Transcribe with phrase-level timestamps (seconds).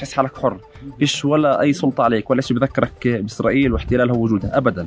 [0.00, 0.56] بتحس حالك حر.
[0.98, 4.86] فيش ولا أي سلطة عليك ولا شيء بذكرك بإسرائيل واحتلالها ووجودها ابدا.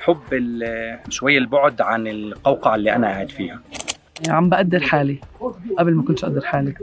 [0.00, 3.60] حب ال- شوي البعد عن القوقعة اللي أنا قاعد فيها.
[4.26, 5.18] يعني عم بقدر حالي.
[5.78, 6.74] قبل ما كنتش أقدر حالي.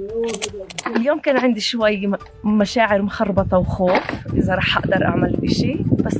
[0.95, 2.11] اليوم كان عندي شوي
[2.43, 4.01] مشاعر مخربطة وخوف
[4.33, 5.75] إذا رح أقدر أعمل إشي
[6.05, 6.17] بس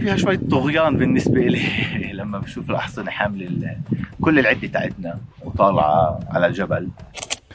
[0.00, 1.62] فيها شوية طغيان بالنسبة لي.
[2.18, 3.76] لما بشوف الأحصنة حاملة
[4.20, 6.88] كل العدة تاعتنا وطالعة على الجبل.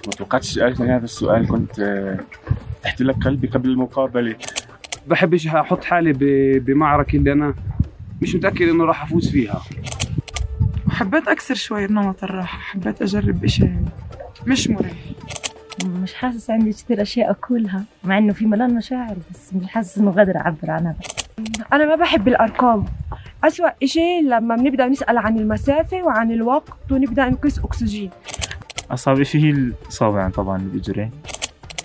[0.06, 2.20] ما توقعتش سألتني هذا السؤال كنت آه،
[2.84, 4.36] تحت لك قلبي قبل المقابلة.
[5.08, 7.54] بحبش أحط حالي ب- بمعركة اللي أنا
[8.22, 9.62] مش متأكد إنه راح أفوز فيها.
[10.90, 13.70] حبيت أكسر شوي نمط الراحة حبيت أجرب إشي
[14.48, 14.94] مش مريح.
[15.86, 20.12] مش حاسس عندي كثير أشياء أقولها مع إنه في ملان مشاعر بس مش حاسس إنه
[20.12, 20.96] قادر أعبر عنها.
[21.74, 22.86] أنا ما بحب الأرقام.
[23.44, 28.10] أسوأ إشي لما بنبدأ نسأل عن المسافة وعن الوقت ونبدأ نقيس أكسجين.
[28.92, 31.12] اصعب شيء هي الاصابه يعني طبعا بالاجرين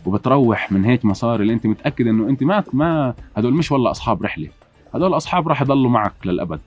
[0.06, 4.22] وبتروح من هيك مسار اللي أنت متأكد إنه أنت ما ما هدول مش والله أصحاب
[4.22, 4.48] رحلة.
[4.94, 6.60] هدول أصحاب راح يضلوا معك للأبد.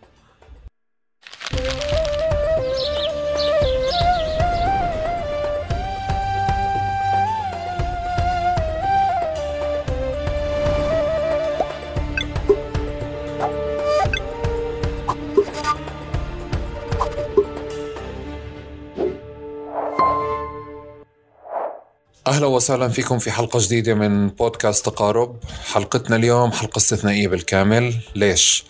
[22.31, 25.35] أهلا وسهلا فيكم في حلقة جديدة من بودكاست تقارب.
[25.65, 27.95] حلقتنا اليوم حلقة استثنائية بالكامل.
[28.15, 28.63] ليش؟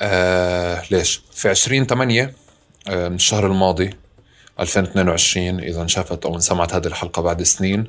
[0.00, 2.34] آه ليش؟ في 20 8
[2.88, 3.90] آه من الشهر الماضي
[4.60, 7.86] 2022 إذا انشافت أو انسمعت هذه الحلقة بعد سنين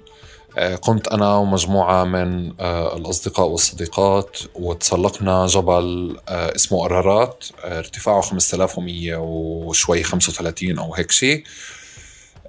[0.57, 8.21] آه قمت أنا ومجموعة من آه الأصدقاء والصديقات وتسلقنا جبل آه اسمه ارارات آه ارتفاعه
[8.21, 11.43] 5100 وشوي 35 أو هيك شيء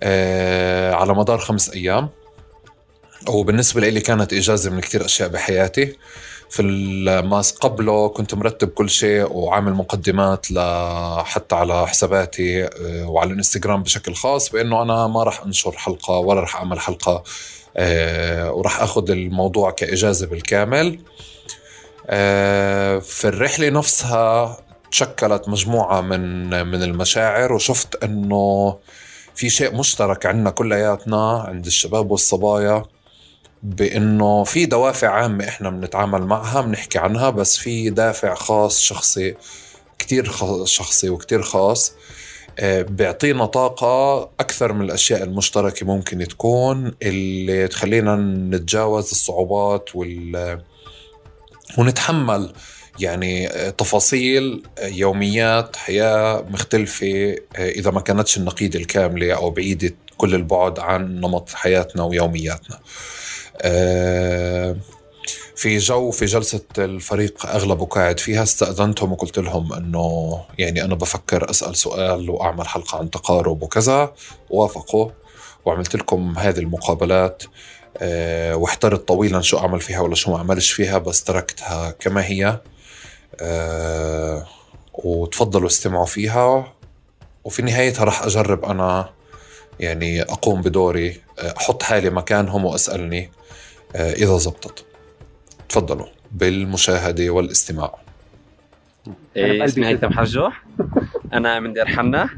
[0.03, 2.09] آه على مدار خمس أيام.
[3.29, 5.97] وبالنسبة لي كانت إجازة من كتير أشياء بحياتي.
[6.51, 6.63] في
[7.25, 10.47] ما قبله كنت مرتب كل شيء وعامل مقدمات
[11.25, 16.41] حتى على حساباتي آه، وعلى الإنستغرام بشكل خاص بأنه أنا ما راح أنشر حلقة ولا
[16.41, 17.23] راح أعمل حلقة
[17.77, 20.99] آه، وراح أخذ الموضوع كإجازة بالكامل.
[22.07, 24.57] آه، في الرحلة نفسها
[24.91, 28.79] تشكلت مجموعة من من المشاعر وشفت أنه
[29.35, 32.85] في شيء مشترك عندنا كلياتنا عند الشباب والصبايا.
[33.63, 39.35] بإنه في دوافع عامة إحنا بنتعامل معها بنحكي عنها بس في دافع خاص شخصي
[39.99, 40.33] كتير
[40.65, 41.93] شخصي وكتير خاص.
[42.59, 48.17] آه، بيعطينا طاقة أكثر من الأشياء المشتركة ممكن تكون اللي تخلينا
[48.57, 50.61] نتجاوز الصعوبات وال
[51.79, 52.53] ونتحمل
[53.01, 60.35] يعني آه، تفاصيل آه، يوميات حياة مختلفة إذا ما كانتش النقيضة الكاملة أو بعيدة كل
[60.35, 62.79] البعد عن نمط حياتنا ويومياتنا.
[65.57, 71.51] في جو في جلسة الفريق أغلبه قاعد فيها استأذنتهم وقلت لهم أنه يعني أنا بفكر
[71.51, 74.13] أسأل سؤال وأعمل حلقة عن تقارب وكذا
[74.51, 75.11] وافقوا
[75.65, 77.43] وعملت لكم هذه المقابلات.
[77.99, 82.61] أه واحترت طويلا شو أعمل فيها ولا شو ما أعملش فيها بس تركتها كما هي.
[83.41, 84.47] أه
[84.95, 86.73] وتفضلوا استمعوا فيها.
[87.45, 89.11] وفي نهايتها راح أجرب أنا
[89.81, 93.31] يعني أقوم بدوري آه، أحط حالي مكانهم وأسألني.
[93.97, 94.85] آه، إذا زبطت.
[95.69, 97.95] تفضلوا بالمشاهدة والاستماع.
[99.37, 100.51] إيه اسمي هيثم حجو
[101.33, 102.29] أنا من دير حنا.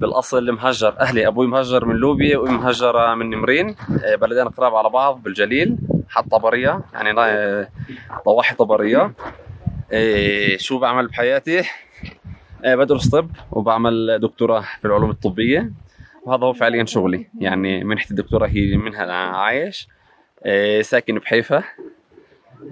[0.00, 3.76] بالأصل مهجر أهلي أبوي مهجر من لوبيا وأمي مهجرة من نمرين.
[4.04, 5.76] إيه بلدين قراب على بعض بالجليل.
[6.08, 7.68] حد طبرية يعني نا-
[8.26, 9.12] ضواحي طبرية.
[9.92, 11.62] إيه شو بعمل بحياتي؟
[12.64, 15.70] إيه بدرس طب وبعمل دكتوراه في العلوم الطبية.
[16.22, 17.26] وهذا هو فعليا شغلي.
[17.40, 19.88] يعني منحة الدكتوراه هي منها أنا عايش.
[20.82, 21.64] ساكن بحيفا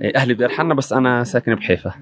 [0.03, 1.93] إيه أهلي بدير حنا بس أنا ساكن بحيفا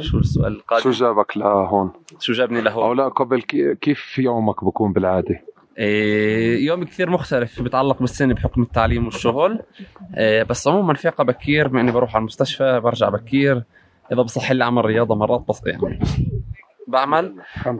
[0.00, 4.64] شو السؤال القادم؟ شو جابك لهون؟ شو جابني لهون؟ أو لا قبل كي- كيف يومك
[4.64, 5.40] بكون بالعادة؟
[5.78, 9.60] إيه، يومي كثير مختلف بيتعلق بالسن بحكم التعليم والشغل
[10.16, 13.62] إيه، بس عموما فيقة بكير بما اني بروح على المستشفى برجع بكير
[14.12, 16.00] إذا بصح لي أعمل رياضة مرات بس يعني
[16.86, 17.34] بعمل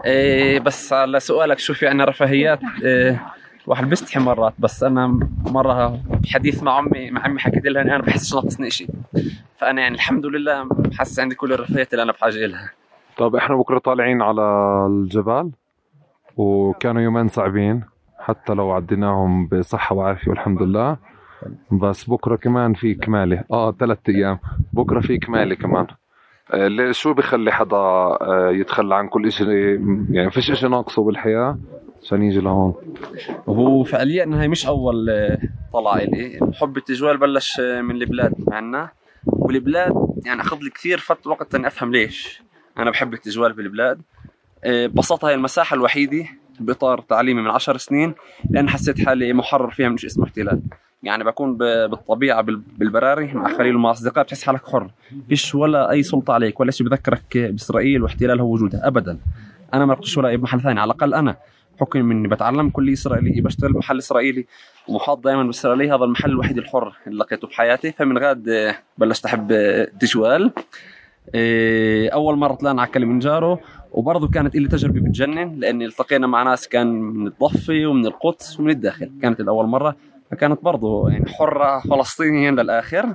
[0.04, 3.26] إيه، بس على سؤالك شو في عنا رفاهيات إيه،
[3.68, 5.06] الواحد بيستحي مرات بس أنا
[5.46, 8.88] مرة بحديث مع امي مع امي حكيت لها إني أنا بحسش ناقصني شيء
[9.58, 10.68] فأنا يعني الحمد لله
[10.98, 12.70] حاسس عندي كل الرفاهيات اللي أنا بحاجة لها
[13.16, 14.42] طيب إحنا بكرة طالعين على
[14.86, 15.50] الجبل
[16.36, 17.84] وكانوا يومين صعبين
[18.18, 20.96] حتى لو عديناهم بصحة وعافية والحمد لله.
[21.72, 24.38] بس بكرة كمان في كمالة آه ثلاث أيام.
[24.72, 25.86] بكرة في كمالة كمان.
[26.54, 29.46] آه شو بخلي حدا آه يتخلى عن كل شيء
[30.10, 31.58] يعني فيش إشي ناقصه بالحياة.
[32.08, 32.74] عشان يجي لهون.
[33.46, 35.38] وهو فعليا هاي مش أول آه،
[35.72, 36.40] طلعة إلي.
[36.54, 38.88] حب التجوال بلش آه، من البلاد معنا
[39.26, 39.92] والبلاد
[40.26, 42.42] يعني أخذ لي كثير فتره وقت إني أفهم ليش
[42.78, 44.00] أنا بحب التجوال بالبلاد.
[44.64, 46.24] آه، ببساطة هي المساحة الوحيدة
[46.60, 48.14] بإطار تعليمي من عشر سنين
[48.50, 50.60] لأن حسيت حالي محرر فيها شيء اسمه احتلال.
[51.02, 54.90] يعني بكون بالطبيعة بال- بالبراري مع خليل ومع اصدقاء بتحس حالك حر.
[55.28, 59.18] فيش ولا أي سلطة عليك ولا شيء بذكرك بإسرائيل واحتلالها ووجودها ابدا.
[59.74, 60.80] أنا ما رحتش ولا أي محل ثاني.
[60.80, 61.36] على الأقل أنا
[61.80, 64.46] حكم من إني بتعلم كلية إسرائيلية بشتغل بمحل إسرائيلي.
[64.88, 67.92] ومحاط دائما بالإسرائيلية هذا المحل الوحيد الحر اللي لقيته بحياتي.
[67.92, 70.52] فمن غاد آه، بلشت آه، التجوال
[71.34, 73.58] آه، أول مرة طلعنا على كلمنجارو
[73.92, 78.70] وبرضه كانت لي تجربة بتجنن لأني التقينا مع ناس كان من الضفة ومن القدس ومن
[78.70, 79.10] الداخل.
[79.22, 79.96] كانت الأول مرة
[80.30, 83.14] فكانت برضه يعني حرة فلسطينيا للآخر.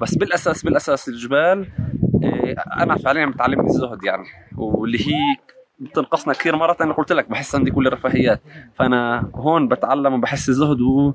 [0.00, 1.66] بس بالأساس بالأساس الجبال
[2.24, 4.26] آه، أنا فعليا بتعلمني الزهد يعني
[4.56, 5.36] واللي هي
[5.78, 8.42] بتنقصنا كثير مرات أنا قلت لك بحس عندي كل الرفاهيات.
[8.74, 11.12] فأنا هون بتعلم وبحس الزهد و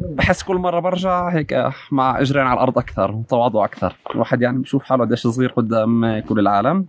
[0.00, 3.96] بحس كل مرة برجع هيك مع إجرين على الأرض أكثر وتواضع أكثر.
[4.14, 6.86] الواحد يعني بشوف حاله قديش صغير قدام كل العالم.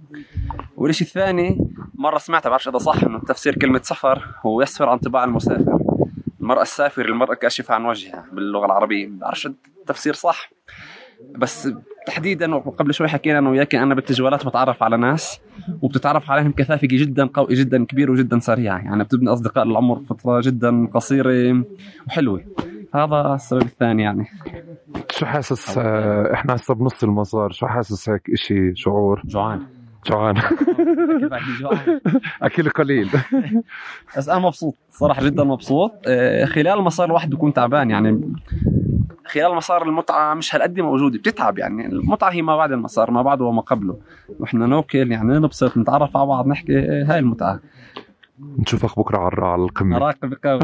[0.77, 1.57] والشيء الثاني
[1.95, 5.79] مرة سمعت بعرفش إذا صح إنه تفسير كلمة سفر هو يسفر عن طباع المسافر.
[6.41, 9.07] المرأة السافر المرأة كأشفة عن وجهها باللغة العربية.
[9.12, 10.50] بعرفش التفسير صح.
[11.35, 11.69] بس
[12.06, 15.40] تحديدا وقبل شوي حكينا أنا وياك أنا بالتجوالات بتعرف على ناس
[15.81, 18.78] وبتتعرف عليهم كثافه جدا قوي جدا كبير وجدا سريع.
[18.80, 21.63] يعني بتبني أصدقاء للعمر فترة جدا قصيرة
[22.07, 22.44] وحلوة.
[22.96, 24.25] هذا السبب الثاني يعني.
[25.10, 29.60] شو حاسس آه، إحنا هسه بنص المسار شو حاسس هيك إشي شعور؟ جوعان.
[30.07, 30.36] جوعان.
[32.42, 33.10] اكل قليل.
[34.18, 35.92] بس أنا مبسوط صراحة جدا مبسوط.
[36.07, 38.22] آه، خلال المسار الواحد بيكون تعبان يعني
[39.29, 41.85] خلال المسار المتعة مش هالقد موجودة بتتعب يعني.
[41.85, 43.97] المتعة هي ما بعد المسار ما بعده وما قبله.
[44.39, 46.73] وإحنا ناكل يعني نبسط نتعرف على بعض نحكي
[47.07, 47.59] هاي المتعة.
[48.59, 49.97] نشوفك بكرة على على القمة.
[49.97, 50.59] راقب قوي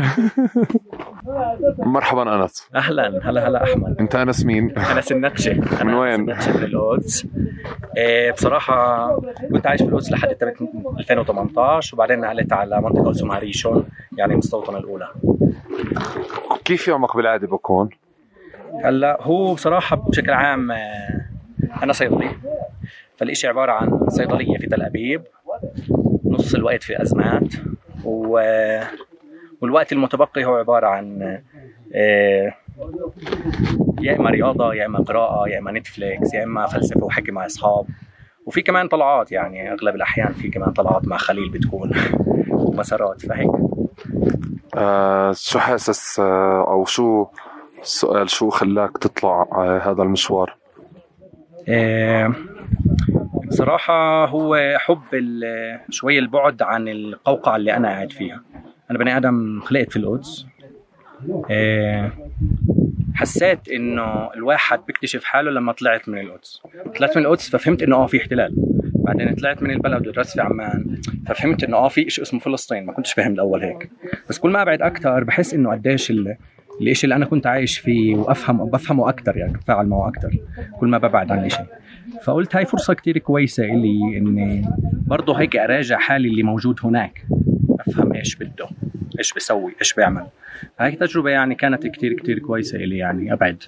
[1.94, 2.70] مرحبا أنس.
[2.76, 3.20] أهلا.
[3.30, 3.96] هلا هلا أحمد.
[4.00, 5.54] أنت أنس مين؟ أنس النتشه
[5.86, 7.28] من وين؟ النتشه من القدس
[7.98, 9.08] إيه بصراحة
[9.52, 10.30] كنت عايش في القدس لحد
[11.00, 13.86] 2018 وبعدين نقلت على منطقة اسمها ريشون
[14.18, 15.08] يعني المستوطنه الأولى.
[16.66, 17.90] كيف يومك بالعادة بكون؟
[18.84, 21.26] هلا هو بصراحة بشكل عام آه،
[21.84, 22.30] أنا صيدلي.
[23.18, 25.24] فالإشي عبارة عن صيدلية في تل أبيب.
[26.26, 27.54] نص الوقت في أزمات.
[28.04, 28.40] و...
[29.62, 31.22] والوقت المتبقي هو عبارة عن
[31.96, 32.54] آه،
[34.02, 37.86] يا إما رياضة يا إما قراءة يا إما نتفليكس يا إما فلسفة وحكي مع أصحاب.
[38.46, 41.92] وفي كمان طلعات يعني أغلب الأحيان في كمان طلعات مع خليل بتكون
[42.52, 43.50] ومسارات فهيك.
[44.78, 47.28] آه شو حاسس آه أو شو
[47.86, 50.56] السؤال شو خلاك تطلع آه هذا المشوار؟
[51.70, 52.34] آه،
[53.48, 55.02] بصراحة هو حب
[55.90, 58.42] شوية البعد عن القوقعة اللي أنا قاعد فيها.
[58.92, 60.46] أنا بني آدم خلقت في القدس.
[61.52, 62.12] آه،
[63.16, 66.62] حسيت إنه الواحد بيكتشف حاله لما طلعت من القدس.
[66.98, 68.54] طلعت من القدس ففهمت إنه آه في احتلال.
[68.96, 72.86] بعدين طلعت من البلد ودرست في عمان ففهمت إنه آه في شيء اسمه فلسطين.
[72.86, 73.90] ما كنتش فاهم الأول هيك.
[74.30, 76.12] بس كل ما أبعد أكثر بحس إنه قديش
[76.82, 80.32] الإشي اللي أنا كنت عايش فيه وأفهم بفهمه أكثر يعني بتفاعل معه أكثر
[80.80, 81.64] كل ما ببعد عن الإشي.
[82.24, 84.70] فقلت هاي فرصة كتير كويسة إلي إني
[85.08, 87.26] برضه هيك أراجع حالي اللي موجود هناك.
[87.80, 88.68] أفهم إيش بده
[89.20, 90.26] إيش بسوي إيش بيعمل.
[90.80, 93.64] هاي تجربة يعني كانت كتير كتير كويسة إلي يعني أبعد.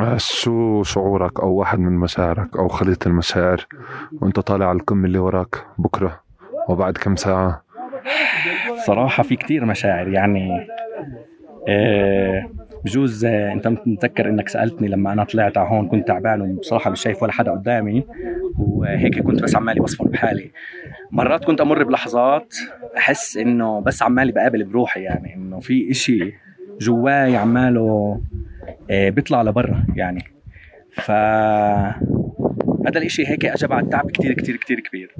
[0.00, 3.66] آه شو شعورك أو واحد من مشاعرك أو خليط المشاعر
[4.20, 6.20] وأنت طالع على القمة اللي وراك بكرة
[6.68, 7.64] وبعد كم ساعة؟
[8.86, 10.66] صراحة في كتير مشاعر يعني
[12.84, 17.02] بجوز آه، انت متذكر انك سألتني لما أنا طلعت على هون كنت تعبان وبصراحة مش
[17.02, 18.04] شايف ولا حدا قدامي
[18.58, 20.50] وهيك كنت بس عمالي بصفن بحالي.
[21.10, 22.54] مرات كنت أمر بلحظات
[22.96, 26.32] أحس إنه بس عمالي بقابل بروحي يعني إنه في إشي
[26.80, 28.20] جواي عماله
[28.90, 30.24] آه، بيطلع لبرا يعني.
[30.92, 31.10] ف
[32.86, 35.14] هذا الإشي هيك اجى بعد تعب كتير كتير كتير كبير.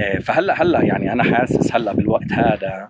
[0.00, 2.88] آه، فهلأ هلأ يعني أنا حاسس هلأ بالوقت هذا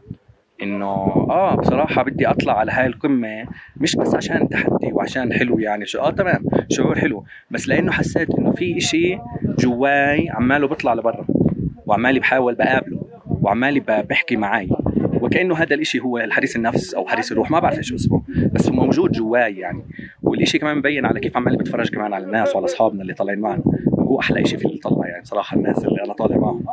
[0.62, 0.87] إنه
[1.31, 5.99] آه بصراحة بدي أطلع على هاي القمة مش بس عشان تحدي وعشان حلو يعني شو
[5.99, 9.19] آه تمام شعور حلو بس لأنه حسيت إنه في إشي
[9.59, 11.26] جواي عماله بيطلع لبرا
[11.87, 14.69] وعمالي بحاول بقابله وعمالي بحكي معي
[15.23, 18.75] وكأنه هذا الإشي هو الحديث النفس أو حديث الروح ما بعرف إيش اسمه بس هو
[18.75, 19.83] موجود جواي يعني
[20.23, 23.62] والإشي كمان مبين على كيف عمالي بتفرج كمان على الناس وعلى أصحابنا اللي طالعين معنا.
[24.12, 26.64] هو أحلى إشي في اللي طلع يعني صراحة الناس اللي أنا طالع معهم.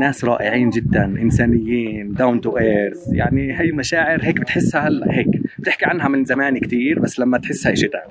[0.00, 5.26] ناس رائعين جدا إنسانيين down to earth يعني هي مشاعر هيك بتحسها هلأ هيك.
[5.58, 8.04] بتحكي عنها من زمان كتير بس لما تحسها شيء ثاني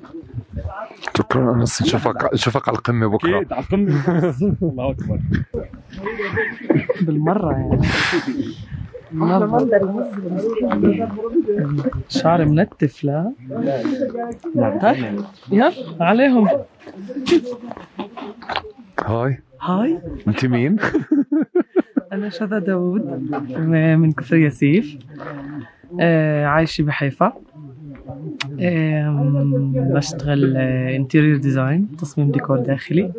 [1.18, 1.56] شكرا.
[1.56, 3.38] انس نشوفك نشوفك على القمة بكرة.
[3.38, 4.02] أكيد على القمة.
[4.72, 5.20] الله أكبر.
[7.02, 7.82] بالمرة يعني.
[12.10, 13.32] شعري منتف لا.
[14.82, 15.22] طيب
[15.52, 16.48] يلا عليهم.
[19.06, 19.40] هاي.
[19.62, 20.00] هاي.
[20.28, 20.78] أنت مين؟
[22.14, 23.32] أنا شذى داوود
[23.70, 24.98] من كفر ياسيف.
[26.00, 27.34] آه، عايشة بحيفا.
[29.94, 33.12] بشتغل interior design تصميم ديكور داخلي.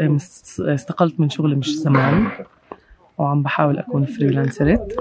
[0.60, 2.26] استقلت من شغلي مش زمان.
[3.18, 4.96] وعم بحاول أكون freelancer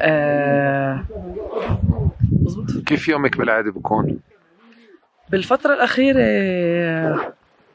[0.00, 1.04] آه،
[2.86, 4.18] كيف يومك بالعادة بكون؟
[5.30, 6.20] بالفترة الأخيرة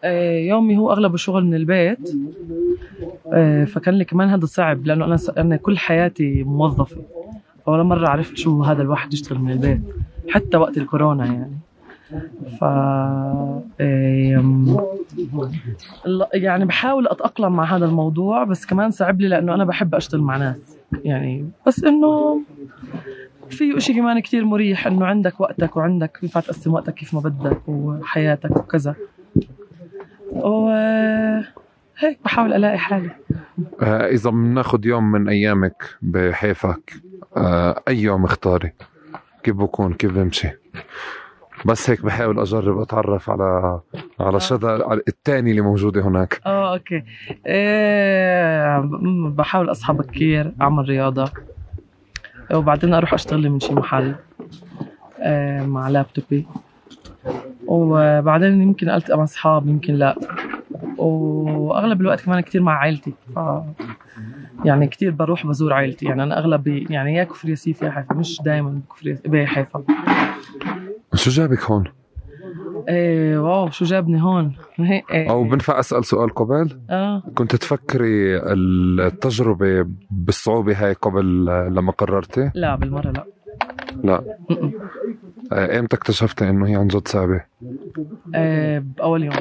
[0.03, 2.15] آه، يومي هو أغلبه شغل من البيت.
[3.33, 6.97] آه، فكان لي كمان هذا صعب لأنه أنا أنا كل حياتي موظفة.
[7.65, 9.81] ولا مرة عرفت شو هذا الواحد يشتغل من البيت
[10.29, 11.57] حتى وقت الكورونا يعني.
[12.59, 12.63] ف
[16.05, 20.21] لا- يعني بحاول أتأقلم مع هذا الموضوع بس كمان صعب لي لأنه أنا بحب أشتغل
[20.21, 22.41] مع ناس يعني بس إنه
[23.49, 27.61] في شيء كمان كتير مريح إنه عندك وقتك وعندك ينفع تقسم وقتك كيف ما بدك
[27.69, 28.95] وحياتك وكذا.
[30.31, 33.09] وهيك بحاول ألاقي حالي.
[33.81, 36.75] آه إذا بناخد يوم من أيامك بحيفا
[37.37, 38.71] آه أي يوم اختاري؟
[39.43, 40.49] كيف بكون؟ كيف بمشي؟
[41.65, 43.79] بس هيك بحاول أجرب أتعرف على
[44.19, 46.41] على شذا على الثاني اللي موجودة هناك.
[46.45, 47.03] آه أوكي.
[47.45, 48.79] إيه
[49.29, 51.31] بحاول أصحى بكير أعمل رياضة.
[52.53, 54.15] وبعدين أروح أشتغل من شي محل
[55.19, 56.47] إيه مع لابتوبي.
[57.67, 60.15] وبعدين يمكن التقى مع أصحاب يمكن لا.
[60.97, 63.39] وأغلب الوقت كمان كتير مع عائلتي ف
[64.65, 68.41] يعني كتير بروح بزور عائلتي يعني أنا أغلب يعني يا كفر ياسيف يا حيفا مش
[68.41, 69.83] دائما بكفر بحيفا
[71.15, 71.83] شو جابك هون؟
[72.89, 75.29] إيه واو شو جابني هون هيك إيه.
[75.29, 78.37] أو بنفع أسأل سؤال قبل؟ آه كنت تفكري
[79.07, 83.25] التجربة بالصعوبة هاي قبل لما قررتي؟ لا بالمرة لا
[84.03, 84.23] لا
[85.51, 87.43] آه، إمتى اكتشفتي إنه هي عن جد صعبة؟
[88.35, 89.35] إيه بأول يوم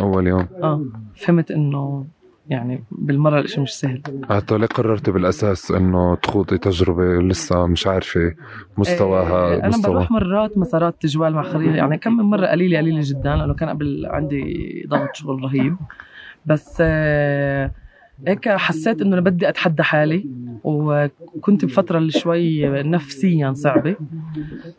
[0.00, 0.84] أول يوم آه
[1.16, 2.06] فهمت إنه
[2.50, 4.02] يعني بالمرة الإشي مش سهل.
[4.30, 8.34] حتى ليه قررتي بالأساس إنه تخوضي تجربة لسه مش عارفة
[8.78, 9.94] مستواها إيه، أنا مستوى.
[9.94, 13.68] بروح مرات مسارات تجوال مع خليل يعني كم من مرة قليلة قليلة جدا لأنه كان
[13.68, 15.76] قبل عندي ضغط شغل رهيب.
[16.46, 17.70] بس آه،
[18.28, 20.26] هيك حسيت إنه أنا بدي أتحدى حالي
[20.64, 23.96] وكنت بفترة اللي شوي نفسيا صعبة.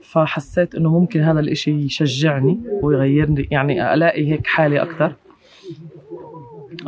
[0.01, 5.13] فحسيت إنه ممكن هذا الإشي يشجعني ويغيرني يعني ألاقي هيك حالي أكثر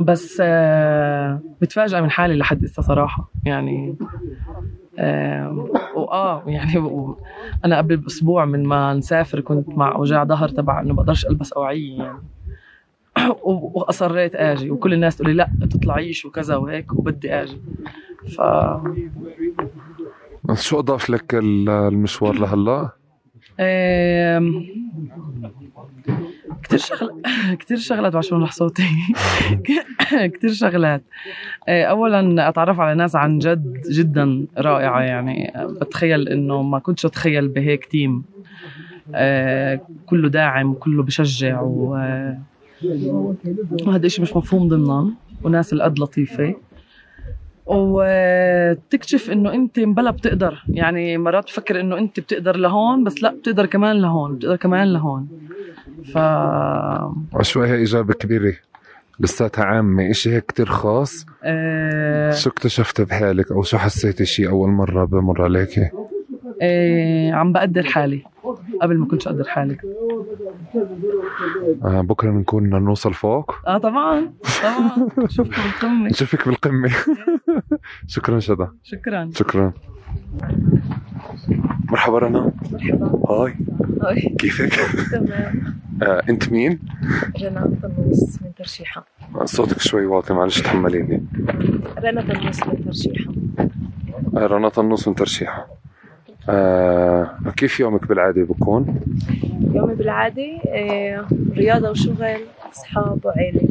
[0.01, 3.31] بس آه، متفاجئه من حالي لحد هسه صراحة.
[3.45, 3.95] يعني
[4.99, 7.17] آه، واه يعني و-
[7.65, 11.97] أنا قبل بأسبوع من ما نسافر كنت مع أوجاع ظهر تبع إنه بقدرش ألبس أوعية
[12.03, 12.19] يعني.
[13.43, 14.71] وأصريت آجي.
[14.71, 17.57] وكل الناس تقول لي لأ تطلعيش وكذا وهيك وبدي آجي.
[18.37, 18.41] ف
[20.53, 22.89] شو أضاف لك ال- المشوار لهلأ؟
[26.51, 27.21] آم، كتير شغل
[27.59, 28.83] كتير شغلات عشان رح صوتي.
[30.33, 31.03] كتير شغلات.
[31.67, 35.53] آه، اولا أتعرف على ناس عن جد جدا رائعة يعني.
[35.81, 38.23] بتخيل إنه ما كنتش أتخيل بهيك تيم.
[39.15, 41.89] آه، كله داعم كله بشجع و
[43.87, 45.13] وهذا الشيء مش مفهوم ضمنا.
[45.43, 46.55] وناس القد لطيفة.
[47.65, 50.63] وتكتشف إنه أنت مبلا بتقدر.
[50.69, 55.27] يعني مرات بفكر إنه أنت بتقدر لهون بس لا بتقدر كمان لهون بتقدر كمان لهون.
[56.03, 56.17] ف
[57.57, 58.53] هي إجابة كبيرة.
[59.19, 61.25] لساتها عامة إشي هيك كتير خاص.
[61.43, 65.89] آه شو اكتشفت بحالك؟ أو شو حسيتي شي أول مرة بمر عليكي؟
[66.61, 68.23] آه عم بقدر حالي
[68.81, 69.77] قبل ما كنتش أقدر حالي.
[71.85, 73.55] آه بكرة نكون نوصل فوق.
[73.67, 74.31] آه طبعا
[74.63, 75.27] طبعا.
[75.27, 76.89] شوفكم بالقمه نشوفك بالقمة.
[78.07, 78.67] شكرا شدا.
[78.83, 79.29] شكرا.
[79.33, 79.73] شكرا.
[81.89, 82.51] مرحبا رنا.
[82.71, 83.21] مرحبا.
[83.29, 83.55] هاي.
[84.03, 84.35] هاي.
[84.39, 84.73] كيفك؟
[85.11, 85.79] تمام.
[86.03, 86.79] آه أنت مين؟
[87.43, 89.05] رنا طنوس من ترشيحة.
[89.45, 91.23] صوتك شوي واطي معلش تحمليني.
[91.97, 93.31] رنا طنوس من ترشيحة.
[94.37, 95.67] آه رنا طنوس من ترشيحة.
[96.49, 99.01] آه كيف يومك بالعادة بكون؟
[99.73, 102.37] يومي بالعادة آه، رياضة وشغل
[102.71, 103.61] أصحاب وعيلة.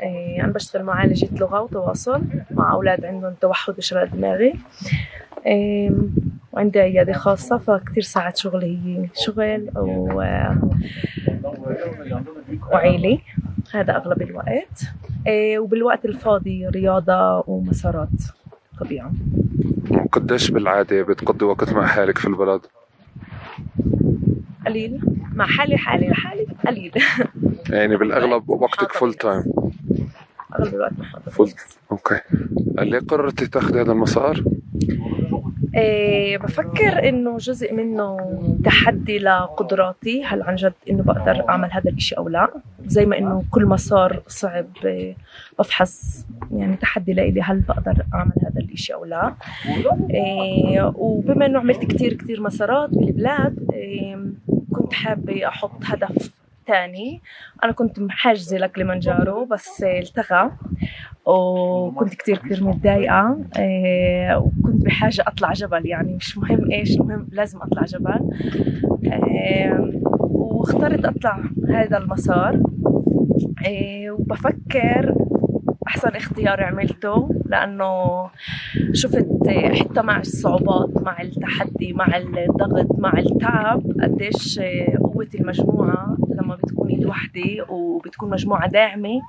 [0.00, 4.54] آه، أنا بشتغل معالجة لغة وتواصل مع أولاد عندهم توحد إشراء دماغي.
[6.52, 10.22] وعندي عيادة خاصة فكتير ساعات شغلي هي شغل و...
[12.72, 13.18] وعيلة.
[13.74, 14.82] هذا أغلب الوقت.
[15.26, 18.08] آه، وبالوقت الفاضي رياضة ومسارات
[18.80, 19.12] طبيعة.
[19.90, 22.60] وقديش بالعادة بتقضي وقت مع حالك في البلد؟
[24.66, 25.00] قليل.
[25.34, 26.92] مع حالي حالي لحالي قليل.
[27.70, 29.44] يعني بالأغلب وقتك full time
[30.58, 31.56] أغلب الوقت محاضرات فلت
[31.90, 32.20] okay
[32.78, 34.44] ليه قررتي تاخذي هذا المسار؟
[35.74, 38.16] إيه بفكر إنه جزء منه
[38.64, 42.48] تحدي لقدراتي هل عن جد إنه بقدر أعمل هذا الإشي أو لا؟
[42.86, 45.16] زي ما إنه كل مسار صعب إيه،
[45.58, 49.34] بفحص يعني تحدي لإلي هل بقدر أعمل هذا الإشي أو لا.
[50.10, 54.18] إيه وبما إنه عملت كتير كتير مسارات بالبلاد إيه
[54.72, 56.37] كنت حابة أحط هدف
[56.68, 57.22] تاني.
[57.64, 60.50] أنا كنت محجزة لكليمانجارو بس التغى
[61.26, 67.58] وكنت كتير كتير متضايقة إيه، وكنت بحاجة أطلع جبل يعني مش مهم إيش المهم لازم
[67.62, 68.30] أطلع جبل.
[69.04, 72.62] إيه، واخترت أطلع هذا المسار.
[73.66, 75.14] إيه، وبفكر
[75.88, 77.90] أحسن اختيار عملته لأنه
[78.92, 79.28] شفت
[79.72, 84.60] حتى مع الصعوبات مع التحدي مع الضغط مع التعب قديش
[85.02, 86.16] قوة المجموعة
[86.48, 89.20] لما بتكوني لوحدي وبتكون مجموعة داعمة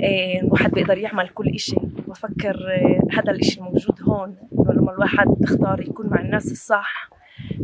[0.00, 1.76] إيه، الواحد بيقدر يعمل كل إشي.
[2.08, 7.10] بفكر إيه، هذا الإشي الموجود هون لما الواحد بيختار يكون مع الناس الصح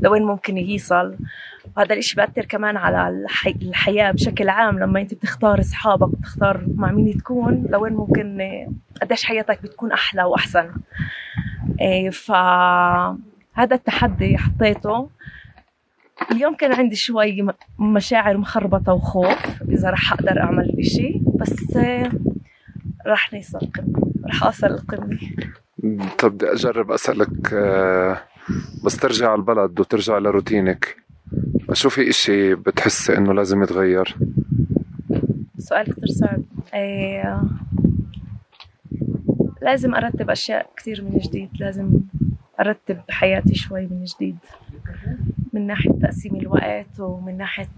[0.02, 1.16] لوين ممكن يوصل.
[1.76, 3.50] وهذا الإشي بأثر كمان على الحي...
[3.50, 4.78] الحياة بشكل عام.
[4.78, 8.68] لما أنت بتختار أصحابك بتختار مع مين تكون لوين ممكن إيه،
[9.02, 10.70] قديش حياتك بتكون أحلى وأحسن.
[12.12, 15.08] فهذا التحدي حطيته.
[16.32, 17.46] اليوم كان عندي شوي
[17.78, 21.78] مشاعر مخربطة وخوف إذا رح أقدر أعمل إشي بس
[23.06, 25.18] رح نوصل القمة رح القمة
[26.18, 28.22] طب بدي أجرب أسألك آه،
[28.84, 30.96] بس ترجع على البلد وترجع لروتينك
[31.72, 34.16] شو في إشي بتحسي إنه لازم يتغير؟
[35.58, 36.42] سؤال كتير صعب.
[36.74, 37.42] إيه
[39.62, 42.00] لازم أرتب أشياء كثير من جديد لازم
[42.60, 44.36] أرتب حياتي شوي من جديد.
[45.52, 47.68] من ناحية تقسيم الوقت ومن ناحية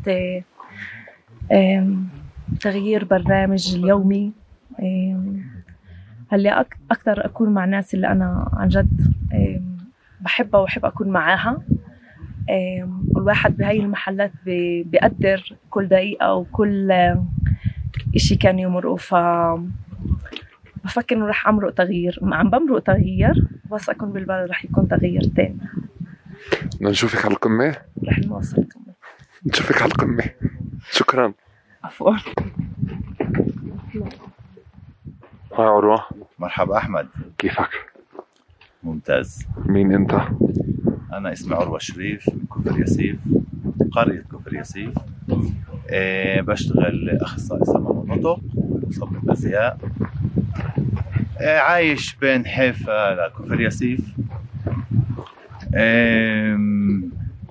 [2.61, 4.33] تغيير برنامج اليومي.
[6.33, 6.61] هلأ
[6.91, 9.14] أكثر أكون مع الناس اللي أنا عن جد
[10.21, 11.62] بحبها وبحب أكون معاها.
[13.14, 16.93] والواحد بهاي المحلات بيقدر كل دقيقة وكل
[18.17, 18.97] إشي كان يمرقه.
[18.97, 19.15] ف
[20.85, 22.19] بفكر إنه رح أمرق تغيير.
[22.23, 25.56] عم بمرق تغيير بس أكون بالبلد رح يكون تغيير تاني
[26.75, 27.76] بدنا نشوفك على القمة.
[28.05, 28.95] رح نوصل القمة.
[29.47, 30.25] نشوفك على القمة.
[30.91, 31.33] شكرا.
[31.85, 32.17] عفوا.
[35.55, 36.05] هاي عروة.
[36.39, 37.09] مرحبا أحمد.
[37.39, 37.71] كيفك؟
[38.83, 39.47] ممتاز.
[39.67, 40.15] مين أنت؟
[41.13, 43.17] أنا اسمي عروة شريف من كفر ياسيف
[43.93, 44.95] قرية كفر ياسيف.
[45.91, 49.78] أه بشتغل أخصائي سمع ونطق ومصمم أزياء.
[51.41, 54.00] أه عايش بين حيفا لكفر ياسيف.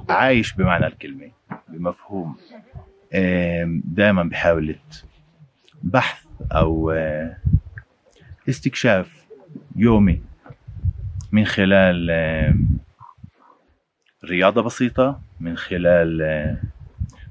[0.10, 1.31] عايش بمعنى الكلمة
[1.69, 2.36] بمفهوم.
[3.86, 4.75] دائما بحاولة
[5.84, 7.38] بحث أو آه،
[8.49, 9.25] استكشاف
[9.75, 10.21] يومي
[11.31, 12.12] من خلال
[14.25, 16.57] رياضة بسيطة من خلال آه،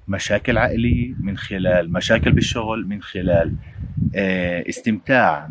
[0.09, 3.55] مشاكل عائلية من خلال مشاكل بالشغل من خلال
[4.69, 5.49] استمتاع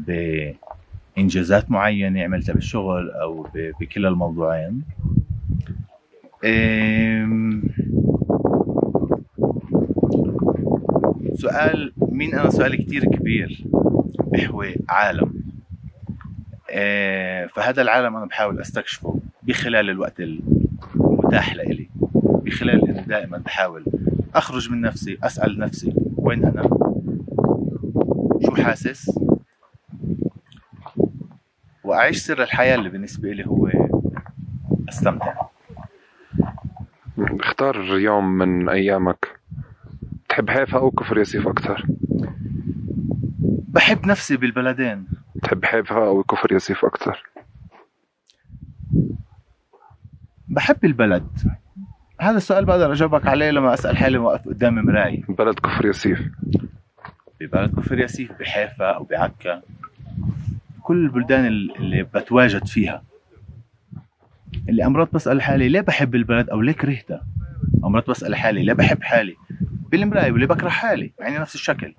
[1.17, 4.83] بإنجازات معينة عملتها بالشغل أو بكلا الموضوعين.
[11.33, 13.63] سؤال مين أنا؟ سؤال كتير كبير
[14.31, 15.33] بحوي عالم.
[16.71, 20.19] آه، فهذا العالم أنا بحاول أستكشفه بخلال الوقت
[20.95, 21.89] المتاح لإلي.
[22.23, 23.85] بخلال إني دائما بحاول
[24.35, 26.69] أخرج من نفسي أسأل نفسي وين أنا؟
[28.45, 29.19] شو حاسس؟
[31.83, 33.71] وأعيش سر الحياة اللي بالنسبة لي هو
[34.89, 35.33] أستمتع.
[37.39, 39.39] اختار يوم من أيامك.
[40.29, 41.85] تحب حيفا أو كفر ياسيف أكثر؟
[43.67, 45.07] بحب نفسي بالبلدين.
[45.43, 47.23] تحب حيفا أو كفر ياسيف أكثر؟
[50.47, 51.27] بحب البلد.
[52.21, 55.23] هذا السؤال بقدر أجاوبك عليه لما أسأل حالي واقف قدام مراي.
[55.29, 56.19] بلد كفر ياسيف.
[57.41, 59.61] ببلد كفر ياسيف بحيفا أو بعكا.
[60.81, 63.03] كل البلدان اللي بتواجد فيها.
[64.69, 67.25] اللي امرات بسال حالي ليه بحب البلد أو ليه كرهتها
[67.83, 69.35] امرات بسال حالي ليه بحب حالي.
[69.91, 71.11] بالمراية وليه بكره حالي.
[71.19, 71.95] يعني نفس الشكل.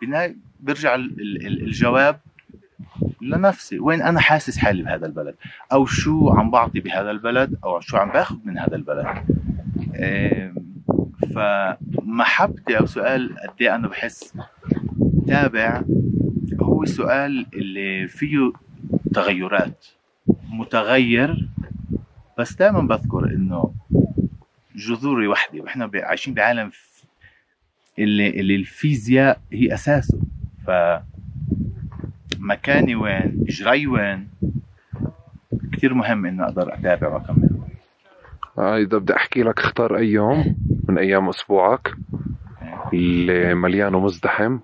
[0.00, 2.20] بالنهاية بيرجع الجواب
[3.22, 3.78] لنفسي.
[3.78, 5.34] وين أنا حاسس حالي بهذا البلد؟
[5.72, 9.06] أو شو عم بعطي بهذا البلد؟ أو شو عم باخذ من هذا البلد؟
[11.34, 14.34] فمحبتي أو سؤال قد إيه أنا بحس
[15.26, 15.82] تابع
[16.60, 18.52] هو السؤال اللي فيه
[19.14, 19.86] تغيرات.
[20.50, 21.48] متغير
[22.38, 23.74] بس دائما بذكر إنه
[24.76, 26.70] جذوري وحده وإحنا عايشين بعالم
[27.98, 30.18] اللي اللي الفيزياء هي أساسه.
[30.66, 30.70] ف
[32.38, 34.28] مكاني وين؟ اجراي وين؟
[35.72, 37.50] كثير مهم اني أقدر أتابع وأكمل.
[38.58, 40.56] آه إذا بدي أحكي لك اختار أي يوم
[40.88, 41.94] من أيام أسبوعك
[42.92, 44.58] اللي مليان ومزدحم.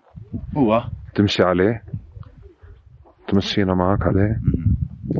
[0.56, 0.84] هو.
[1.14, 1.84] تمشي عليه.
[3.28, 4.40] تمشينا معك عليه.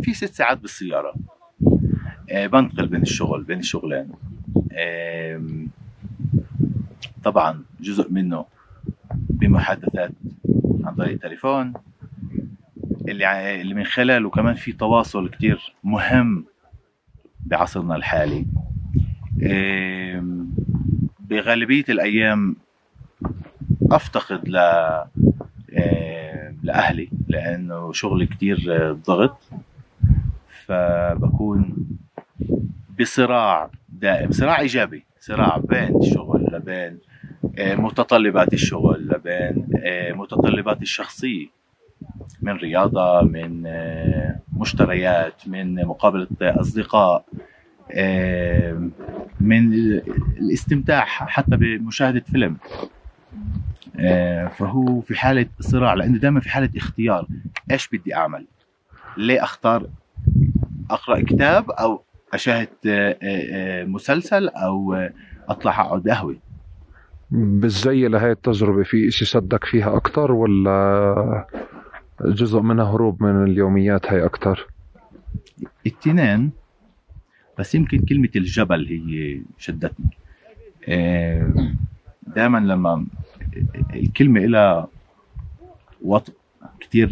[0.03, 1.15] في ست ساعات بالسيارة.
[2.31, 4.09] آه، بنتقل بين الشغل بين الشغلين.
[7.25, 8.45] طبعا جزء منه
[9.15, 10.13] بمحادثات
[10.85, 11.73] عن طريق التليفون
[13.09, 16.45] اللي اللي من خلاله كمان في تواصل كتير مهم
[17.47, 18.47] بعصرنا الحالي.
[21.21, 22.57] بغالبية الأيام
[23.91, 24.53] أفتقد ل
[26.63, 29.41] لأهلي لأنه شغلي كتير ضغط
[30.67, 31.87] فبكون
[33.01, 36.99] بصراع دائم صراع إيجابي صراع بين الشغل لبين
[37.59, 41.47] آه، متطلبات الشغل لبين آه، متطلبات الشخصية
[42.43, 47.25] من رياضة من آه، مشتريات من مقابلة أصدقاء
[49.41, 49.73] من
[50.39, 52.57] الاستمتاع حتى بمشاهدة فيلم.
[54.59, 57.27] فهو في حالة صراع لأنه دائما في حالة اختيار
[57.71, 58.47] إيش بدي أعمل؟
[59.17, 59.87] ليه أختار
[60.91, 65.13] أقرأ كتاب أو أشاهد آه، آه، آه، مسلسل أو آه،
[65.49, 66.37] أطلع أقعد قهوة.
[67.31, 71.47] بالجاي لهي التجربة في إشي شدك فيها أكتر ولا
[72.25, 74.67] جزء منها هروب من اليوميات هي أكتر؟
[75.87, 76.51] التنين
[77.59, 80.07] بس يمكن كلمة الجبل هي شدتني.
[82.37, 83.07] دائما لما
[83.95, 84.89] الكلمة إلها
[86.03, 86.33] وطء
[86.81, 87.11] كتير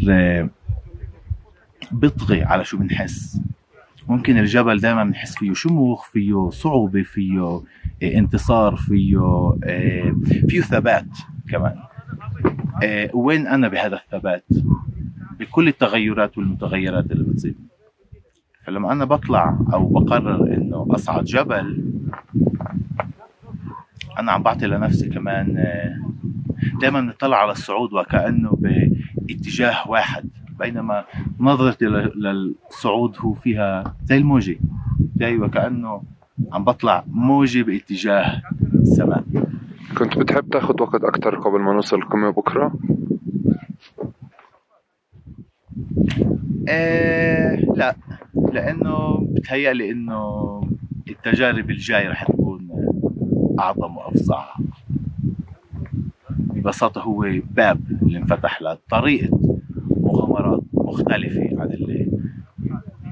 [1.93, 3.41] بيطغي على شو بنحس.
[4.09, 7.63] ممكن الجبل دائما بنحس فيه شموخ فيه صعوبة فيه آه،
[8.03, 9.19] انتصار فيه
[9.65, 10.17] آه،
[10.49, 11.07] فيه ثبات
[11.51, 11.75] كمان.
[12.85, 14.45] آه، وين أنا بهذا الثبات؟
[15.41, 17.55] بكل التغيرات والمتغيرات اللي بتصير.
[18.65, 21.85] فلما أنا بطلع أو بقرر إنه أصعد جبل
[24.19, 25.65] أنا عم بعطي لنفسي كمان
[26.81, 30.31] دائما بنطلع على الصعود وكأنه باتجاه واحد.
[30.59, 31.05] بينما
[31.41, 34.59] نظرتي للصعود هو فيها زي الموجة.
[35.17, 36.03] زي وكأنه
[36.53, 38.43] عم بطلع موجة باتجاه
[38.75, 39.25] السماء.
[39.99, 42.73] كنت بتحب تاخد وقت أكتر قبل ما نوصل القمة بكرة؟
[46.69, 47.97] آه لا.
[48.53, 50.61] لأنه بتهيألي إنه
[51.09, 52.69] التجارب الجاية رح تكون
[53.59, 54.45] أعظم وأفظع.
[56.31, 59.58] ببساطة هو باب اللي انفتح لطريقة
[60.89, 62.11] مختلفة عن اللي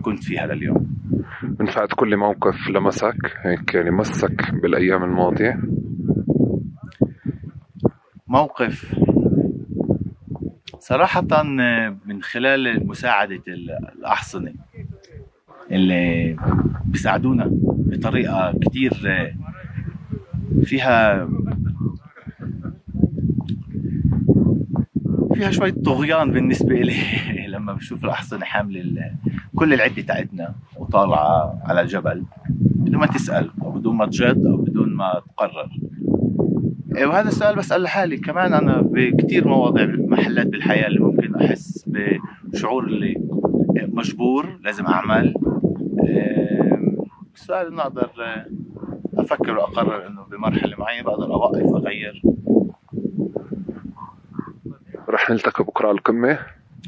[0.03, 0.97] كنت فيها لليوم.
[1.43, 5.61] من بعد كل موقف لمسك هيك يعني مسك بالأيام الماضية.
[8.29, 8.95] موقف.
[10.79, 11.43] صراحة
[12.07, 13.43] من خلال مساعدة
[13.99, 14.53] الأحصنة
[15.71, 16.37] اللي
[16.85, 18.93] بيساعدونا بطريقة كتير
[20.63, 21.29] فيها
[25.37, 26.95] فيها شوية طغيان بالنسبة لي.
[27.55, 29.13] لما بشوف الأحصنة حاملة
[29.57, 34.95] كل العدة تاعتنا وطالعة على الجبل بدون ما تسأل أو بدون ما تجد أو بدون
[34.95, 35.71] ما تقرر.
[36.97, 38.17] إيه، وهذا السؤال بسأل لحالي.
[38.17, 41.89] كمان أنا بكتير مواضيع محلات بالحياة اللي ممكن أحس
[42.45, 43.15] بشعور اللي
[43.93, 45.35] مجبور لازم أعمل.
[46.03, 46.97] إيه،
[47.35, 48.11] السؤال إنه أقدر
[49.19, 52.23] أفكر وأقرر إنه بمرحلة معينة بقدر أوقف أغير
[55.09, 56.39] رح نلتقي بكرة على القمة.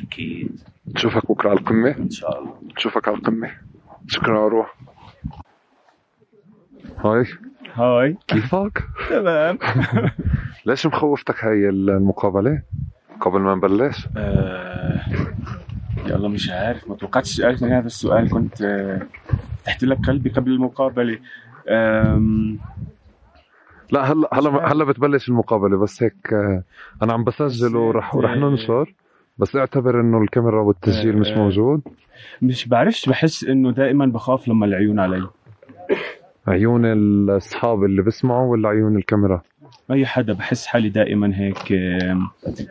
[0.03, 0.61] أكيد.
[0.95, 1.91] نشوفك بكرة على القمة.
[1.91, 2.55] إن شاء الله.
[2.77, 3.51] نشوفك على القمة.
[4.07, 4.75] شكرا أروح
[6.99, 7.25] هاي.
[7.75, 8.17] هاي.
[8.29, 9.59] كيفك؟ تمام.
[10.67, 12.63] ليش مخوفتك هاي المقابلة؟
[13.21, 15.01] قبل ما نبلش؟ آه،
[16.07, 16.89] يلا مش عارف.
[16.89, 18.31] ما توقعتش سألتني هذا السؤال.
[18.31, 19.03] كنت آه،
[19.63, 21.19] فتحت لك قلبي قبل المقابلة.
[21.69, 22.59] آم،
[23.91, 26.63] لا هلا هلا هلا بتبلش المقابلة بس هيك آه،
[27.03, 28.95] أنا عم بسجل ورح ورح ننشر
[29.39, 31.81] بس اعتبر إنه الكاميرا والتسجيل مش آه، موجود.
[32.43, 35.27] مش بعرفش بحس إنه دائما بخاف لما العيون علي.
[36.49, 39.43] عيون الأصحاب اللي بسمعوا ولا عيون الكاميرا؟
[39.91, 41.71] أي حدا بحس حالي دائما هيك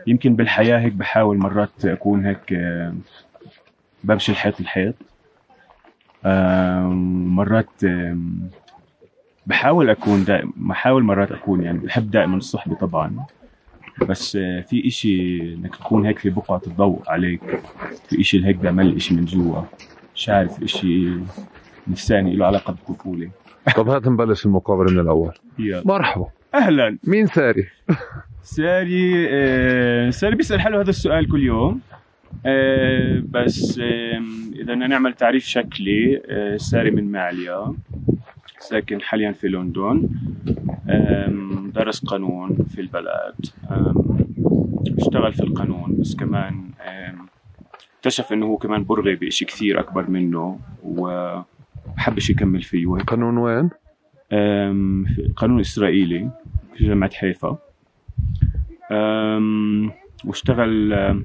[0.06, 2.54] يمكن بالحياة هيك بحاول مرات أكون هيك
[4.04, 4.94] بمشي الحيط الحيط.
[7.34, 7.70] مرات
[9.48, 13.16] بحاول أكون دائما بحاول مرات أكون يعني بحب دائما الصحبة طبعا.
[14.08, 17.40] بس آه، في إشي إنك تكون هيك في بقعة الضوء عليك.
[18.08, 19.62] في إشي هيك بيعمل إشي من جوا.
[20.14, 21.10] مش عارف إشي
[21.88, 23.30] نفساني له علاقة بالطفولة
[23.76, 25.32] طب هات نبلش المقابلة من الأول.
[25.58, 25.82] يلا.
[25.84, 26.26] مرحبا.
[26.54, 26.98] أهلا.
[27.04, 27.66] مين ساري؟
[28.42, 31.80] ساري آه، ساري بيسأل حاله هذا السؤال كل يوم.
[32.46, 37.74] آه، بس آم، إذا بدنا نعمل تعريف شكلي آه، ساري من معليا.
[38.58, 40.08] ساكن حاليا في لندن
[41.74, 43.34] درس قانون في البلد.
[44.98, 46.70] اشتغل في القانون بس كمان
[47.96, 52.86] اكتشف إنه هو كمان برغي بشيء كثير أكبر منه وحبش يكمل فيه.
[52.86, 53.70] قانون وين؟
[55.36, 56.30] قانون إسرائيلي
[56.74, 57.58] في جامعة حيفا.
[60.24, 61.24] واشتغل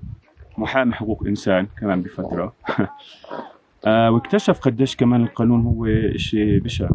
[0.57, 2.53] محامي حقوق إنسان كمان بفترة.
[3.85, 6.89] آه، واكتشف قديش كمان القانون هو شيء بشع.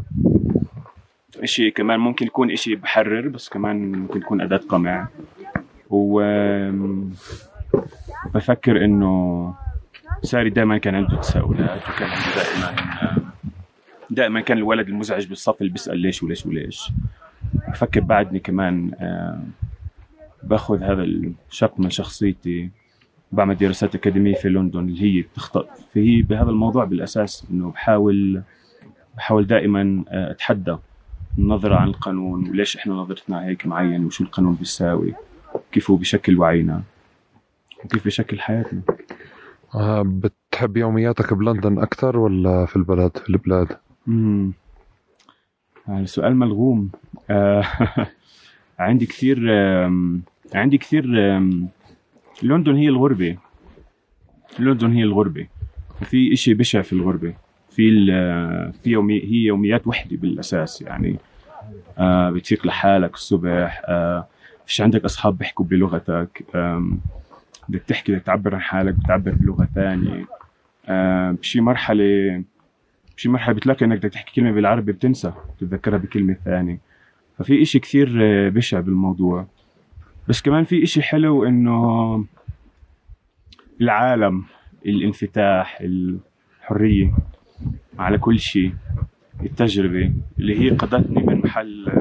[1.45, 5.09] شيء كمان ممكن يكون شيء بحرر بس كمان ممكن يكون أداة قمع.
[5.91, 6.21] و
[8.35, 9.55] بفكر إنه
[10.23, 12.89] ساري دائما كان عنده تساؤلات وكان عنده دائما
[14.11, 16.93] دائما كان الولد المزعج بالصف اللي بيسأل ليش وليش وليش.
[17.69, 19.41] بفكر بعدني كمان آه،
[20.43, 22.71] باخذ هذا الشق من شخصيتي.
[23.33, 28.43] بعمل دراسات أكاديمية في لندن اللي هي بتخطئ فهي بهذا الموضوع بالأساس إنه بحاول
[29.17, 30.77] بحاول دائما آه، أتحدى
[31.39, 35.15] النظرة عن القانون وليش إحنا نظرتنا هيك معين وشو القانون بيساوي
[35.73, 36.83] كيف هو بشكل وعينا
[37.85, 38.81] وكيف بشكل حياتنا.
[39.75, 43.77] آه بتحب يومياتك بلندن أكثر ولا في البلد في البلاد؟
[44.09, 44.53] امم
[45.89, 46.91] يعني سؤال ملغوم.
[47.31, 47.65] آه
[48.79, 49.51] عندي كثير
[50.55, 51.05] عندي كثير
[52.43, 53.37] لندن هي الغربة.
[54.59, 55.47] لندن هي الغربة.
[56.03, 57.35] وفي إشي بشع في الغربة.
[57.71, 58.07] في
[58.83, 61.17] في يومي هي يوميات وحدة بالأساس يعني.
[61.99, 63.83] آه بتفيق لحالك الصبح.
[63.85, 64.27] آه
[64.67, 66.45] فيش عندك أصحاب بيحكوا بلغتك.
[67.69, 70.27] بدك تحكي بدك تعبر عن حالك بتعبر بلغة ثانية
[70.87, 72.43] آه بشي مرحلة
[73.17, 76.79] بشي مرحلة بتلاقي إنك بدك تحكي كلمة بالعربي بتنسى بتتذكرها بكلمة ثانية.
[77.39, 79.47] ففي إشي كثير آه، بشع بالموضوع.
[80.29, 82.25] بس كمان في إشي حلو إنه
[83.81, 84.45] العالم
[84.87, 87.13] الانفتاح الحرية
[87.99, 88.75] على كل شيء
[89.43, 91.93] التجربة اللي هي قضتني من محل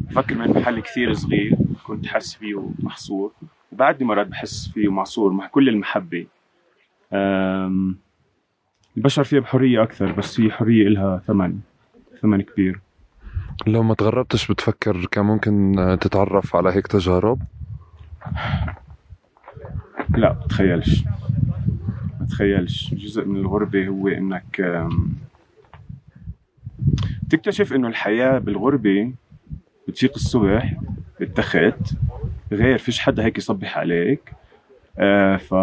[0.00, 3.32] بفكر من محل كثير صغير كنت حاسس فيه محصور
[3.72, 6.26] وبعدني مرات بحس فيه معصور مع كل المحبة.
[8.96, 11.58] البشر فيها بحرية أكثر بس هي حرية إلها ثمن
[12.22, 12.80] ثمن كبير.
[13.66, 17.38] لو ما تغربتش بتفكر كان ممكن آه، تتعرف على هيك تجارب؟
[20.16, 21.04] لا بتخيلش
[22.20, 24.08] بتخيلش جزء من الغربة هو
[24.60, 25.12] أم،
[27.30, 29.12] تكتشف إنه الحياة بالغربة
[29.88, 30.76] بتفيق الصبح
[31.20, 31.94] بالتخت
[32.52, 34.32] غير فيش حدا هيك يصبح عليك.
[34.98, 35.54] آه ف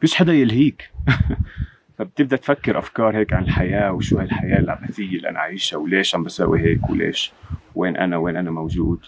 [0.00, 0.90] فيش حدا يلهيك.
[2.00, 6.60] فبتبدأ تفكر أفكار هيك عن الحياة وشو هالحياة العبثيه اللي أنا عايشها وليش عم بسوي
[6.60, 7.32] هيك وليش؟
[7.74, 8.98] وين أنا؟ وين أنا موجود؟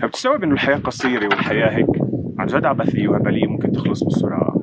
[0.00, 1.86] فبتستوعب إنه الحياة قصيرة والحياة هيك
[2.38, 4.62] عن جد عبثيه وهبليه ممكن تخلص بسرعة.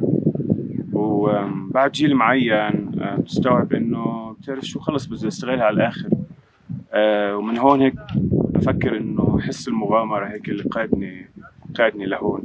[0.93, 2.51] وبعد جيل معين
[3.01, 6.09] آه، بتستوعب إنه بتعرف شو خلص بدي أستغلها على الآخر.
[6.93, 11.27] آه، ومن هون هيك بفكر إنه حس المغامرة هيك اللي قادني
[11.77, 12.43] قادني لهون.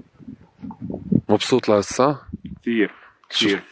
[1.28, 2.18] مبسوط لهسا؟
[2.62, 2.90] كثير
[3.30, 3.62] كثير.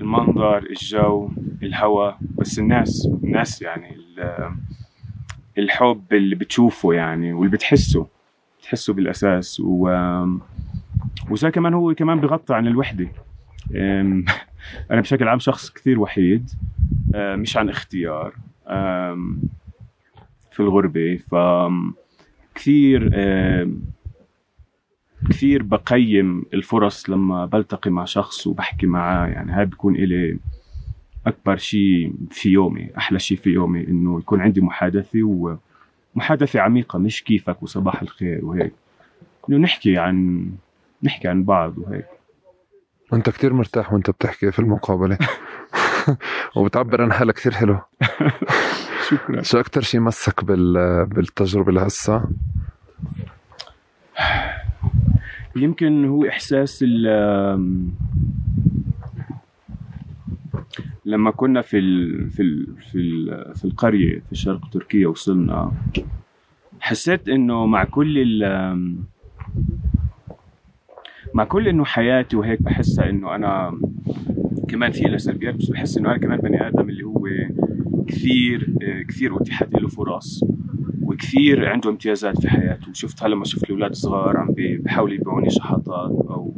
[0.00, 1.30] المنظر الجو
[1.62, 3.96] الهواء بس الناس الناس يعني
[5.58, 8.06] الحب اللي بتشوفه يعني واللي بتحسه
[8.64, 9.60] بتحسه بالأساس.
[9.60, 9.88] و
[11.30, 13.08] وزي كمان هو كمان بغطي عن الوحدة.
[14.90, 16.50] أنا بشكل عام شخص كثير وحيد.
[17.14, 18.34] مش عن اختيار.
[20.50, 21.16] في الغربة.
[21.16, 21.34] ف
[22.54, 23.10] كثير
[25.30, 29.26] كثير بقيم الفرص لما بلتقي مع شخص وبحكي معاه.
[29.26, 30.38] يعني هاي بيكون إلي
[31.26, 35.58] أكبر شيء في يومي أحلى شيء في يومي إنه يكون عندي محادثة
[36.14, 38.72] ومحادثة عميقة مش كيفك وصباح الخير وهيك.
[39.48, 40.46] إنه نحكي عن
[41.02, 42.06] نحكي عن بعض وهيك.
[43.12, 45.18] أنت كتير مرتاح وأنت بتحكي في المقابلة.
[46.56, 47.78] وبتعبر عن حالك كثير حلو.
[49.10, 49.42] شكرا.
[49.42, 51.06] شو أكتر شيء مسك بال...
[51.06, 52.24] بالتجربة لهسا؟
[55.56, 57.04] يمكن هو إحساس ال
[61.04, 65.72] لما كنا في ال في ال في ال في القرية في شرق تركيا وصلنا
[66.80, 68.94] حسيت إنه مع كل ال
[71.34, 73.80] مع كل إنه حياتي وهيك بحسها إنه أنا
[74.68, 77.28] كمان في لها سلبيات بس بحس إنه أنا كمان بني آدم اللي هو
[78.06, 78.74] كثير
[79.08, 80.44] كثير أتيحت له فرص.
[81.14, 82.92] وكثير عنده امتيازات في حياته.
[82.92, 86.54] شفتها لما شفت الأولاد صغار عم بي- بيحاولوا يبيعوني شحطات أو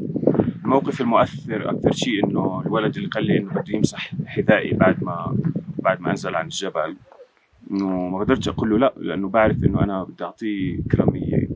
[0.64, 5.36] الموقف المؤثر أكثر شيء إنه الولد اللي قال لي إنه بده يمسح حذائي بعد ما
[5.78, 6.96] بعد ما أنزل عن الجبل
[7.70, 11.48] إنه ما قدرتش أقول له لا لأنه بعرف إنه أنا بدي أعطيه كراميه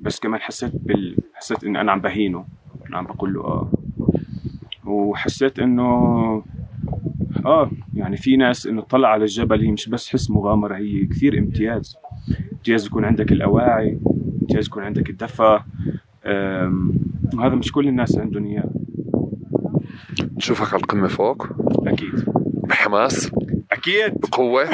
[0.00, 2.44] بس كمان حسيت بال حسيت اني أنا عم بهينه
[2.92, 3.70] عم بقول له آه.
[4.84, 6.42] وحسيت إنه
[7.46, 11.38] آه يعني في ناس إنه طلع على الجبل هي مش بس حس مغامرة هي كثير
[11.38, 11.96] امتياز.
[12.52, 13.98] امتياز يكون عندك الأواعي
[14.42, 15.60] امتياز يكون عندك الدفى
[16.26, 16.92] آم،
[17.34, 18.70] وهذا مش كل الناس عندهم إياه.
[20.36, 21.46] نشوفك على القمة فوق.
[21.86, 22.24] أكيد.
[22.68, 23.30] بحماس.
[23.72, 24.14] أكيد.
[24.20, 24.68] بقوة.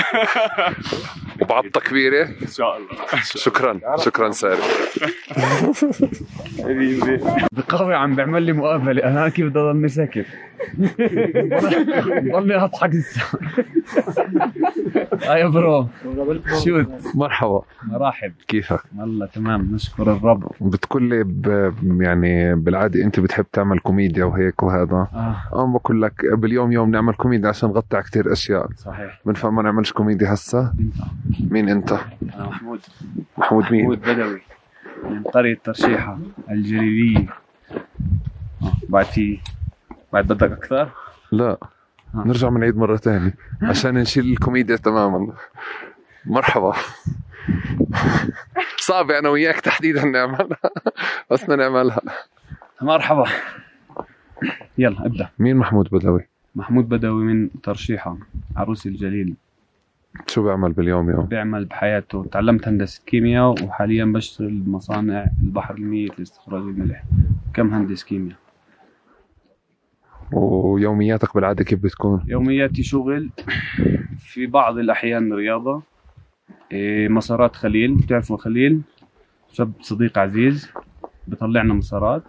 [1.43, 2.25] وبعضة كبيرة.
[2.43, 2.89] إن شاء الله.
[3.23, 3.81] شكرا.
[3.97, 4.61] شكرا ساري.
[7.53, 9.05] بقوي عم بيعمل لي مقابلة.
[9.05, 10.27] أنا كيف بدي اضلني ساكت
[12.33, 12.91] ضلني أضحك.
[12.91, 13.23] لسه
[15.23, 15.89] يا bro.
[16.65, 16.87] Shoot.
[17.15, 17.63] مرحبا.
[17.85, 18.33] مرحب.
[18.49, 19.75] كيفك؟ والله تمام.
[19.75, 20.53] نشكر الرب.
[20.61, 21.73] بتقول لي ب...
[22.03, 25.09] يعني بالعادة أنت بتحب تعمل كوميديا وهيك وهذا.
[25.13, 25.37] آه.
[25.55, 28.69] أنا بقول لك باليوم يوم نعمل كوميديا عشان نغطي على كثير أشياء.
[28.77, 29.21] صحيح.
[29.27, 30.75] بنفع ما نعملش كوميديا هسا؟
[31.51, 32.81] مين أنت؟ أنا محمود.
[33.39, 34.43] محمود مين؟ محمود بدوي.
[35.11, 36.19] من قرية ترشيحة
[36.51, 37.29] الجليلية.
[38.63, 39.39] آه، بعد في
[40.13, 40.91] بعد بدك أكثر؟
[41.33, 41.57] لا.
[42.15, 45.33] نرجع من عيد مرة تانية عشان نشيل الكوميديا تماما.
[46.27, 46.73] مرحبا.
[48.77, 50.59] صعب أنا وياك تحديدا نعملها.
[51.31, 52.01] بس بدنا نعملها.
[52.83, 53.25] مرحبا.
[54.79, 55.29] يلا ابدأ.
[55.39, 58.17] مين محمود بدوي؟ محمود بدوي من ترشيحة
[58.57, 59.35] عروس الجليل.
[60.27, 62.25] شو بيعمل باليوم يوم؟ بيعمل بحياته.
[62.33, 67.03] تعلمت هندسة كيمياء وحاليا بشتغل بمصانع البحر الميت لاستخراج الملح.
[67.55, 68.42] كمهندس كيمياء؟
[70.33, 73.31] ويومياتك بالعادة كيف بتكون؟ يومياتي شغل
[74.19, 75.83] في بعض الأحيان رياضة
[76.73, 78.81] إيه، مسارات خليل بتعرفوا خليل؟
[79.53, 80.73] شاب صديق عزيز
[81.27, 82.23] بطلعنا مسارات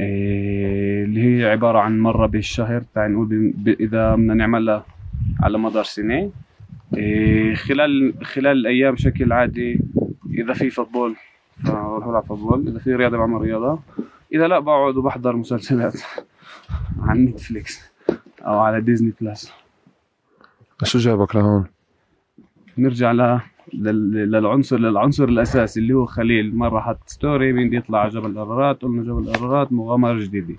[0.00, 4.86] إيه، اللي هي عبارة عن مرة بالشهر تعال نقول إذا بدنا نعملها
[5.40, 6.30] على مدار سنة.
[6.96, 9.80] إيه، خلال خلال الأيام بشكل عادي
[10.30, 11.16] إذا في football
[11.64, 13.78] فبروح ألعب football إذا في رياضة بعمل رياضة
[14.34, 15.94] إذا لا بقعد وبحضر مسلسلات.
[16.98, 17.92] على Netflix
[18.40, 19.52] أو على Disney Plus
[20.84, 21.66] شو جابك لهون؟
[22.78, 23.40] نرجع ل...
[23.74, 26.56] لل- للعنصر للعنصر الأساسي اللي هو خليل.
[26.56, 30.54] مرة حط story مين بده يطلع على جبل الارارات قلنا جبل الارارات مغامرة جديدة.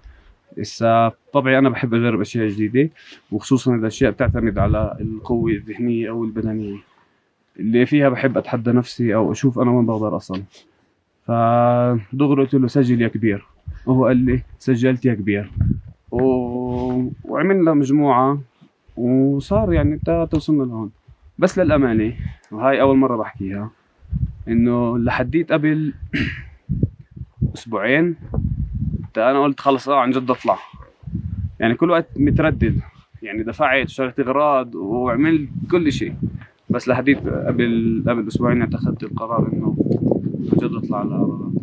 [0.60, 2.90] هسا طبعي أنا بحب أجرب أشياء جديدة
[3.32, 6.78] وخصوصا الاشياء بتعتمد على القوة الذهنية أو البدنية.
[7.60, 10.44] اللي فيها بحب أتحدى نفسي أو أشوف أنا وين بقدر أصل.
[11.28, 13.46] فدغري قلت له سجل يا كبير.
[13.86, 15.52] وهو قال لي سجلت يا كبير.
[16.14, 17.12] و...
[17.24, 18.40] وعملنا مجموعة
[18.98, 20.00] وصار يعني
[20.32, 20.92] توصلنا لهون.
[21.38, 22.14] بس للأمانة
[22.52, 23.70] وهاي أول مرة بحكيها
[24.48, 25.94] إنه لحديت قبل
[27.56, 28.16] أسبوعين
[29.14, 30.58] تا أنا قلت خلص آه عن جد أطلع.
[31.60, 32.80] يعني كل وقت متردد.
[33.22, 36.16] يعني دفعت اشتريت أغراض وعملت كل شيء.
[36.70, 39.76] بس لحديت قبل قبل أسبوعين اتخذت القرار إنه
[40.52, 41.63] عن جد أطلع على الأرض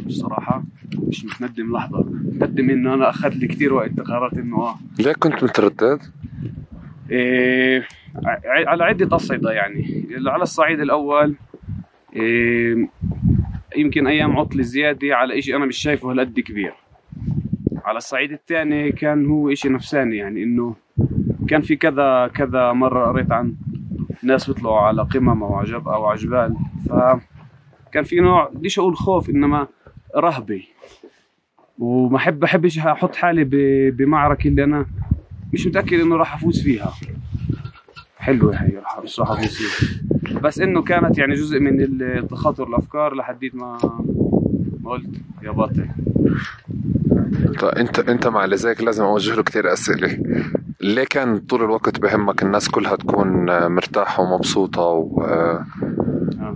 [0.00, 0.64] بصراحة
[0.98, 2.04] مش متندم لحظة.
[2.08, 4.76] متندم إنه أنا أخذ لي كتير وقت قررت إنه آه.
[4.98, 5.98] ليه كنت متردد؟
[7.10, 7.86] إيه
[8.46, 10.06] على عدة أصعدة يعني.
[10.26, 11.34] على الصعيد الأول
[12.16, 12.88] إيه
[13.76, 16.72] يمكن أيام عطلة زيادة على إشي أنا مش شايفه هالقد كبير.
[17.84, 20.76] على الصعيد الثاني كان هو إشي نفساني يعني إنه
[21.48, 23.54] كان في كذا كذا مرة قريت عن
[24.22, 26.56] ناس بيطلعوا على قمم أو عجب أو عجبال.
[26.88, 29.66] فكان في نوع بديش أقول خوف إنما
[30.16, 30.62] رهبة
[31.78, 34.86] وما أحب بحبش أحط حالي ب- بمعركة اللي أنا
[35.52, 36.92] مش متأكد إنه راح أفوز فيها.
[38.18, 40.40] حلوة هي راح مش راح أفوز فيها.
[40.40, 43.78] بس إنه كانت يعني جزء من التخاطر الأفكار لحديت ما
[44.80, 45.10] ما قلت
[45.42, 45.86] يا بطل
[47.60, 50.18] طيب انت أنت مع لذلك لازم أوجه له كثير أسئلة.
[50.80, 55.22] ليه كان طول الوقت بهمك الناس كلها تكون مرتاحة ومبسوطة و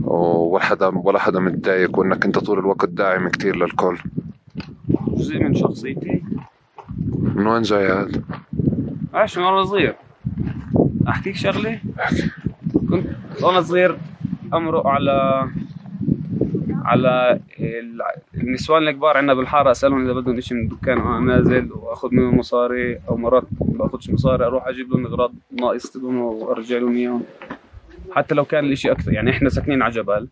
[0.04, 3.98] ولا حدا ولا حدا متضايق وإنك أنت طول الوقت داعم كثير للكل
[5.08, 6.22] جزء من شخصيتي؟
[7.22, 8.22] من وين جاي هذا؟
[9.14, 9.94] عايش من وأنا صغير.
[11.08, 11.80] أحكيك شغلة؟
[12.90, 13.06] كنت
[13.42, 13.96] وأنا صغير
[14.54, 15.48] أمرق على
[16.84, 18.03] على ال-
[18.34, 20.98] النسوان الكبار عندنا بالحارة أسألهم إذا بدهم شيء من الدكان.
[20.98, 25.90] وأنا نازل وآخذ منهم مصاري أو مرات ما باخذش مصاري أروح أجيب لهم إغراض ناقص
[25.90, 27.22] تبعهم وأرجع لهم إياهم.
[28.12, 29.12] حتى لو كان الإشي أكثر.
[29.12, 30.28] يعني إحنا ساكنين على جبل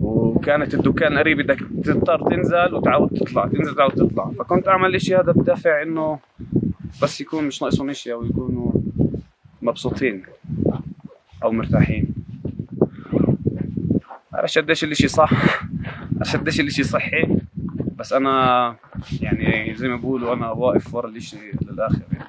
[0.00, 4.30] وكانت الدكان قريب بدك تضطر تنزل وتعود تطلع تنزل وتعود تطلع.
[4.38, 6.18] فكنت أعمل الإشي هذا بدافع إنه
[7.02, 8.72] بس يكون مش ناقصهم اشياء ويكونوا
[9.62, 10.22] مبسوطين
[11.44, 12.14] أو مرتاحين.
[14.32, 15.30] عرفت قديش الإشي صح؟
[16.18, 17.28] عرفت قديش الإشي صحي.
[17.98, 18.76] بس أنا
[19.20, 22.02] يعني زي ما بقولوا أنا واقف ورا الإشي للآخر.
[22.12, 22.28] يعني.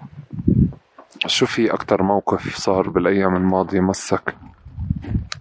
[1.28, 4.36] شو في أكثر موقف صار بالأيام الماضية مسك؟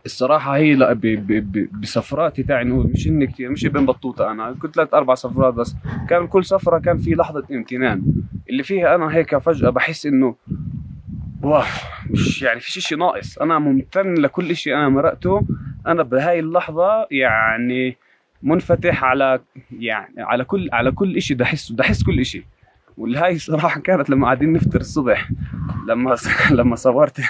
[0.07, 4.53] الصراحة هي لا ب- ب- ب- بسفراتي تاعي مش إني كتير مش ابن بطوطة أنا.
[4.63, 5.77] كنت ثلاث أربع سفرات بس.
[6.11, 8.03] كان كل سفرة كان في لحظة امتنان.
[8.51, 10.35] اللي فيها أنا هيك فجأة بحس إنه
[11.43, 11.63] wow
[12.11, 13.39] مش يعني في شيء ناقص.
[13.39, 15.47] أنا ممتن لكل شيء أنا مرقته.
[15.87, 17.97] أنا بهاي اللحظة يعني
[18.43, 19.41] منفتح على
[19.79, 22.45] يعني على كل على كل شيء بحسه بحس كل شيء
[22.97, 25.31] والهاي صراحة كانت لما قاعدين نفطر الصبح
[25.89, 26.17] لما
[26.51, 27.21] لما صورت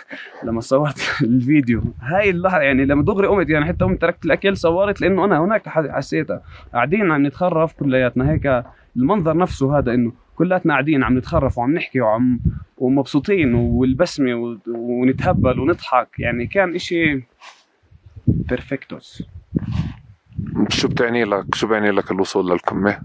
[0.44, 1.82] لما صورت الفيديو.
[2.00, 5.68] هاي اللحظة يعني لما دغري قمت يعني حتى قمت تركت الأكل صورت لأنه أنا هناك
[5.68, 6.42] حسيتها.
[6.72, 8.64] قاعدين عم نتخرف كلياتنا هيك
[8.96, 12.40] المنظر نفسه هذا إنه كلاتنا قاعدين عم نتخرف وعم نحكي وعم
[12.78, 16.08] ومبسوطين والبسمة و- ونتهبل ونضحك.
[16.18, 17.22] يعني كان إشي
[18.26, 19.22] بيرفكتوس
[20.68, 22.98] شو بتعني لك شو بيعني لك الوصول للقمة؟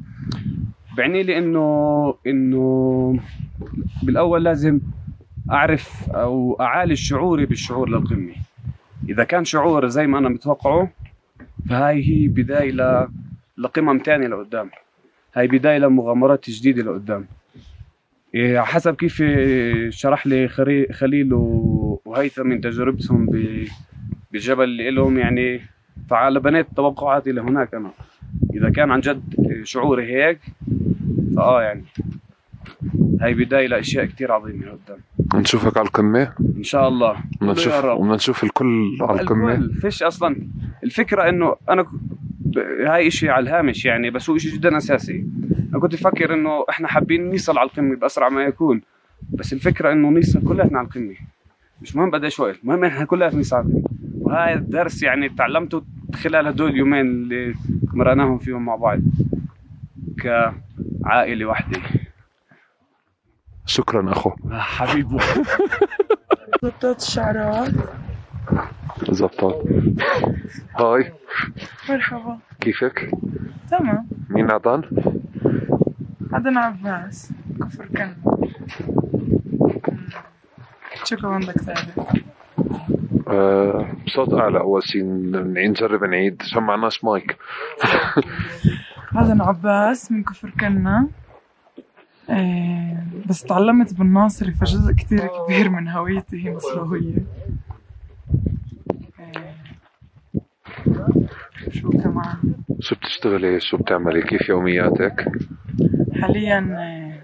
[1.02, 3.20] بعني لي إنه انه
[4.04, 4.80] بالأول لازم
[5.52, 8.34] أعرف أو اعالج شعوري بالشعور للقمه
[9.10, 10.92] إذا كان شعور زي ما أنا متوقعه
[11.70, 13.08] فهاي هي بداية ل...
[13.58, 14.70] لقمم تانية لقدام.
[15.36, 17.26] هاي بداية لمغامرات جديدة لقدام.
[18.36, 19.24] إيه، حسب كيف
[19.90, 20.48] شرح لي
[20.92, 23.68] خليل وهيثم من تجربتهم ب-
[24.32, 25.62] بالجبل اللي لهم يعني
[26.10, 27.92] فعلى بنيت توقعاتي لهناك أنا.
[28.54, 29.22] إذا كان عن جد
[29.64, 30.40] شعوري هيك
[31.42, 31.84] فاه يعني
[33.22, 34.98] هاي بداية لأشياء كتير عظيمة قدام
[35.42, 36.34] نشوفك على القمة.
[36.58, 37.16] إن شاء الله.
[37.42, 37.86] بدنا نشوف.
[37.86, 39.54] بدنا نشوف الكل على القمة.
[39.54, 40.48] الكل فيش أصلا.
[40.84, 41.86] الفكرة إنه أنا
[42.88, 45.26] هاي شيء على الهامش يعني بس هو شيء جدا أساسي.
[45.72, 48.82] أنا كنت بفكر إنه إحنا حابين نوصل على القمة بأسرع ما يكون
[49.30, 51.16] بس الفكرة إنه نوصل كلياتنا على القمة.
[51.82, 53.84] مش مهم قديش وقت المهم إحنا كلياتنا نوصل على القمة.
[54.20, 55.84] وهذا الدرس يعني تعلمته
[56.16, 57.54] خلال هدول اليومين اللي
[57.94, 59.00] مرقناهم فيهم مع بعض.
[60.22, 61.82] كعائله واحدة
[63.66, 64.32] شكرا أخو.
[64.52, 65.18] حبيبي.
[66.64, 67.72] زبطات الشعرات
[69.10, 69.64] زبطات
[70.80, 71.12] هاي.
[71.90, 72.38] مرحبا.
[72.60, 73.12] كيفك؟
[73.72, 74.08] تمام.
[74.30, 74.82] مين عدن
[76.34, 77.32] عدن عباس.
[77.60, 78.16] كفر كن
[81.04, 82.00] شو كمان بدك تعرف
[83.28, 85.04] آه بصوت أعلى أول شيء
[85.70, 86.42] نجرب نعيد.
[86.42, 87.38] عشان معناش مايك؟
[89.16, 91.08] عدن عباس من كفر كنا.
[92.30, 97.16] إيه بس تعلمت بالناصري فجزء كتير كبير من هويتي هي نصراوية
[99.20, 99.56] إيه
[101.72, 105.32] شو كمان؟ شو بتشتغلي؟ شو بتعملي؟ كيف يومياتك؟
[106.22, 107.24] حاليا إيه،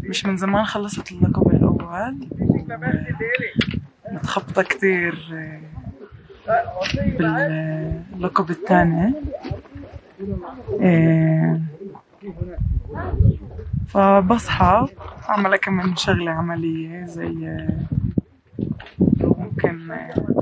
[0.00, 2.28] مش من زمان خلصت اللقب الأول.
[4.12, 5.18] متخبطة كتير
[7.18, 9.14] باللقب الثاني.
[13.88, 14.86] فبصحى
[15.28, 17.68] أعمل كم من شغلة عملية زي
[19.20, 19.92] ممكن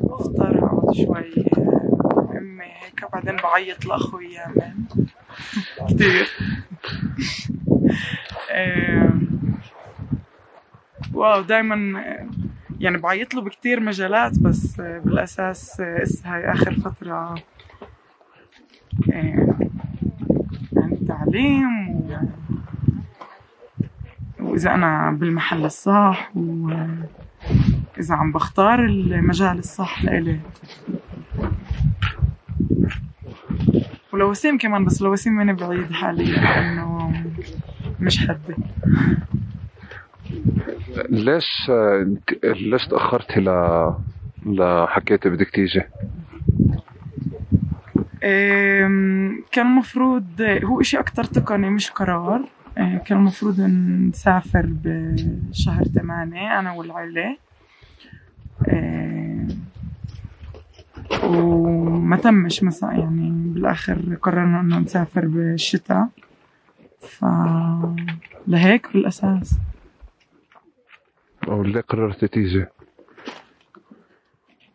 [0.05, 1.45] أفطر أقعد شوي
[2.39, 4.85] أمي هيك بعدين بعيط لأخوي يامن
[5.89, 6.29] كتير.
[8.51, 9.11] آه،
[11.15, 12.05] واو دايما
[12.81, 15.83] يعني بعيط له بكتير مجالات بس بالأساس
[16.25, 17.35] هاي آخر فترة
[19.07, 19.57] يعني
[21.09, 22.19] تعليم و...
[24.41, 30.41] وإذا أنا بالمحل الصح وإذا عم بختار المجال الصح لإلي.
[34.13, 37.13] ولوسيم كمان بس لوسيم ماني بعيد حاليا لأنه
[38.01, 38.55] مش حدي.
[41.11, 41.71] ليش
[42.45, 43.51] ليش تاخرتي ل
[44.47, 45.83] لحكيتي بدك تيجي؟
[49.53, 50.25] كان المفروض
[50.65, 52.49] هو إشي أكتر تقني مش قرار.
[52.79, 57.37] أه، كان المفروض نسافر بشهر ثمانية أنا والعيلة.
[58.69, 59.47] أه،
[61.25, 66.09] وما تمش مثلا يعني بالآخر قررنا إنه نسافر بالشتاء.
[67.01, 67.25] ف
[68.47, 69.55] لهيك بالأساس.
[71.49, 72.67] أو ليه قررتي تيجي؟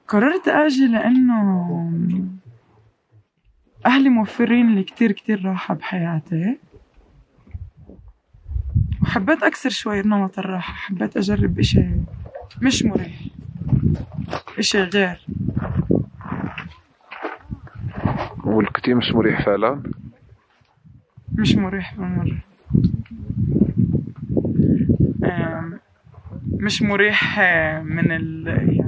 [0.08, 1.92] قررت أجي لأنه
[3.88, 6.58] أهلي موفرين لي كتير كتير راحة بحياتي.
[9.02, 11.86] وحبيت أكسر شوي نمط الراحة حبيت أجرب إشي
[12.62, 13.16] مش مريح
[14.60, 15.26] إشي غير.
[18.44, 19.84] ولقيتيه مش مريح فعلا؟
[21.32, 22.42] مش مريح بالمرة.
[26.68, 28.87] مش مريح آه، من ال يعني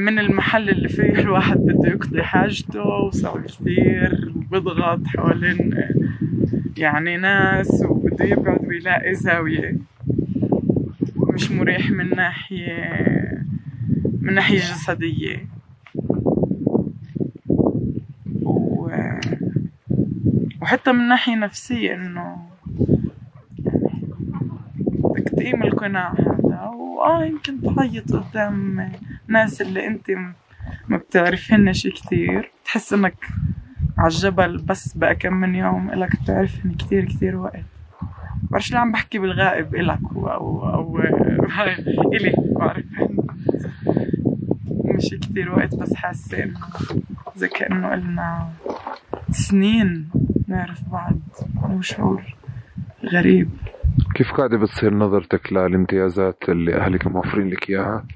[0.00, 5.74] من المحل اللي فيه الواحد بده يقضي حاجته وصعب كثير وبضغط حوالين
[6.76, 9.76] يعني ناس وبده يبعد ويلاقي زاوية
[11.16, 13.44] مش مريح من ناحية
[14.20, 15.46] من ناحية جسدية.
[20.60, 22.36] وحتى من ناحية نفسية إنه
[25.38, 28.90] يعني القناع هذا وآه يمكن تعيط قدام
[29.28, 30.10] ناس اللي أنت
[30.88, 32.50] ما بتعرفهنش كتير.
[32.64, 33.14] تحس إنك
[33.98, 37.64] عالجبل بس بقى كم من يوم إلك بتعرفهن كتير كتير وقت.
[38.50, 40.98] بعرفش ليه عم بحكي بالغائب إلك أو أو,
[42.14, 42.84] إلي بعرف
[44.84, 46.58] مش كتير وقت بس حاسة إنه
[47.36, 48.48] زي كأنه إلنا
[49.30, 50.10] سنين
[50.48, 51.18] نعرف بعض.
[51.62, 52.22] وشعور
[53.12, 53.50] غريب.
[54.20, 58.06] كيف قاعدة بتصير نظرتك للامتيازات اللي أهلك موفرين لك إياها؟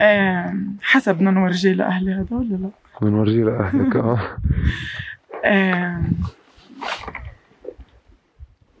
[0.00, 2.70] آه حسب بدنا نورجيه لأهلي هذا ولا لا؟
[3.02, 4.20] بنورجيه لأهلك آه
[5.44, 6.02] آه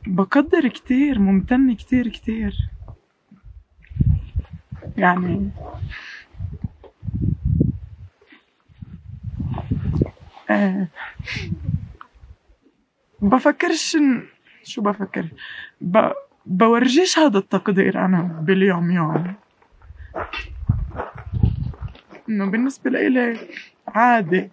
[0.06, 2.70] بقدر كتير ممتنة كتير كتير
[4.96, 5.50] يعني
[10.50, 10.88] آه
[13.22, 14.31] بفكرش إن
[14.64, 15.26] شو بفكر؟
[15.80, 16.10] ب...
[16.46, 19.34] بورجيش هذا التقدير أنا باليوم يوم.
[22.28, 23.48] إنه بالنسبة لإلي
[23.88, 24.50] عادي.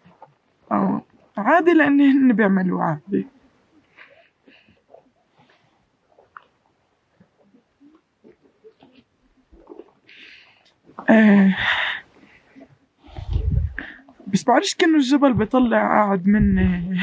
[0.71, 1.01] أو
[1.37, 3.27] عادي لأن هن بيعملوا عادي.
[11.09, 11.55] آه.
[14.27, 16.99] بس بعرفش كأنه الجبل بيطلع قاعد مني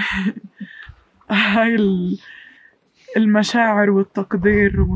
[1.30, 2.18] هاي ال-
[3.16, 4.86] المشاعر والتقدير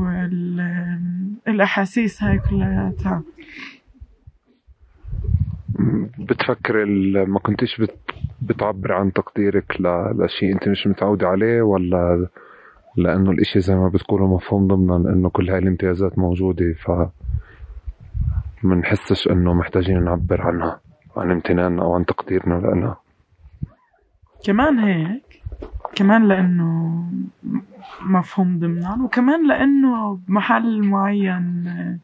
[1.47, 3.23] والأحاسيس هاي كلياتها
[6.19, 6.85] بتفكر
[7.25, 7.97] ما كنتيش بت...
[8.41, 9.87] بتعبر عن تقديرك ل...
[10.17, 12.27] لشيء انت مش متعودة عليه ولا
[12.97, 16.91] لأنه الإشي زي ما بتقولوا مفهوم ضمنا إنه كل هاي الامتيازات موجودة ف
[18.63, 20.79] منحسش إنه محتاجين نعبر عنها
[21.17, 22.97] عن امتناننا أو عن تقديرنا لها
[24.45, 25.30] كمان هيك
[25.95, 27.03] كمان لأنه
[28.01, 31.97] مفهوم ضمنا وكمان لأنه بمحل معين آه،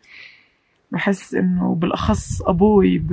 [0.92, 3.04] بحس إنه بالأخص أبوي.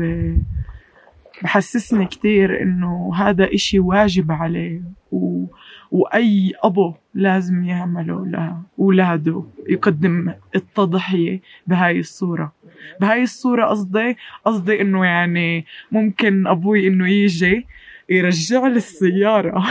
[1.43, 5.45] بحسسني كتير إنه هذا إشي واجب عليه و...
[5.91, 12.53] وأي أبو لازم يعمله لأولاده يقدم التضحية بهاي الصورة
[13.01, 17.67] بهاي الصورة قصدي قصدي إنه يعني ممكن أبوي إنه يجي
[18.09, 19.65] يرجع لي السيارة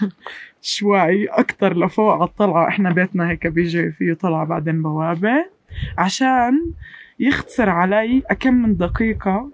[0.62, 2.68] شوي أكتر لفوق على الطلعة.
[2.68, 5.50] إحنا بيتنا هيك بيجي فيه طلعة بعدين بوابة
[5.98, 6.72] عشان
[7.18, 9.50] يختصر علي أكم من دقيقة.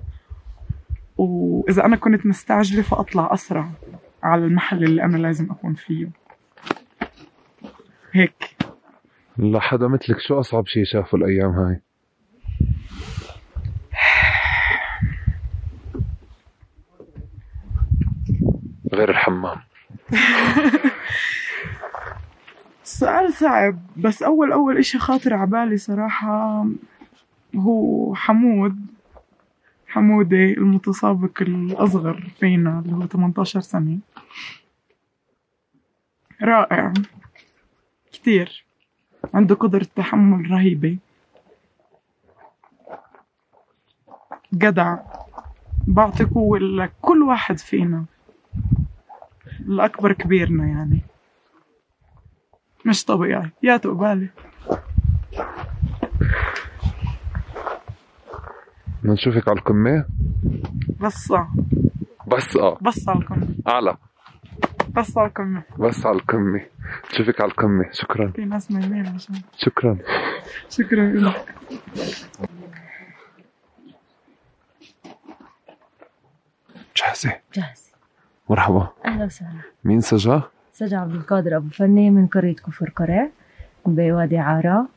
[1.17, 3.69] وإذا أنا كنت مستعجلة فأطلع أسرع
[4.23, 6.09] على المحل اللي أنا لازم أكون فيه.
[8.13, 8.57] هيك.
[9.39, 10.21] لحدا مثلك.
[10.21, 11.81] شو أصعب شيء شافه الأيام هاي؟
[18.93, 19.57] غير الحمام.
[22.85, 26.67] سؤال صعب بس أول أول إشي خاطر عبالي صراحة
[27.57, 28.87] هو حمود
[29.95, 33.99] حمودة المتسابق الأصغر فينا اللي هو 18 سنة.
[36.43, 36.93] رائع.
[38.13, 38.65] كتير.
[39.35, 40.99] عنده قدرة تحمل رهيبة.
[44.55, 44.97] جدع.
[45.87, 48.05] بعطي قوة لكل واحد فينا.
[49.61, 51.01] الأكبر كبيرنا يعني.
[52.87, 53.51] مش طبيعي.
[53.63, 54.29] يا تقبالي.
[59.03, 60.07] بدنا نشوفك على القمة
[61.01, 61.33] بس
[62.27, 63.97] بس آه بس على القمة أعلى.
[64.97, 66.67] بس على القمة بس على القمة
[67.13, 68.31] نشوفك على القمة شكرا.
[68.31, 69.99] في ناس نايمين عشان شكرا.
[70.71, 71.55] شكرا لك.
[76.97, 77.94] جاهزة؟ جاهز
[78.51, 78.89] مرحبا.
[79.05, 79.61] أهلا وسهلا.
[79.85, 80.43] مين سجا؟
[80.73, 83.29] سجع عبد القادر أبو فني من قرية كفر قرع
[83.87, 84.89] بوادي عارة.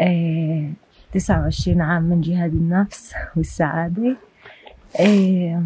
[0.00, 0.70] إيه
[1.12, 4.16] 29 عام من جهاد النفس والسعادة.
[5.00, 5.62] إيه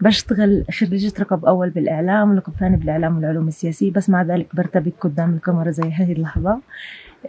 [0.00, 5.34] بشتغل خريجة رقب أول بالإعلام ولقب ثاني بالإعلام والعلوم السياسية بس مع ذلك برتبك قدام
[5.34, 6.60] الكاميرا زي هذه اللحظة.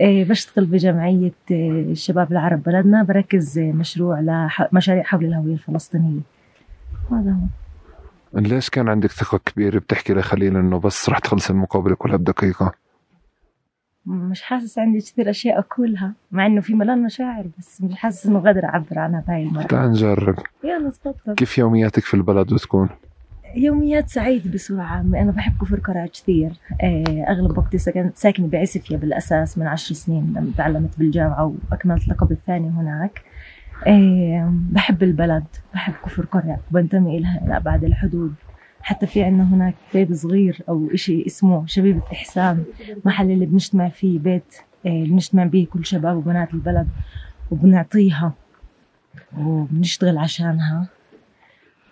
[0.02, 6.22] إيه بشتغل بجمعية إيه، الشباب العرب بلدنا بركز إيه، مشروع لمشاريع حول الهوية الفلسطينية.
[7.12, 7.69] هذا هو.
[8.34, 12.74] ليش كان عندك ثقة كبيرة بتحكي لخليل إنه بس رح تخلص المقابلة كلها بدقيقة؟
[14.06, 18.40] مش حاسس عندي كثير أشياء أقولها مع إنه في ملان مشاعر بس مش حاسس إنه
[18.40, 19.64] قادر أعبر عنها بهاي المرة.
[19.64, 20.36] تعال نجرب.
[20.64, 21.36] يلا تفضل.
[21.36, 22.90] كيف يومياتك في البلد بتكون؟
[23.56, 26.52] يوميات سعيدة بصورة عامة أنا بحب كفر قرع كثير
[26.82, 27.78] آه، أغلب وقتي
[28.16, 33.22] ساكنة بعسفيا بالأساس من عشر سنين لما تعلمت بالجامعة وأكملت لقب الثاني هناك.
[33.24, 33.29] إيه
[34.72, 38.34] بحب البلد بحب كفر قرع بنتمي إلها إلى أبعد الحدود.
[38.82, 42.64] حتى في عندنا هناك بيت صغير أو إشي اسمه شبيبة إحسان
[43.06, 44.56] محل اللي بنجتمع فيه بيت
[44.86, 46.88] إيه بنجتمع بيه كل شباب وبنات البلد
[47.52, 48.34] وبنعطيها
[49.38, 50.88] وبنشتغل عشانها.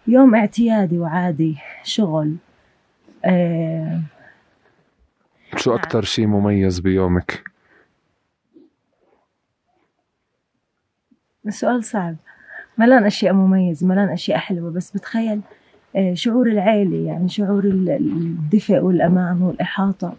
[0.07, 2.35] يوم اعتيادي وعادي شغل
[3.25, 4.01] إيه.
[5.55, 7.43] شو أكتر شيء مميز بيومك؟
[11.51, 12.15] سؤال صعب.
[12.77, 15.41] ملان أشياء مميزة ملان أشياء حلوة بس بتخيل
[15.95, 20.13] آه، شعور العيلة يعني شعور ال- الدفء والأمان والإحاطة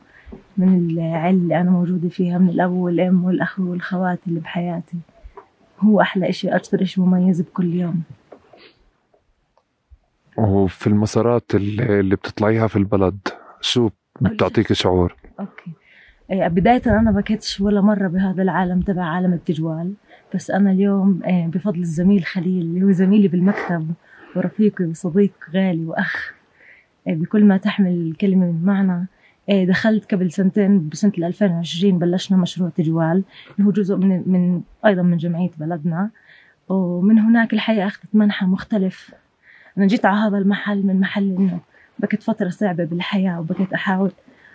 [0.57, 4.97] من العيلة اللي أنا موجودة فيها من الأب والأم والأخ والخوات اللي بحياتي.
[5.81, 8.03] هو أحلى إشي أكثر إشي مميز بكل يوم.
[10.39, 13.19] وفي المسارات اللي بتطلعيها في البلد
[13.61, 15.71] شو بتعطيك شعور؟ أوكي.
[16.31, 19.93] آه، بداية أنا بكيتش ولا مرة بهذا العالم تبع عالم التجوال.
[20.35, 23.91] بس أنا اليوم آه، بفضل الزميل خليل اللي هو زميلي بالمكتب
[24.37, 26.33] ورفيقي وصديق غالي وأخ.
[27.09, 29.07] آه، بكل ما تحمل الكلمة من معنى
[29.51, 33.23] آه، دخلت قبل سنتين بسنة 2020 بلشنا مشروع تجوال
[33.59, 36.11] اللي هو جزء من, من أيضا من جمعية بلدنا.
[36.69, 39.11] ومن هناك الحياة أخذت منحى مختلف.
[39.79, 41.61] أنا جيت على هذا المحل من محل إنه
[41.99, 44.11] بكت فترة صعبة بالحياة وبكت أحاول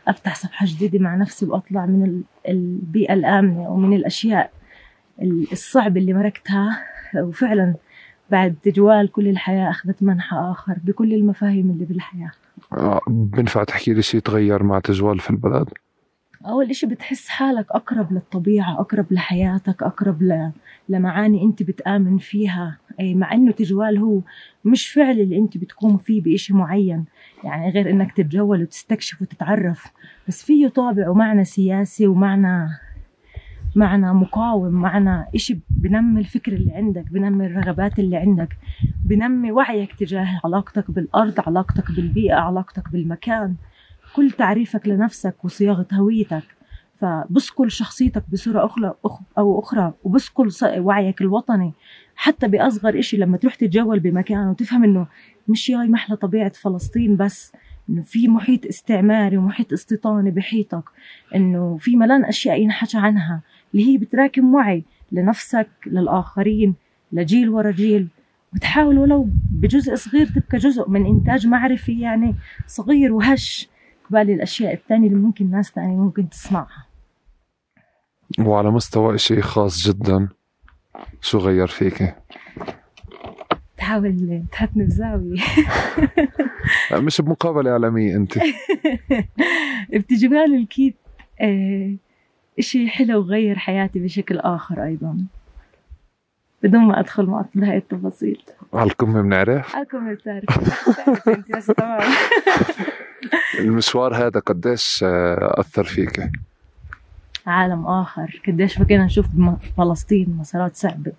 [0.08, 4.52] أفتح صفحة جديدة مع نفسي وأطلع من ال- البيئة الآمنة ومن الأشياء
[5.22, 6.80] ال- الصعبة اللي مركتها
[7.16, 7.76] وفعلا
[8.32, 12.32] بعد تجوال كل الحياة أخذت منحى آخر بكل المفاهيم اللي بالحياة.
[12.74, 15.70] آه، بنفع تحكي لي شيء تغير مع تجوال في البلد؟
[16.46, 20.52] أول إشي بتحس حالك أقرب للطبيعة أقرب لحياتك أقرب ل...
[20.90, 22.78] لمعاني أنت بتآمن فيها.
[23.00, 24.20] أي مع إنه تجوال هو
[24.66, 27.06] مش فعل اللي أنت بتقوم فيه بإشي معين.
[27.44, 29.86] يعني غير إنك تتجول وتستكشف وتتعرف.
[30.28, 32.68] بس فيه طابع ومعنى سياسي ومعنى
[33.76, 38.58] معنى مقاوم معنى إشي بنمي الفكر اللي عندك بنمي الرغبات اللي عندك
[39.06, 43.56] بنمي وعيك تجاه علاقتك بالأرض علاقتك بالبيئة علاقتك بالمكان
[44.16, 46.44] كل تعريفك لنفسك وصياغة هويتك.
[47.00, 51.74] فبسكل شخصيتك بصورة أخرى أخ- أو أخرى وبسكل وعيك الوطني.
[52.16, 55.08] حتى بأصغر إشي لما تروح تتجول بمكان وتفهم إنه
[55.48, 57.52] مش جاي محلى طبيعة فلسطين بس
[57.90, 60.84] إنه في محيط استعماري ومحيط استيطاني بحيطك
[61.36, 63.42] إنه في ملان أشياء ينحكى عنها.
[63.74, 66.76] اللي هي بتراكم وعي لنفسك للآخرين
[67.12, 68.08] لجيل ورا جيل.
[68.56, 72.36] وتحاول ولو بجزء صغير تبقى جزء من إنتاج معرفي يعني
[72.68, 73.70] صغير وهش
[74.10, 76.88] قبال الأشياء الثانية اللي ممكن ناس تانية ممكن تصنعها.
[78.40, 80.28] وعلى مستوى شيء خاص جدا
[81.22, 82.16] شو غير فيك؟
[83.78, 85.42] تحاول تحطني بزاوية.
[87.06, 88.34] مش بمقابلة إعلامية أنت.
[89.94, 90.96] بتجمال الكيت
[91.42, 91.96] آه،
[92.60, 95.18] إشي حلو وغير حياتي بشكل آخر أيضا.
[96.64, 98.42] بدون ما أدخل معك بهاي التفاصيل.
[98.74, 102.02] على الكم بنعرف؟ أكم بتعرف أنت بس تمام.
[103.60, 106.30] المشوار هذا قديش آه، أثر فيك؟
[107.48, 108.42] عالم آخر.
[108.48, 109.26] قديش بكينا نشوف
[109.78, 111.12] فلسطين مسارات صعبة.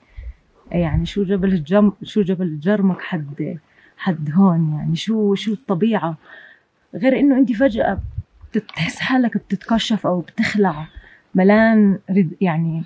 [0.71, 3.59] يعني شو جبل الجم شو جبل الجرمك حد
[3.97, 6.17] حد هون؟ يعني شو شو الطبيعة؟
[6.95, 8.01] غير إنه أنت فجأة
[8.55, 10.87] بتحس حالك بتتكشف أو بتخلع.
[11.35, 12.83] ملان رد يعني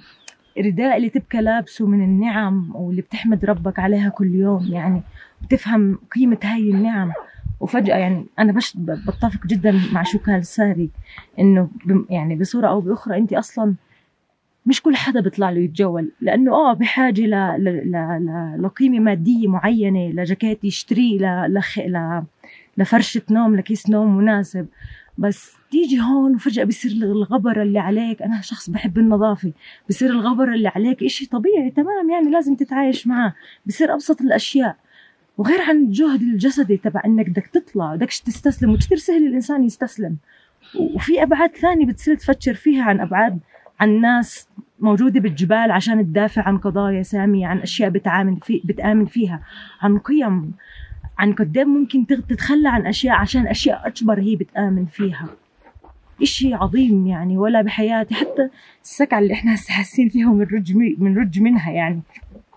[0.59, 5.03] رداء اللي تبقى لابسه من النعم واللي بتحمد ربك عليها كل يوم يعني
[5.43, 7.13] بتفهم قيمة هاي النعم.
[7.61, 10.91] وفجأة يعني أنا بش بتفق جدا مع شو قال ساري
[11.39, 11.69] إنه
[12.11, 13.75] يعني بصورة أو بأخرى أنت أصلا
[14.67, 17.31] مش كل حدا بيطلع له يتجول لأنه آه بحاجة ل...
[17.65, 17.65] ل...
[17.93, 18.63] ل...
[18.63, 21.55] لقيمة مادية معينة لجاكيت يشتريه ل...
[21.87, 22.23] ل...
[22.79, 24.67] لفرشة نوم لكيس نوم مناسب.
[25.19, 28.23] بس تيجي هون وفجأة بصير الغبرة اللي عليك.
[28.23, 29.53] أنا شخص بحب النظافة.
[29.89, 33.35] بصير الغبرة اللي عليك إشي طبيعي تمام يعني لازم تتعايش معاه
[33.67, 34.77] بصير أبسط الأشياء.
[35.39, 40.17] وغير عن الجهد الجسدي تبع إنك بدك تطلع بدكش تستسلم وكثير سهل الإنسان يستسلم.
[40.95, 43.39] وفي أبعاد ثانية بتصير تفكر فيها عن أبعاد
[43.81, 44.49] عن ناس
[44.81, 49.43] موجودة بالجبال عشان تدافع عن قضايا سامية عن أشياء بتعامل في بتآمن فيها
[49.81, 50.53] عن قيم.
[51.19, 55.29] عن قد إيه ممكن تتخلى عن أشياء عشان أشياء أكبر هي بتآمن فيها.
[56.23, 58.15] إشي عظيم يعني ولا بحياتي.
[58.15, 58.49] حتى
[58.83, 62.01] السكعة اللي إحنا هسه حاسين فيها من رج من رج منها يعني.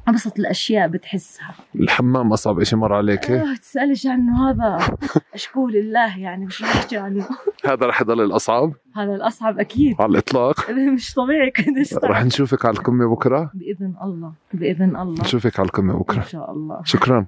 [0.07, 1.53] أبسط الأشياء بتحسها.
[1.75, 4.97] الحمام أصعب شيء مر عليك آه تسألش عنه هذا.
[5.33, 7.25] أشكو لله يعني مش رح أحكي عنه.
[7.65, 9.95] هذا رح يضل الأصعب؟ هذا الأصعب أكيد.
[9.99, 12.23] على الإطلاق؟ مش طبيعي قديش رح.
[12.23, 13.51] نشوفك على القمة بكرة.
[13.53, 14.33] بإذن الله.
[14.53, 15.21] بإذن الله.
[15.21, 16.81] نشوفك على القمة إن بكرة شاء الله.
[16.83, 17.25] شكرا.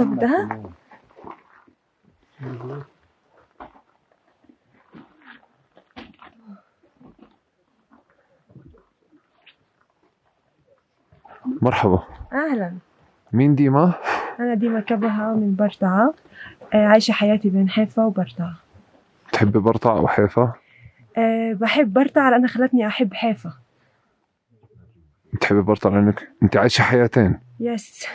[0.00, 0.62] بدها
[11.62, 12.02] مرحبا.
[12.32, 12.72] أهلا.
[13.32, 13.94] مين ديما؟
[14.40, 16.14] أنا ديما كبهة من برطعة.
[16.74, 18.54] آه، عايشة حياتي بين حيفا وبرطعة.
[19.32, 20.52] تحبي برطع أو حيفا؟
[21.16, 23.52] أه بحب برطعة لأنها خلتني أحب حيفا.
[25.32, 27.40] بتحبي برطع لأنك أنت عايشة حياتين.
[27.60, 28.06] يس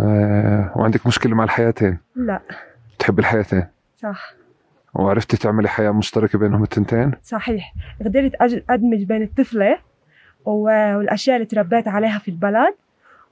[0.00, 1.98] آه وعندك مشكلة مع الحياتين.
[2.16, 2.40] لا.
[2.96, 4.32] بتحبي الحياتين؟ صح.
[4.94, 7.74] وعرفتي تعملي حياة مشتركة بينهم التنتين؟ صحيح.
[8.04, 8.32] قدرت
[8.70, 9.78] أدمج بين الطفلة
[10.44, 12.74] و- والأشياء اللي تربيت عليها في البلد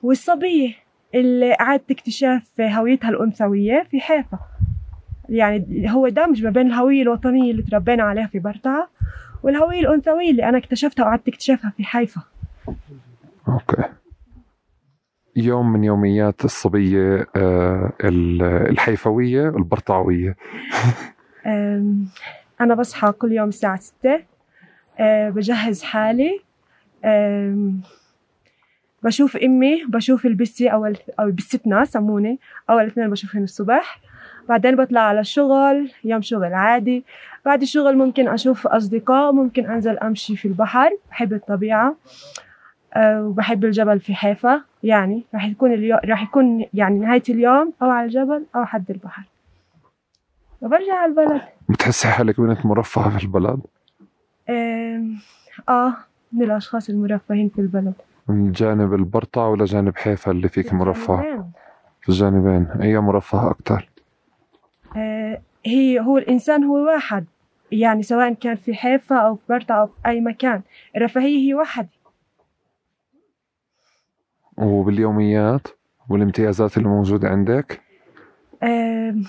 [0.03, 0.75] والصبية
[1.15, 4.39] اللي أعادت اكتشاف هويتها الأنثوية في حيفا
[5.29, 8.89] يعني هو دمج ما بين الهوية الوطنية اللي تربينا عليها في برطعة
[9.43, 12.21] والهوية الأنثوية اللي أنا اكتشفتها وقعدت اكتشافها في حيفا.
[13.49, 13.83] أوكي.
[15.37, 20.37] يوم من يوميات الصبية آه ال- الحيفوية البرطعوية
[22.61, 24.21] أنا بصحى كل يوم الساعة ستة.
[24.99, 26.41] أه، بجهز حالي.
[29.03, 32.39] بشوف أمي بشوف البسي أول أو بستنا سموني.
[32.71, 34.01] أول اثنين بشوفهم الصبح.
[34.49, 37.05] بعدين بطلع على الشغل يوم شغل عادي.
[37.45, 40.91] بعد الشغل ممكن أشوف أصدقاء ممكن أنزل أمشي في البحر.
[41.11, 41.89] بحب الطبيعة.
[41.89, 41.95] أه،
[42.99, 48.07] وبحب الجبل في حيفا يعني راح يكون اليوم راح يكون يعني نهاية اليوم أو على
[48.07, 49.23] الجبل أو حد البحر.
[50.61, 51.43] وبرجع على البلد.
[51.69, 53.61] بتحسي حالك بنت مرفهة في البلد؟
[55.69, 55.95] آه
[56.33, 57.95] من الأشخاص المرفهين في البلد.
[58.29, 61.45] من جانب البرطع ولا جانب حيفا اللي فيك مرفه.
[62.01, 62.67] في الجانبين.
[62.83, 63.89] أي مرفه أكتر.
[64.97, 67.25] آه، هي هو الإنسان هو واحد.
[67.73, 70.63] يعني سواء كان في حيفا أو في برطة أو في أي مكان.
[70.97, 71.87] الرفاهية هي واحد.
[74.59, 75.69] وباليوميات
[76.09, 77.81] والامتيازات اللي موجودة عندك؟
[78.63, 79.25] أم،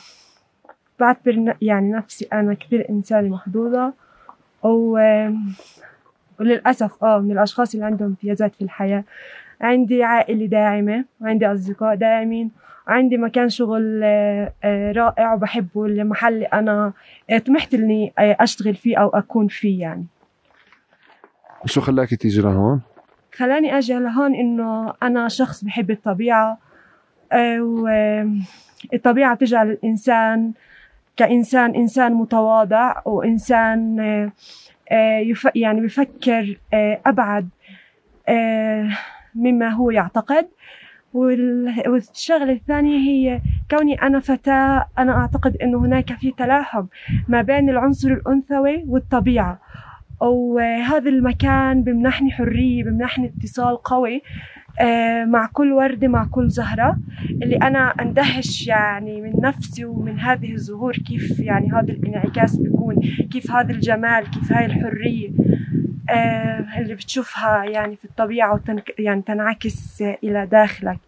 [1.00, 3.94] بعتبر يعني نفسي أنا كثير إنسانة محظوظة
[4.64, 5.00] و
[6.40, 9.04] وللأسف آه من الأشخاص اللي عندهم امتيازات في الحياة.
[9.62, 12.52] عندي عائلة داعمة وعندي أصدقاء داعمين
[12.88, 16.94] وعندي مكان شغل آه، آه، رائع وبحبه المحل اللي أنا
[17.46, 20.06] طمحت إني آه، أشتغل فيه أو أكون فيه يعني.
[21.66, 22.82] شو خلاك تيجي لهون؟
[23.38, 26.58] خلاني أجي لهون إنه أنا شخص بحب الطبيعة.
[27.32, 27.62] آه،
[28.92, 30.52] والطبيعة بتجعل الإنسان
[31.18, 34.32] كإنسان إنسان متواضع وإنسان آه،
[34.92, 36.58] آه، يعني بفكر
[37.06, 37.50] أبعد
[39.36, 40.48] مما هو يعتقد.
[41.14, 46.86] وال- والشغلة الثانية هي كوني أنا فتاة أنا أعتقد أنه هناك في تلاحم
[47.28, 49.60] ما بين العنصر الأنثوي والطبيعة.
[50.22, 54.22] وهذا المكان بمنحني حرية بمنحني اتصال قوي
[54.80, 56.98] آه، مع كل وردة مع كل زهرة
[57.30, 62.96] اللي أنا أندهش يعني من نفسي ومن هذه الزهور كيف يعني هذا الانعكاس بيكون
[63.32, 65.30] كيف هذا الجمال كيف هاي الحرية
[66.10, 71.00] آه، اللي بتشوفها يعني في الطبيعة وتنك يعني تنعكس آه، إلى داخلك.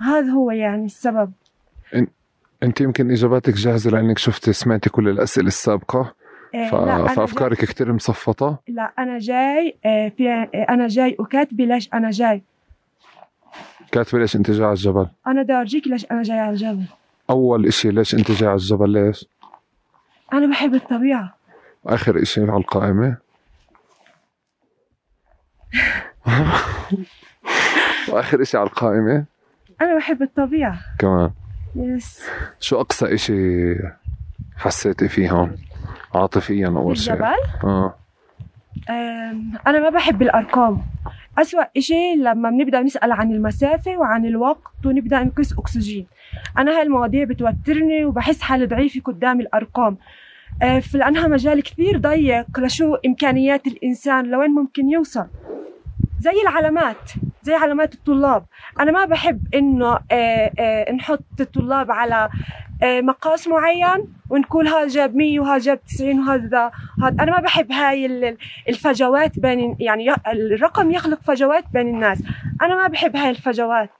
[0.00, 1.32] هذا هو يعني السبب.
[2.62, 5.98] أنت يمكن إجاباتك جاهزة لأنك شفتي سمعتي كل الأسئلة السابقة.
[6.00, 6.17] آه،
[6.52, 6.74] ف...
[6.74, 11.88] لا، أنا فأفكارك كتير مصفطة؟ لا أنا جاي آه، في آه، أنا جاي وكاتبة ليش
[11.94, 12.42] أنا جاي.
[13.92, 15.06] كاتبة ليش أنت جاي على الجبل.
[15.26, 16.84] أنا بدي أورجيك ليش أنا جاي على الجبل.
[17.30, 19.24] أول إشي ليش أنت جاي على الجبل ليش؟
[20.32, 21.34] أنا بحب الطبيعة.
[21.86, 23.16] آخر إشي على القائمة.
[28.08, 29.24] وآخر إشي على القائمة.
[29.80, 30.78] أنا بحب الطبيعة.
[30.98, 31.30] كمان.
[31.76, 32.22] يس
[32.60, 33.74] شو أقصى إشي
[34.56, 35.56] حسيتي فيه هون؟
[36.14, 37.14] عاطفيا أول شيء.
[37.14, 37.26] الجبل؟
[38.90, 40.82] أم، أنا ما بحب الأرقام.
[41.38, 46.06] أسوأ إشي لما بنبدأ نسأل عن المسافة وعن الوقت ونبدأ نقيس أكسجين.
[46.58, 49.96] أنا هاي المواضيع بتوترني وبحس حالي ضعيفة قدام الأرقام.
[50.62, 55.26] أه، في لأنها مجال كثير ضيق لشو إمكانيات الإنسان لوين ممكن يوصل؟
[56.20, 57.10] زي العلامات
[57.42, 58.44] زي علامات الطلاب.
[58.80, 62.28] أنا ما بحب إنه آه، آه، نحط الطلاب على
[62.82, 66.70] مقاس معين ونقول هذا جاب 100 وهذا جاب 90 وهذا
[67.02, 68.36] هذا أنا ما بحب هاي ال-
[68.68, 72.22] الفجوات بين يعني الرقم يخلق فجوات بين الناس.
[72.62, 73.90] أنا ما بحب هاي الفجوات.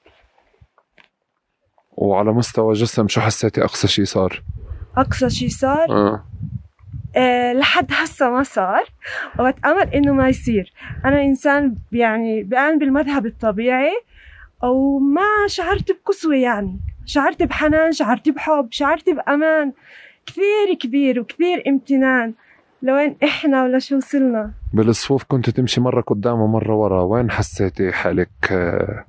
[1.93, 4.43] وعلى مستوى جسم شو حسيتي أقصى شي صار؟
[4.97, 6.25] أقصى شي صار؟ آه.
[7.17, 8.83] آه، لحد هسه ما صار.
[9.41, 10.73] وبتأمل إنه ما يصير.
[11.05, 13.93] أنا إنسان يعني بآمن بالمذهب الطبيعي
[14.63, 16.81] وما شعرت بكسوة يعني.
[17.09, 19.73] شعرت بحنان شعرت بحب شعرت بأمان.
[20.27, 22.35] كثير كبير وكثير امتنان.
[22.83, 27.03] لوين إحنا ولا شو وصلنا؟ بالصفوف كنت تمشي مرة قدام ومرة ورا.
[27.03, 29.05] وين حسيتي حالك آه،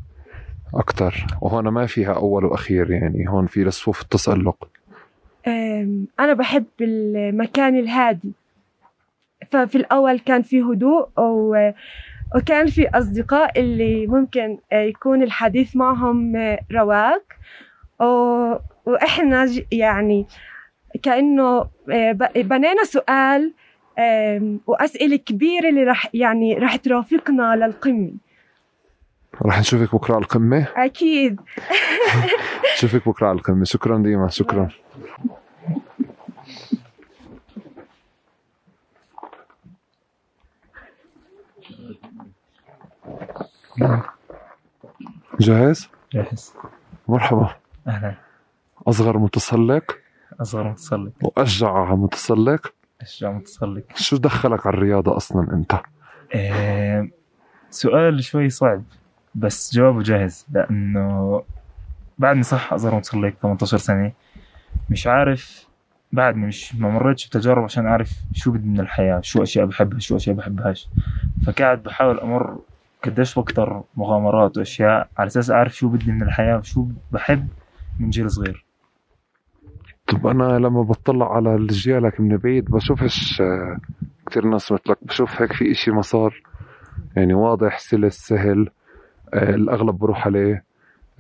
[0.74, 3.30] أكتر؟ وهون ما فيها أول وأخير يعني.
[3.30, 4.68] هون في الصفوف التسلق.
[6.20, 8.32] أنا بحب المكان الهادي.
[9.52, 11.72] ففي الأول كان في هدوء و
[12.36, 17.24] وكان في أصدقاء اللي ممكن آه، يكون الحديث معهم آه، رواق.
[18.00, 20.28] و- وإحنا ج- يعني
[21.04, 23.54] كأنه آه، بنينا سؤال
[24.00, 28.12] آم، وأسئلة كبيرة اللي رح يعني رح ترافقنا للقمة.
[29.46, 31.42] رح نشوفك بكرة على القمة؟ أكيد.
[32.78, 33.64] نشوفك بكرة على القمة.
[33.64, 34.28] شكرا ديما.
[34.30, 34.70] شكرا.
[45.40, 46.54] جاهز؟ جاهز.
[47.08, 47.56] مرحبا.
[47.88, 48.16] أهلا.
[48.88, 49.98] أصغر متسلق.
[50.42, 51.12] أصغر متسلق.
[51.22, 52.74] وأشجع متسلق.
[53.02, 53.84] أشجع متسلق.
[53.96, 55.80] شو دخلك على الرياضة أصلا أنت؟
[56.36, 57.08] آه،
[57.70, 58.84] سؤال شوي صعب
[59.36, 61.44] بس جوابه جاهز لأنه
[62.18, 64.12] بعدني صح أصغر متسلق 18 سنة
[64.90, 65.68] مش عارف
[66.12, 70.16] بعدني مش ما مريتش بتجارب عشان أعرف شو بدي من الحياة شو أشياء بحبها شو
[70.16, 70.90] أشياء بحبهاش.
[71.46, 72.60] فقاعد بحاول أمر
[73.04, 77.48] قديش بكتر مغامرات وأشياء على أساس أعرف شو بدي من الحياة وشو بحب
[78.00, 78.66] من جيل صغير.
[80.08, 83.78] طب أنا لما بطلع على رجالك من بعيد بشوفش آه،
[84.26, 86.42] كتير ناس مثلك بشوف هيك في إشي مسار.
[87.16, 88.70] يعني واضح سلس سهل
[89.34, 90.64] آه، الأغلب بروح عليه.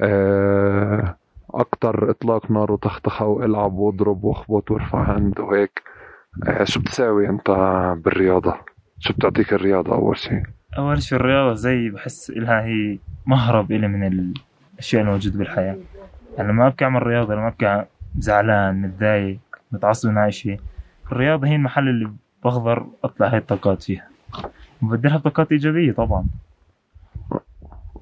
[0.01, 1.15] آه،
[1.53, 5.82] أكتر إطلاق نار وتختخة وإلعب وأضرب وأخبط وارفع هند وهيك
[6.63, 7.49] شو بتساوي أنت
[8.05, 8.55] بالرياضة؟
[8.99, 10.43] شو بتعطيك الرياضة أول شيء؟
[10.77, 15.77] أول شيء الرياضة زي بحس إلها هي مهرب إلي من الأشياء الموجودة بالحياة.
[16.40, 17.86] يعني لما أبكي أعمل رياضة لما أبكي
[18.18, 19.40] زعلان متضايق
[19.72, 20.60] متعصب من أي شيء
[21.12, 22.12] الرياضة هي المحل اللي
[22.44, 24.08] بقدر أطلع هاي الطاقات فيها.
[24.84, 26.26] وبدلها بطاقات إيجابية طبعا.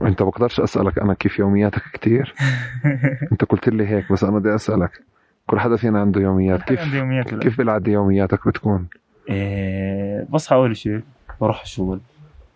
[0.02, 2.34] أنت بقدرش أسألك أنا كيف يومياتك كتير؟
[3.32, 5.04] أنت قلت لي هيك بس أنا بدي أسألك.
[5.48, 6.64] كل حدا فينا عنده يوميات.
[6.64, 8.88] كيف عنده يوميات كيف بالعادة يومياتك بتكون؟
[9.30, 11.02] إيه بصحى أول شيء
[11.42, 12.00] بروح الشغل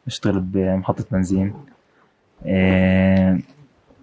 [0.07, 1.53] بشتغل بمحطة بنزين.
[2.45, 3.39] إيه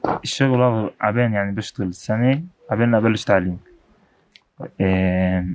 [0.07, 3.59] الشغل عبين يعني بشتغل سنة عبين أبلش تعليم.
[4.81, 5.47] إيه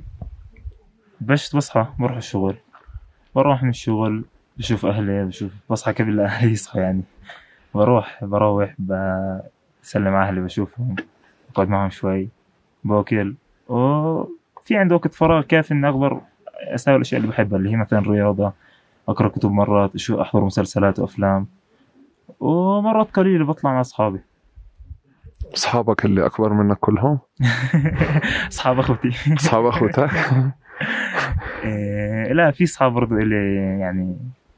[1.20, 2.56] بش بصحى بروح الشغل.
[3.34, 4.24] بروح من الشغل
[4.56, 7.02] بشوف أهلي بشوف بصحى قبل أهلي يصحوا يعني.
[7.74, 10.96] بروح بروح بسلم على أهلي بشوفهم
[11.54, 12.28] بقعد معهم شوي
[12.84, 13.34] باكل
[13.68, 16.20] وفي عندي وقت فراغ كافي إني أقدر
[16.74, 18.52] أسوي الأشياء اللي بحبها اللي هي مثلا رياضة
[19.08, 21.46] أقرأ كتب مرات شو أحضر مسلسلات وأفلام
[22.40, 24.20] ومرات قليلة بطلع مع أصحابي.
[25.54, 27.18] أصحابك اللي أكبر منك كلهم؟
[28.52, 30.10] أصحاب أخوتي أصحاب أخوتك؟
[31.64, 34.16] إيه، لا في أصحاب برضو إلي يعني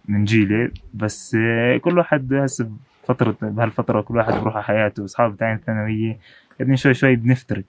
[0.09, 1.37] من جيلي بس
[1.81, 2.71] كل واحد هسه
[3.09, 6.19] فترة بهالفترة كل واحد بروح على حياته أصحاب تاني الثانوية
[6.61, 7.65] يعني شوي شوي بنفترق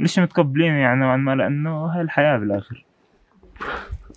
[0.00, 2.84] ليش متقبلين يعني نوعا ما لأنه هاي الحياة بالآخر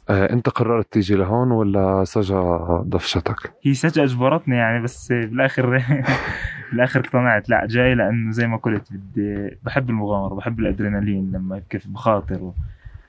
[0.10, 5.84] آه، أنت قررت تيجي لهون ولا سجا دفشتك؟ هي سجأة أجبرتني يعني بس بالآخر
[6.72, 11.88] بالآخر اقتنعت لا جاي لأنه زي ما قلت بدي بحب المغامرة بحب الأدرينالين لما كيف
[11.88, 12.52] بخاطر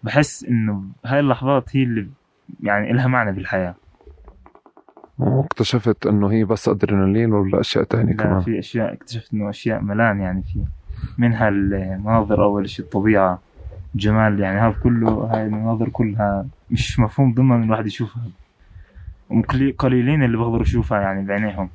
[0.03, 2.07] بحس إنه هاي اللحظات هي اللي
[2.63, 3.75] يعني إلها معنى بالحياة
[5.19, 9.81] واكتشفت إنه هي بس أدرينالين ولا أشياء تانية لا كمان؟ في أشياء اكتشفت إنه أشياء
[9.81, 10.65] ملان يعني في
[11.19, 13.39] منها المناظر أول شيء الطبيعة.
[13.95, 18.23] جمال يعني هذا كله هاي المناظر كلها مش مفهوم ضمن الواحد يشوفها.
[19.31, 21.69] وقلي- قليلين اللي بيقدروا يشوفها يعني بعينيهم.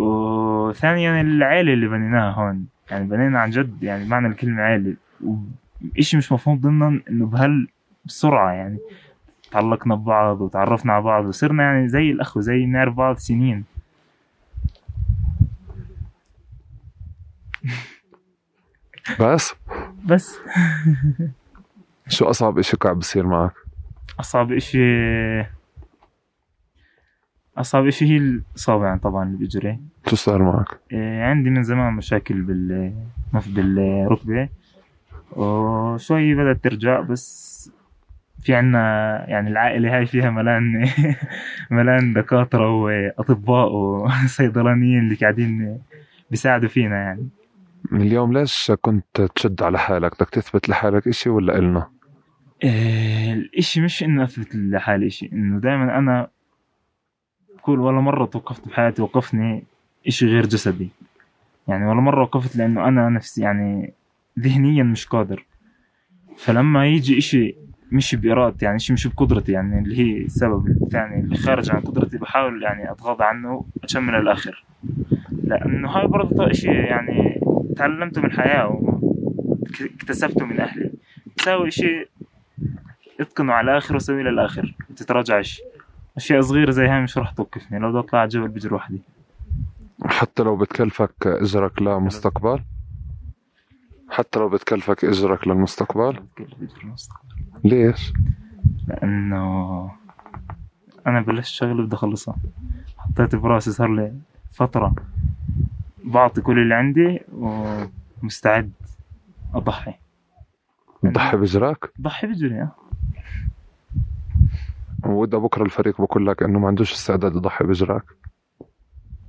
[0.00, 6.32] وثانيا العيلة اللي بنيناها هون يعني بنينا عن جد يعني معنى الكلمة عيلة وإشي مش
[6.32, 8.78] مفهوم ضمنا إنه بهالسرعة يعني
[9.52, 13.64] تعلقنا ببعض وتعرفنا على بعض وصرنا يعني زي الأخوة زي نعرف بعض سنين
[19.20, 19.54] بس؟
[20.04, 20.38] بس
[22.08, 23.52] شو أصعب إشي قاعد بصير معك؟
[24.20, 24.80] أصعب إشي
[27.58, 31.92] أصعب إشي هي الإصابة يعني طبعا اللي بإجري شو صار معك؟ إيه، عندي من زمان
[31.92, 32.92] مشاكل بال
[33.46, 34.48] بالركبة
[35.32, 37.50] وشوي بدأت ترجع بس
[38.42, 38.78] في عنا
[39.28, 40.88] يعني العائلة هاي فيها ملان
[41.70, 45.78] ملان دكاترة وأطباء وصيدلانيين اللي قاعدين
[46.30, 47.28] بيساعدوا فينا يعني
[47.90, 51.86] من اليوم ليش كنت تشد على حالك؟ بدك تثبت لحالك إشي ولا إلنا؟
[52.64, 56.28] إيه، الإشي مش إنه أثبت لحالي إشي إنه دائما أنا
[57.62, 59.64] كل ولا مرة توقفت بحياتي وقفني
[60.06, 60.88] إشي غير جسدي.
[61.68, 63.92] يعني ولا مرة وقفت لأنه أنا نفسي يعني
[64.38, 65.44] ذهنيا مش قادر.
[66.36, 67.54] فلما يجي إشي
[67.92, 72.18] مش بإرادتي يعني إشي مش بقدرتي يعني اللي هي السبب الثاني اللي خارج عن قدرتي
[72.18, 74.64] بحاول يعني أتغاضى عنه أكمل الآخر.
[75.44, 77.40] لأنه هاي برضه إشي يعني
[77.76, 80.90] تعلمته من الحياة واكتسبته من أهلي.
[81.36, 82.06] تساوي إشي
[83.20, 85.62] اتقنه على الآخر وسويه للآخر وتتراجعش
[86.16, 89.02] أشياء صغيرة زي هاي مش راح توقفني لو بدي اطلع على الجبل بجري وحدي
[90.04, 92.62] حتى لو بتكلفك اجرك لمستقبل
[94.10, 96.22] حتى لو بتكلفك اجرك للمستقبل؟
[97.64, 98.12] ليش؟
[98.88, 99.90] لأنه
[101.06, 102.36] أنا بلشت شغله بدي أخلصها.
[102.98, 104.14] حطيت براسي صار لي
[104.52, 104.94] فترة
[106.04, 108.72] بعطي كل اللي عندي ومستعد
[109.54, 109.94] أضحي.
[111.02, 112.68] تضحي بجراك؟ ضحي بجري
[115.06, 118.04] وإذا بكرة الفريق بقول لك إنه ما عندوش استعداد يضحي بجراك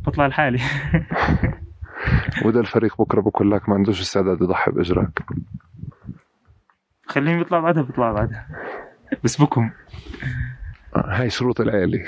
[0.08, 0.60] بطلع لحالي.
[2.46, 5.20] وإذا الفريق بكرة بقول لك ما عندوش استعداد يضحي بإجراك.
[7.06, 8.48] خليهم يطلع بعدها بيطلع بعدها.
[9.24, 9.72] بس بكم
[10.96, 12.06] هاي شروط العيلة.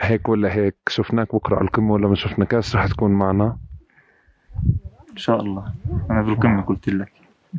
[0.00, 3.56] هيك ولا هيك شفناك بكرة على القمة ولا ما شفناكش رح تكون معنا.
[5.10, 5.72] إن شاء الله.
[6.10, 7.12] أنا بالقمة قلت لك.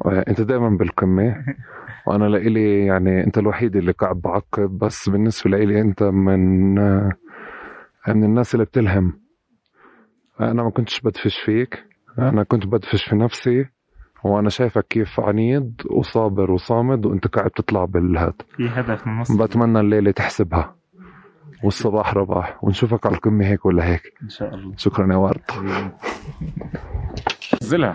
[0.05, 1.45] أنت دائما بالقمة.
[2.07, 6.73] وأنا لإلي يعني أنت الوحيد اللي قاعد بعقب بس بالنسبة لإلي أنت من
[8.07, 9.19] من الناس اللي بتلهم.
[10.41, 11.83] أنا ما كنتش بدفش فيك.
[12.19, 13.65] أنا كنت بدفش في نفسي
[14.23, 18.41] وأنا شايفك كيف عنيد وصابر وصامد وأنت قاعد تطلع بالهاد.
[18.55, 20.75] في هدف من بتمنى الليلة تحسبها.
[21.63, 22.63] والصباح رباح.
[22.63, 24.13] ونشوفك على القمة هيك ولا هيك.
[24.23, 24.73] إن شاء الله.
[24.77, 25.41] شكرا يا ورد.
[27.67, 27.93] نزلها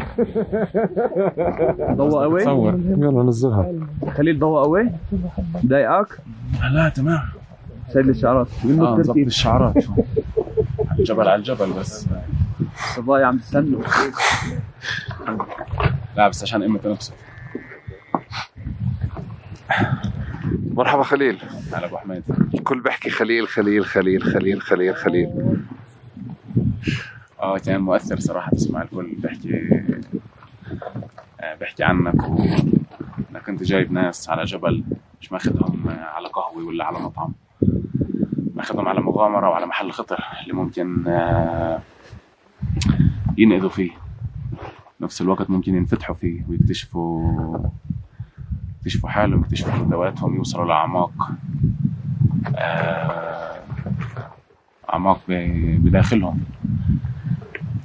[1.95, 2.75] ضوء قوي تصور.
[2.75, 3.73] يلا نزلها
[4.17, 4.91] خليل ضوء قوي
[5.67, 6.19] ضايقك
[6.73, 7.21] لا تمام.
[7.95, 9.85] شايل الشعرات منه آه ظبط الترتيب الشعرات
[10.91, 12.07] على الجبل على الجبل بس.
[12.99, 13.77] الضايع عم تستنى
[16.17, 17.13] لا بس عشان إمتى نفسه
[20.75, 21.39] مرحبا خليل.
[21.73, 22.23] هلا أبو حميد.
[22.55, 25.57] الكل بحكي خليل خليل خليل خليل خليل خليل.
[27.43, 29.69] آه كان مؤثر صراحة تسمع الكل بيحكي
[31.41, 34.85] آه، بيحكي عنك وانك انت جايب ناس على جبل
[35.21, 37.33] مش ماخذهم آه، على قهوة ولا على مطعم.
[38.55, 41.81] ماخذهم على مغامرة وعلى محل خطر اللي ممكن آه،
[43.39, 43.91] ينقذوا فيه.
[45.01, 47.59] نفس الوقت ممكن ينفتحوا فيه ويكتشفوا
[48.79, 51.31] يكتشفوا حالهم يكتشفوا ذواتهم يوصلوا لأعماق
[54.93, 56.41] أعماق بداخلهم.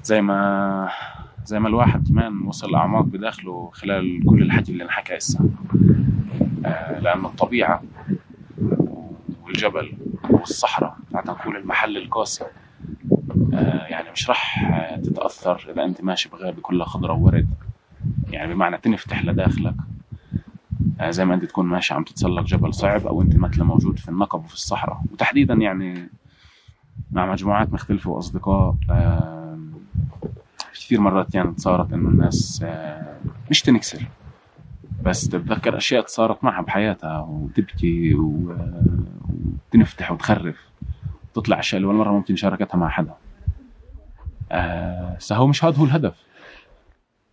[0.08, 0.90] زي ما
[1.46, 5.50] زي ما الواحد كمان وصل لأعماق بداخله خلال كل الحكي اللي انحكى هسه.
[6.66, 7.84] آه، لأنه الطبيعة
[9.44, 9.94] والجبل
[10.30, 12.44] والصحراء تعال نقول المحل القاسي
[13.54, 14.70] آه، يعني مش راح
[15.04, 17.50] تتأثر إذا أنت ماشي بغابة كلها خضرة وورد.
[18.32, 19.76] يعني بمعنى تنفتح لداخلك.
[21.00, 24.10] آه، زي ما أنت تكون ماشي عم تتسلق جبل صعب أو أنت مثلا موجود في
[24.10, 25.02] النقب وفي الصحراء.
[25.12, 26.10] وتحديدا يعني
[27.12, 28.76] مع مجموعات مختلفة وأصدقاء
[30.24, 30.30] آه،
[30.74, 33.18] كثير مرات كانت صارت إنه الناس آه،
[33.50, 34.08] مش تنكسر
[35.04, 38.56] بس تتذكر أشياء صارت معها بحياتها وتبكي و-
[39.70, 40.56] وتنفتح وتخرف
[41.34, 43.14] تطلع أشياء اللي ولا مرة ممكن شاركتها مع حدا.
[44.52, 46.16] آه هو مش هذا هو الهدف.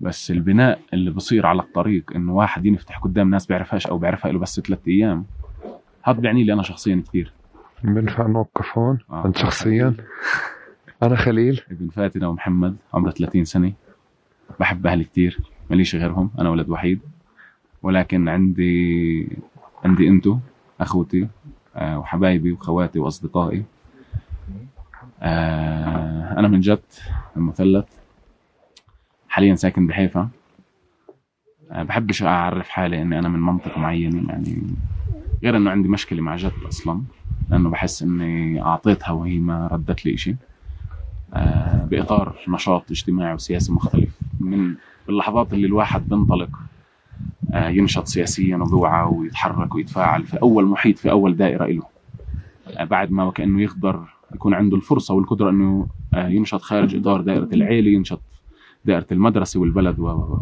[0.00, 4.38] بس البناء اللي بصير على الطريق إنه واحد ينفتح قدام ناس بيعرفهاش أو بيعرفها له
[4.38, 5.24] بس ثلاث أيام
[6.02, 7.32] هذا بيعني لي أنا شخصيا كثير.
[7.84, 9.26] بينفع نوقف هون؟ آه.
[9.26, 9.94] أنت شخصيا؟
[11.02, 11.60] أنا خليل.
[11.70, 13.72] ابن فاتنة ومحمد عمرة 30 سنة.
[14.60, 15.38] بحب أهلي كتير
[15.70, 17.00] ماليش غيرهم أنا ولد وحيد.
[17.82, 19.28] ولكن عندي
[19.84, 20.38] عندي أنتو
[20.80, 21.28] أخوتي
[21.76, 23.64] آه، وحبايبي وخواتي وأصدقائي.
[25.22, 26.82] آه، أنا من جد
[27.36, 27.84] المثلث.
[29.28, 30.28] حاليا ساكن بحيفا.
[31.70, 34.62] آه، بحبش أعرف حالي إني أنا من منطقة معينة يعني
[35.42, 37.02] غير إنه عندي مشكلة مع جد أصلا.
[37.50, 40.36] لأنه بحس إني أعطيتها وهي ما ردت لي آه،
[41.90, 44.18] بإطار نشاط اجتماعي وسياسي مختلف.
[44.40, 44.74] من
[45.08, 46.48] اللحظات اللي الواحد بينطلق
[47.52, 51.82] آه، ينشط سياسيا وبيوعى ويتحرك ويتفاعل في أول محيط في أول دائرة له.
[52.66, 54.04] آه، بعد ما وكانه يقدر
[54.34, 58.20] يكون عنده الفرصة والقدرة إنه آه، ينشط خارج إطار دائرة العيلة ينشط
[58.84, 60.38] دائرة المدرسة والبلد و.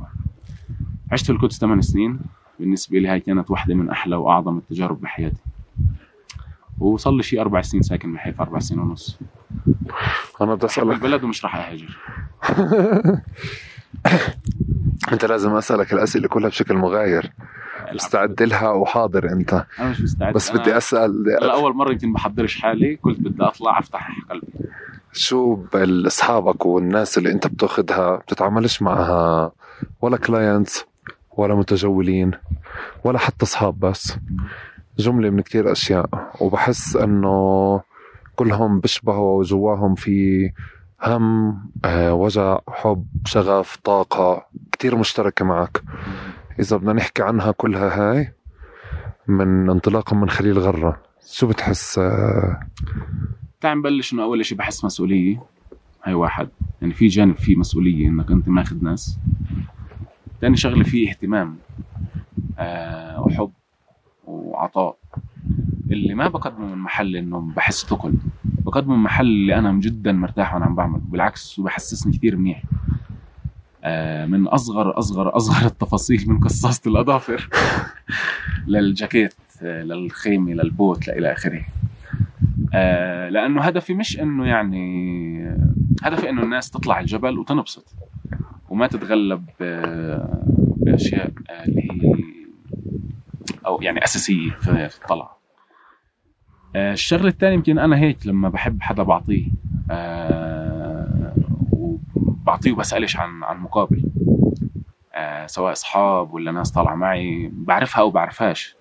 [1.12, 2.18] عشت في القدس ثمان سنين.
[2.60, 5.42] بالنسبة لي هاي كانت واحدة من أحلى وأعظم التجارب بحياتي.
[6.82, 9.18] وصار لي شيء أربع سنين ساكن بحيفا أربع سنين ونص.
[10.40, 10.92] أنا بدي أسألك.
[10.92, 11.98] البلد ومش راح أهاجر.
[15.12, 17.32] أنت لازم أسألك الأسئلة كلها بشكل مغاير.
[17.94, 20.34] مستعد لها وحاضر أنت؟ أنا مش مستعد.
[20.34, 21.24] بس بدي أسأل.
[21.42, 24.46] هلا أول مرة يمكن بحضرش حالي قلت بدي أطلع أفتح قلبي.
[25.12, 29.52] شو أصحابك والناس اللي أنت بتاخذها بتتعاملش معها؟
[30.00, 30.84] ولا كلاينتس
[31.36, 32.30] ولا متجولين
[33.04, 34.16] ولا حتى أصحاب بس؟
[34.98, 36.06] جملة من كتير أشياء
[36.40, 37.80] وبحس إنه
[38.36, 40.50] كلهم بيشبهوا وجواهم في
[41.02, 45.82] هم آه، وجع حب شغف طاقة كتير مشتركة معك.
[46.60, 48.32] إذا بدنا نحكي عنها كلها هاي
[49.28, 51.00] من انطلاقا من خليل غرة.
[51.32, 51.94] شو بتحس؟
[53.60, 55.42] تعال نبلش إنه أول شيء بحس مسؤولية.
[56.04, 56.48] هاي واحد.
[56.82, 59.18] يعني في جانب فيه مسؤولية إنك أنت ماخذ ناس.
[60.40, 61.56] ثاني شغلة فيه اهتمام
[62.58, 63.50] آه وحب.
[64.24, 64.96] وعطاء.
[65.90, 68.14] اللي ما بقدمه من محل انه بحس ثقل
[68.44, 72.62] بقدمه من محل اللي أنا جدا مرتاح وأنا عم بعمل بالعكس وبحسسني كثير منيح.
[73.84, 77.48] آه من أصغر أصغر أصغر التفاصيل من قصاصه الأظافر.
[78.66, 81.64] للجاكيت آه، للخيمة للبوت إلى آخره.
[82.74, 85.56] آه لأنه هدفي مش إنه يعني
[86.02, 87.94] هدفي إنه الناس تطلع الجبل وتنبسط.
[88.70, 89.44] وما تتغلب
[90.76, 91.32] بأشياء
[91.66, 92.41] اللي هي
[93.66, 95.38] أو يعني أساسية في الطلعة.
[96.76, 99.48] آه، الشغلة الثانية يمكن أنا هيك لما بحب حدا بعطيه
[99.90, 101.34] آه،
[101.72, 104.04] وبعطيه وبسألش عن عن مقابل.
[105.14, 108.76] آه، سواء أصحاب ولا ناس طالعة معي بعرفها أو بعرفهاش.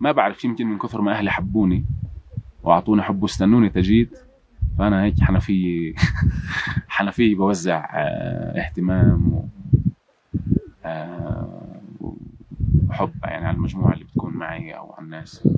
[0.00, 1.84] ما بعرف يمكن من كثر ما أهلي حبوني
[2.62, 4.16] وأعطوني حب واستنوني تجيد
[4.78, 5.94] فأنا هيك حنفية
[6.88, 7.88] حنفية بوزع
[8.56, 9.48] اهتمام
[10.86, 11.80] آه،
[12.88, 15.48] وحب يعني على المجموعة اللي بتكون معي أو على الناس.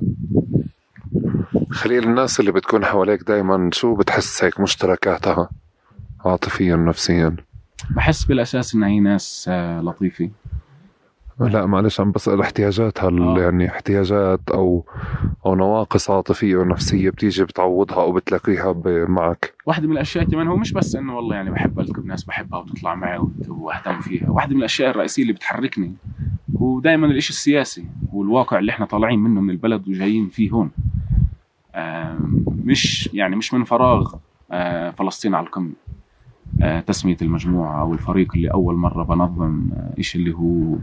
[1.69, 5.49] خليل الناس اللي بتكون حواليك دائما شو بتحس هيك مشتركاتها؟
[6.25, 7.35] عاطفيا نفسيا؟
[7.89, 10.29] بحس بالأساس انها هي ناس آه، لطيفة.
[11.39, 14.85] لا معلش عم بسأل احتياجاتها ال- يعني احتياجات أو
[15.45, 18.73] أو نواقص عاطفية ونفسية بتيجي بتعوضها أو بتلاقيها
[19.07, 22.59] معك؟ واحدة من الأشياء كمان هو مش بس إنه والله يعني بحب التقي بناس بحبها
[22.59, 24.29] وتطلع معي وأهتم فيها.
[24.29, 25.93] واحدة من الأشياء الرئيسية اللي بتحركني
[26.57, 30.69] هو دائما الإشي السياسي والواقع اللي إحنا طالعين منه من البلد وجايين فيه هون.
[32.65, 34.13] مش يعني مش من فراغ
[34.51, 35.69] آه، فلسطين على القمة.
[35.69, 35.98] آه،
[36.87, 40.77] تسمية المجموعة أو الفريق اللي أول مرة بنظم آه، إشي اللي هو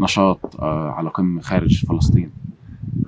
[0.00, 2.30] نشاط آه، على قمة خارج فلسطين.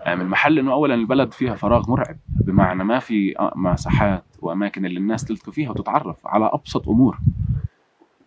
[0.03, 4.87] آه، من محل إنه اولا البلد فيها فراغ مرعب بمعنى ما في آه، مساحات وأماكن
[4.87, 7.19] اللي الناس تلتقي فيها وتتعرف على أبسط أمور.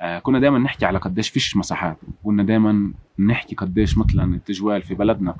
[0.01, 4.93] آه، كنا دائما نحكي على قديش فيش مساحات كنا دائما نحكي قديش مثلا التجوال في
[4.95, 5.35] بلدنا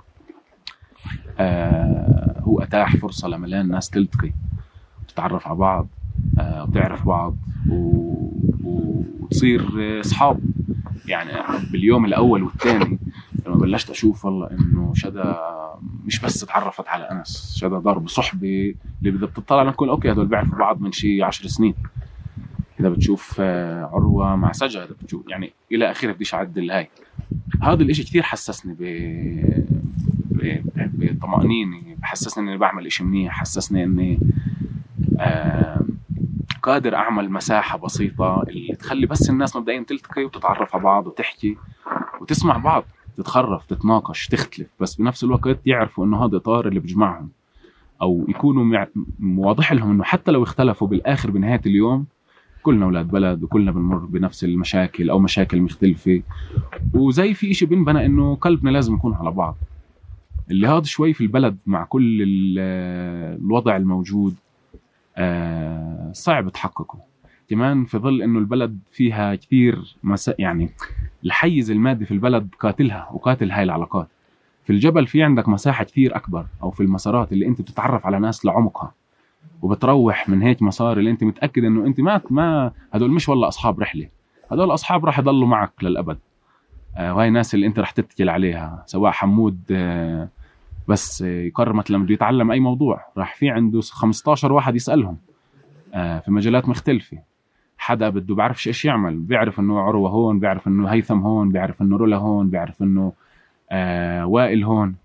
[1.39, 4.31] آه، هو أتاح فرصة لمليان ناس تلتقي
[5.03, 5.87] وتتعرف على بعض.
[5.87, 6.04] آه،
[6.67, 7.35] وتعرف بعض
[7.69, 8.05] و...
[8.63, 10.39] وتصير آه، أصحاب.
[11.07, 11.31] يعني
[11.71, 12.99] باليوم الأول والثاني
[13.47, 15.37] لما بلشت أشوف والله إنه شدا
[16.05, 20.57] مش بس تعرفت على أنس شدا ضرب صحبه اللي بدها بتطلع نقول أوكي هدول بيعرفوا
[20.57, 21.73] بعض من شي عشر سنين.
[22.79, 26.89] إذا بتشوف آه، عروة مع سجا إذا بتشوف يعني إلى آخره بديش أعدل هاي
[27.61, 28.83] هذا الإشي كثير حسسني ب
[30.93, 34.19] بطمأنينة بحسسني إني بعمل إشي منيح حسسني إني
[35.19, 35.84] آه،
[36.65, 41.57] قادر أعمل مساحة بسيطة اللي تخلي بس الناس مبدئيا تلتقي وتتعرف على بعض وتحكي
[42.21, 42.83] وتسمع بعض
[43.17, 47.29] تتخرف تتناقش تختلف بس بنفس الوقت يعرفوا إنه هذا اطار اللي بيجمعهم
[48.01, 48.85] أو يكونوا
[49.37, 52.05] واضح لهم إنه حتى لو اختلفوا بالآخر بنهاية اليوم
[52.63, 56.21] كلنا أولاد بلد وكلنا بنمر بنفس المشاكل أو مشاكل مختلفة.
[56.93, 59.55] وزي في إشي بنبنى إنه قلبنا لازم يكون على بعض.
[60.51, 64.35] اللي هذا شوي في البلد مع كل ال- الوضع الموجود
[66.11, 66.99] صعب تحققه.
[67.49, 70.69] كمان في ظل إنه البلد فيها كثير مسا يعني
[71.25, 74.07] الحيز المادي في البلد قاتلها وقاتل هاي العلاقات.
[74.63, 78.45] في الجبل في عندك مساحة كثير أكبر أو في المسارات اللي أنت بتتعرف على ناس
[78.45, 78.93] لعمقها
[79.61, 83.79] وبتروح من هيك مسار اللي أنت متأكد إنه أنت ما ما هدول مش والله أصحاب
[83.79, 84.09] رحلة.
[84.51, 86.17] هدول أصحاب راح يضلوا معك للأبد.
[86.97, 90.29] آه، وهي الناس اللي أنت راح تتكل عليها سواء حمود آه،
[90.87, 93.05] بس يقرر مثلا بده يتعلم أي موضوع.
[93.17, 95.17] راح في عنده 15 واحد يسألهم
[95.93, 97.17] آه، في مجالات مختلفة.
[97.77, 101.97] حدا بده بعرفش إيش يعمل بيعرف إنه عروة هون بيعرف إنه هيثم هون بيعرف إنه
[101.97, 103.13] رولا هون بيعرف إنه
[103.71, 104.95] آه وائل هون.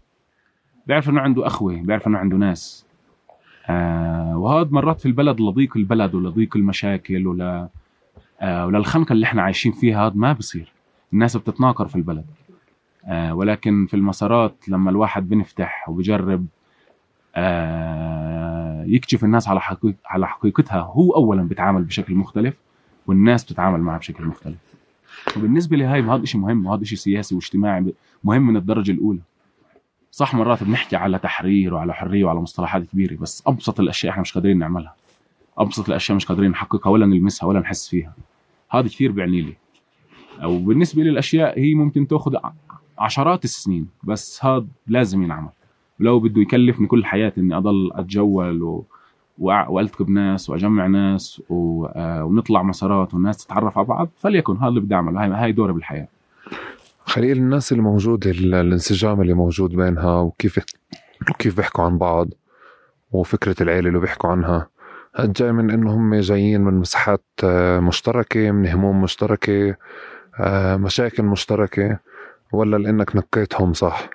[0.86, 2.86] بيعرف إنه عنده أخوة بيعرف إنه عنده ناس.
[3.68, 7.68] آه وهذا مرات في البلد لضيق البلد ولضيق المشاكل ولا
[8.40, 10.72] آه وللخنقة اللي إحنا عايشين فيها هذا ما بصير.
[11.12, 12.24] الناس بتتناقر في البلد.
[13.08, 16.46] ولكن في المسارات لما الواحد بنفتح وبجرب
[17.34, 19.60] آه يكشف الناس على
[20.06, 22.56] على حقيقتها هو اولا بيتعامل بشكل مختلف
[23.06, 24.56] والناس بتتعامل معه بشكل مختلف.
[25.36, 27.94] وبالنسبة لي هاي هذا شيء مهم وهذا شيء سياسي واجتماعي
[28.24, 29.20] مهم من الدرجة الأولى.
[30.10, 34.32] صح مرات بنحكي على تحرير وعلى حرية وعلى مصطلحات كبيرة بس أبسط الأشياء إحنا مش
[34.34, 34.94] قادرين نعملها.
[35.58, 38.14] أبسط الأشياء مش قادرين نحققها ولا نلمسها ولا نحس فيها.
[38.70, 39.54] هذا كثير بيعني لي.
[40.42, 42.36] أو بالنسبة لي الأشياء هي ممكن تأخذ
[43.00, 45.48] عشرات السنين بس هذا لازم ينعمل.
[46.00, 48.84] ولو بده يكلفني كل حياتي إني أضل أتجول و...
[49.38, 51.86] وألتقي بناس وأجمع ناس و...
[51.86, 55.44] آه، ونطلع مسارات والناس تتعرف على بعض فليكن هذا اللي بدي أعمله.
[55.44, 56.08] هاي دوري بالحياة.
[57.04, 60.60] خليل الناس اللي موجودة ال- الانسجام اللي موجود بينها وكيف
[61.30, 62.28] وكيف بيحكوا عن بعض
[63.12, 64.66] وفكرة العيلة اللي بيحكوا عنها
[65.16, 69.76] هاد جاي من إنه هم جايين من مساحات آه، مشتركة من هموم مشتركة
[70.40, 71.98] آه، مشاكل مشتركة.
[72.52, 74.10] ولا لإنك نقيتهم صح؟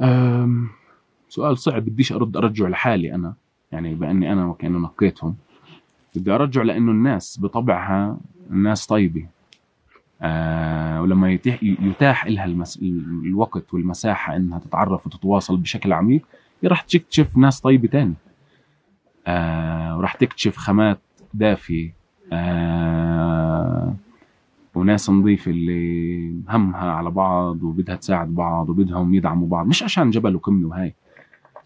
[0.00, 0.68] أم،
[1.28, 1.84] سؤال صعب.
[1.84, 3.34] بديش أرد أرجع لحالي أنا
[3.72, 5.36] يعني بأني أنا وكأنه نقيتهم.
[6.16, 8.18] بدي أرجع لأنه الناس بطبعها
[8.50, 9.26] الناس طيبة.
[10.22, 12.78] آه ولما يتيح يتاح لها المس...
[13.24, 16.26] الوقت والمساحة إنها تتعرف وتتواصل بشكل عميق
[16.64, 18.14] راح تكتشف ناس طيبة تاني.
[19.26, 20.98] آه وراح تكتشف خامات
[21.34, 21.94] دافية.
[22.32, 23.94] آه
[24.78, 30.36] وناس نظيفة اللي همها على بعض وبدها تساعد بعض وبدهم يدعموا بعض مش عشان جبل
[30.36, 30.94] وقمة وهاي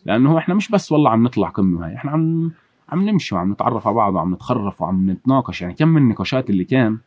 [0.05, 2.53] لأنه إحنا مش بس والله عم نطلع قمة وهاي إحنا عم
[2.89, 6.65] عم نمشي وعم نتعرف على بعض وعم نتخرف وعم نتناقش يعني كم من النقاشات اللي
[6.65, 6.99] كان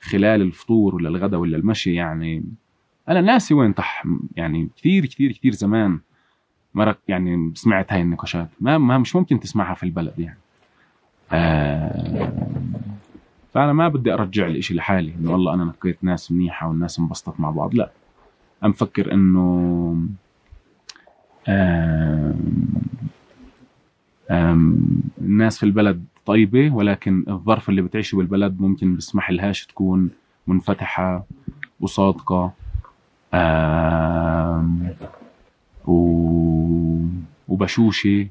[0.00, 2.44] خلال الفطور ولا الغداء ولا المشي يعني
[3.08, 4.04] أنا ناسي وين طح
[4.36, 5.98] يعني كثير كثير كثير زمان
[6.74, 10.38] مرق يعني سمعت هاي النقاشات ما, ما مش ممكن تسمعها في البلد يعني.
[11.32, 12.32] آه
[13.54, 17.50] فأنا ما بدي أرجع الاشي لحالي إنه والله أنا نقيت ناس منيحة والناس انبسطت مع
[17.50, 17.90] بعض لا.
[18.62, 19.96] أنا مفكر إنه
[21.48, 22.36] آم
[24.30, 24.86] آم
[25.20, 30.10] الناس في البلد طيبة ولكن الظرف اللي بتعيشه بالبلد ممكن بيسمح لهاش تكون
[30.46, 31.24] منفتحة
[31.80, 32.52] وصادقة.
[33.34, 34.94] آم
[35.86, 35.94] و...
[37.48, 38.28] وبشوشة.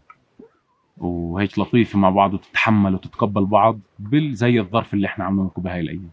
[0.99, 5.79] وهيك لطيفة مع بعض وتتحمل وتتقبل بعض بال زي الظرف اللي إحنا عم نمرقه بهاي
[5.79, 6.09] الأيام.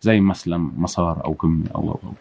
[0.00, 2.12] زي مثلا مسار أو كمي أو أو.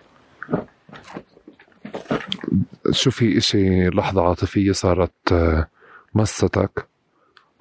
[2.91, 5.68] شو في إشي لحظة عاطفية صارت آه،
[6.15, 6.88] مستك؟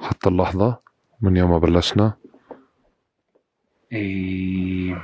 [0.00, 0.78] حتى اللحظة
[1.20, 2.12] من يوم ما بلشنا؟
[3.92, 5.02] إيه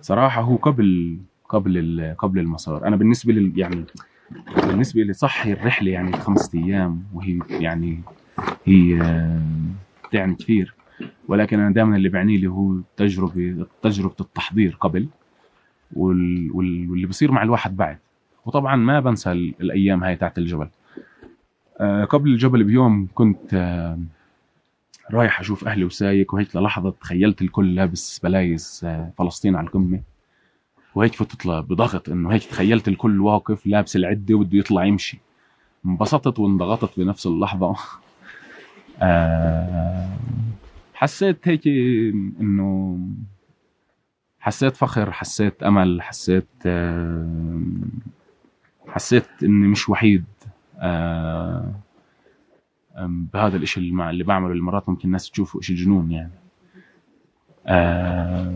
[0.00, 1.18] صراحة هو قبل
[1.48, 2.86] قبل ال- قبل المسار.
[2.86, 3.84] أنا بالنسبة لل يعني
[4.66, 8.00] بالنسبة لي صح هي الرحلة يعني خمسة أيام وهي يعني
[8.64, 9.42] هي آه،
[10.08, 10.74] بتعني كثير.
[11.28, 15.08] ولكن أنا دائما اللي بعني لي هو تجربة تجربة التحضير قبل
[15.92, 16.50] وال...
[16.52, 16.90] وال...
[16.90, 17.98] واللي بصير مع الواحد بعد.
[18.46, 20.68] وطبعا ما بنسى ال- الأيام هاي تاعت الجبل.
[21.80, 23.98] آه، قبل الجبل بيوم كنت آه،
[25.10, 30.00] رايح أشوف أهلي وسايق وهيك للحظة تخيلت الكل لابس بلايز آه، فلسطين على القمة.
[30.98, 35.18] وهيك فتت بضغط إنه هيك تخيلت الكل واقف لابس العدة وبده يطلع يمشي.
[35.86, 37.76] انبسطت وانضغطت بنفس اللحظة.
[39.02, 40.08] آه،
[40.94, 41.66] حسيت هيك
[42.40, 42.98] إنه
[44.40, 47.68] حسيت فخر حسيت أمل حسيت آه،
[48.88, 50.24] حسيت إني مش وحيد.
[50.78, 51.72] آه،
[53.06, 56.32] بهذا الإشي اللي بعمله اللي مرات ممكن الناس تشوفه إشي جنون يعني.
[57.66, 58.52] آه،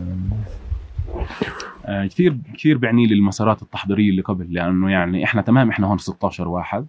[1.85, 5.97] آه، كثير كثير بعني لي المسارات التحضيرية اللي قبل لأنه يعني إحنا تمام إحنا هون
[5.97, 6.87] 16 واحد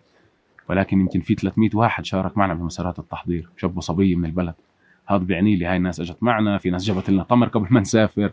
[0.69, 4.55] ولكن يمكن في 300 واحد شارك معنا بمسارات التحضير شاب وصبيه من البلد.
[5.07, 8.33] هذا بيعني لي هاي الناس إجت معنا في ناس جابت لنا تمر قبل ما نسافر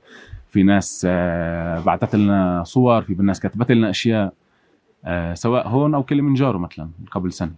[0.50, 4.34] في ناس آه، بعثت لنا صور في ناس كتبت لنا أشياء
[5.06, 7.54] آه، سواء هون أو كليمنجارو مثلا قبل سنة.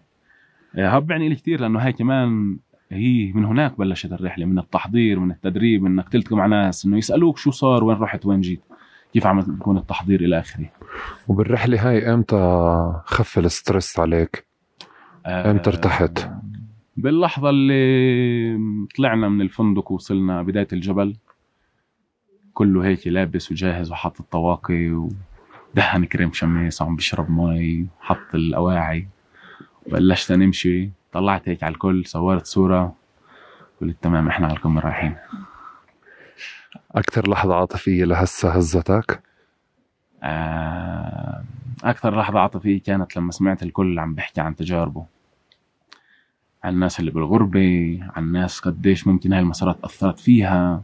[0.75, 2.57] هذا بيعني لي كثير لأنه هاي كمان
[2.91, 7.37] هي من هناك بلشت الرحلة من التحضير من التدريب إنك تلتقي مع ناس إنه يسألوك
[7.37, 8.61] شو صار وين رحت وين جيت.
[9.13, 10.69] كيف عم يكون التحضير إلى آخره؟
[11.27, 12.35] وبالرحلة هاي إمتى
[13.05, 14.47] خف ال stress عليك؟
[15.25, 16.29] آه، إمتى ارتحت؟
[16.97, 18.59] باللحظة اللي
[18.97, 21.15] طلعنا من الفندق ووصلنا بداية الجبل
[22.53, 29.07] كله هيك لابس وجاهز وحط الطواقي ودهن كريم شمس وعم بيشرب مي حط الأواعي.
[29.87, 32.95] بلشت نمشي طلعت هيك على الكل صورت صورة
[33.81, 35.15] قلت تمام إحنا على القمة رايحين.
[36.91, 39.21] أكثر لحظة عاطفية لهسه هزتك؟
[40.23, 41.43] آه،
[41.83, 45.05] أكثر لحظة عاطفية كانت لما سمعت الكل عم بيحكي عن تجاربه.
[46.63, 50.83] عن الناس اللي بالغربة عن ناس قديش ممكن هاي المسارات أثرت فيها.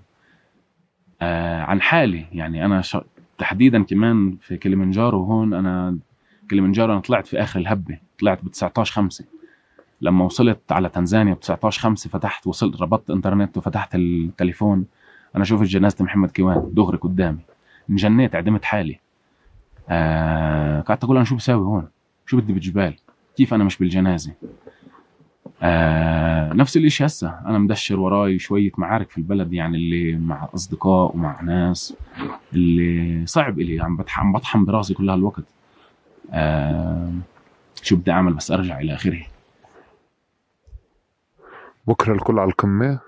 [1.22, 2.98] آه، عن حالي يعني أنا ش...
[3.38, 5.98] تحديدا كمان في كليمنجارو هون أنا
[6.52, 9.26] كليمنجارو أنا طلعت في آخر الهبة طلعت ب 19 5
[10.02, 14.86] لما وصلت على تنزانيا ب 19 5 فتحت وصلت ربطت إنترنت وفتحت التليفون.
[15.36, 17.40] أنا شفت جنازة محمد كيوان دغري قدامي.
[17.90, 19.00] انجنيت عدمت حالي.
[19.90, 21.88] آه قعدت أقول أنا شو بساوي هون؟
[22.26, 22.96] شو بدي بالجبال؟
[23.38, 24.34] كيف أنا مش بالجنازة؟
[25.62, 31.16] آه نفس الإشي هسه أنا مدشر وراي شوية معارك في البلد يعني اللي مع أصدقاء
[31.16, 31.94] ومع ناس
[32.54, 33.82] اللي صعب إلي.
[33.82, 35.44] عم بطحن بطحن براسي كل هالوقت.
[36.32, 37.14] آه
[37.82, 39.22] شو بدي أعمل؟ بس أرجع إلى آخره.
[41.88, 43.00] بكرة الكل على القمة.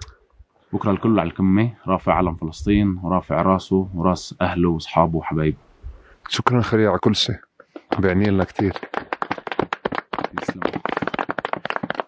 [0.73, 5.57] بكرة الكل على الكمه رافع علم فلسطين ورافع راسه وراس أهله وأصحابه وحبايبه.
[6.29, 7.39] شكرا خليل على كل شيء.
[7.99, 8.73] بيعني لنا كثير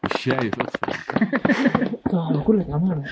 [0.03, 0.55] مش شايف
[2.45, 3.05] كلك امانه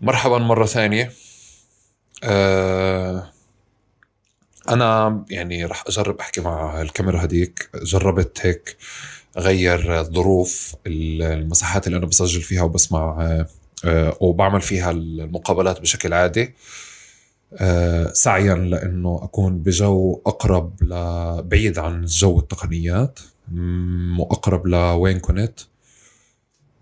[0.00, 1.10] مرحبا مرة ثانية.
[2.24, 3.30] آه
[4.68, 7.70] أنا يعني رح أجرب أحكي مع الكاميرا هديك.
[7.82, 8.76] جربت هيك
[9.38, 13.46] أغير ظروف المساحات اللي أنا بسجل فيها وبسمع آه
[14.20, 16.54] وبعمل فيها المقابلات بشكل عادي.
[17.54, 20.92] آه سعيا لأنه أكون بجو أقرب ل...
[21.42, 23.18] بعيد عن جو التقنيات
[24.18, 25.60] وأقرب لوين كنت.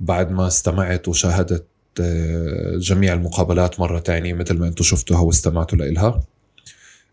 [0.00, 1.66] بعد ما استمعت وشاهدت
[2.00, 6.20] آه، جميع المقابلات مرة تانية مثل ما أنتم شفتوها واستمعتوا لإلها.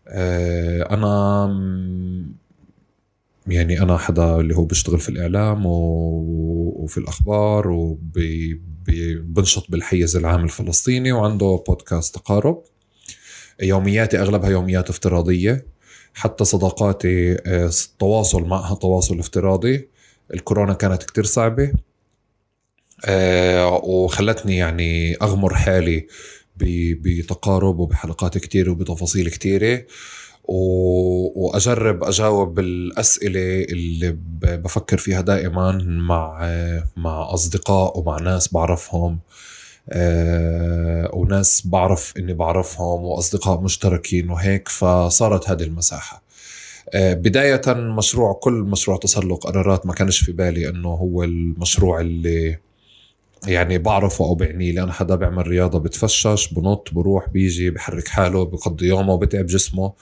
[0.08, 1.46] آه، أنا
[3.46, 7.68] يعني أنا حدا اللي هو بيشتغل في الإعلام و- وفي الأخبار
[8.88, 12.62] وبنشط بالحيز العام الفلسطيني وعنده بودكاست تقارب.
[13.62, 15.66] يومياتي أغلبها يوميات افتراضية.
[16.14, 19.88] حتى صداقاتي آه، التواصل معها تواصل افتراضي.
[20.34, 21.72] الكورونا كانت كتير صعبة.
[23.04, 26.06] آه، وخلتني يعني أغمر حالي
[26.56, 29.84] بتقارب وبحلقات كتير وبتفاصيل كتيرة.
[30.44, 36.40] و- وأجرب أجاوب الأسئلة اللي بفكر فيها دائما مع
[36.96, 39.18] مع أصدقاء ومع ناس بعرفهم.
[39.90, 46.22] آه، وناس بعرف إني بعرفهم وأصدقاء مشتركين وهيك فصارت هذه المساحة.
[46.94, 52.58] آه، بداية مشروع كل مشروع تسلق قرارات ما كانش في بالي إنه هو المشروع اللي
[53.46, 58.86] يعني بعرفه أو بعنيه لأن حدا بيعمل رياضة بتفشش بنط بروح بيجي بحرك حاله بقضي
[58.86, 59.92] يومه بتعب جسمه.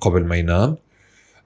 [0.00, 0.76] قبل ما ينام.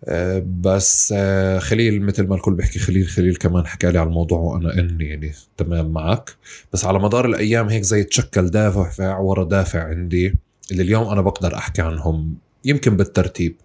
[0.04, 4.38] آه، بس آه، خليل مثل ما الكل بيحكي خليل خليل كمان حكى لي على الموضوع
[4.38, 6.36] وأنا إني يعني تمام معك.
[6.72, 10.34] بس على مدار الأيام هيك زي تشكل دافع ورا دافع عندي
[10.70, 12.34] اللي اليوم أنا بقدر أحكي عنهم
[12.64, 13.56] يمكن بالترتيب.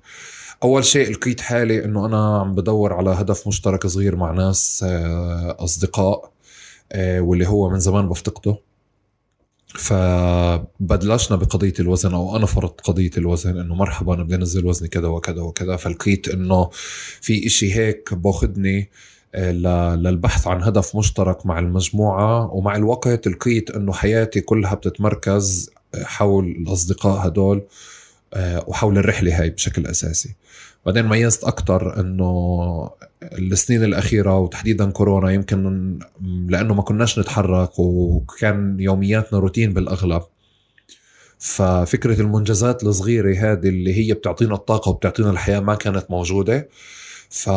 [0.64, 5.56] أول شيء لقيت حالي إنه أنا عم بدور على هدف مشترك صغير مع ناس آه،
[5.60, 6.32] أصدقاء
[6.92, 8.58] آه، واللي هو من زمان بفتقده.
[9.78, 15.08] فبلشنا بقضية الوزن أو أنا فرضت قضية الوزن إنه مرحبا أنا بدي أنزل وزني كذا
[15.08, 15.76] وكذا وكذا.
[15.76, 16.70] فلقيت إنه
[17.22, 18.90] في إشي هيك باخذني
[19.36, 22.54] آه، للبحث عن هدف مشترك مع المجموعة.
[22.54, 25.70] ومع الوقت لقيت إنه حياتي كلها بتتمركز
[26.04, 27.64] حول الأصدقاء هدول
[28.34, 30.36] آه، وحول الرحلة هاي بشكل أساسي.
[30.86, 32.90] بعدين ميزت أكتر أنه
[33.24, 36.00] السنين الأخيرة وتحديدا كورونا يمكن
[36.50, 40.22] لأنه ما كناش نتحرك وكان يومياتنا روتين بالأغلب.
[41.40, 46.70] ففكرة المنجزات الصغيرة هذه اللي هي بتعطينا الطاقة وبتعطينا الحياة ما كانت موجودة.
[47.30, 47.50] ف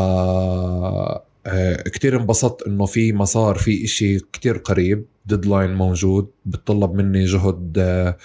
[1.46, 7.78] آه، كتير انبسطت إنه في مسار في إشي كتير قريب ديدلاين موجود بتطلب مني جهد
[7.78, 8.16] آه،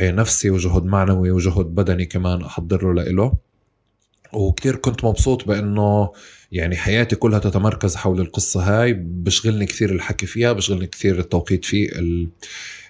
[0.00, 3.47] نفسي وجهد معنوي وجهد بدني كمان أحضر له لإله.
[4.32, 6.12] وكتير كنت مبسوط بأنه
[6.52, 8.92] يعني حياتي كلها تتمركز حول القصة هاي.
[8.92, 11.98] بشغلني كثير الحكي فيها بشغلني كثير التوقيت في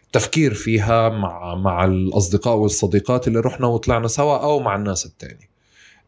[0.07, 5.49] التفكير فيها مع مع الأصدقاء والصديقات اللي رحنا وطلعنا سوا أو مع الناس التانية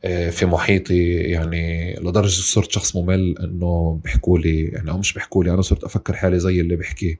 [0.05, 5.45] آه، في محيطي يعني لدرجة صرت شخص ممل إنه بيحكوا لي يعني أو مش بيحكوا
[5.45, 7.19] لي أنا صرت أفكر حالي زي اللي بيحكي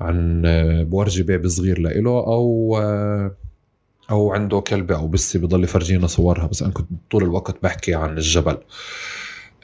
[0.00, 3.36] عن آه، بورجي بيبي صغير لإله أو آه،
[4.10, 8.18] أو عنده كلبة أو بسي بضل يفرجينا صورها بس أنا كنت طول الوقت بحكي عن
[8.18, 8.58] الجبل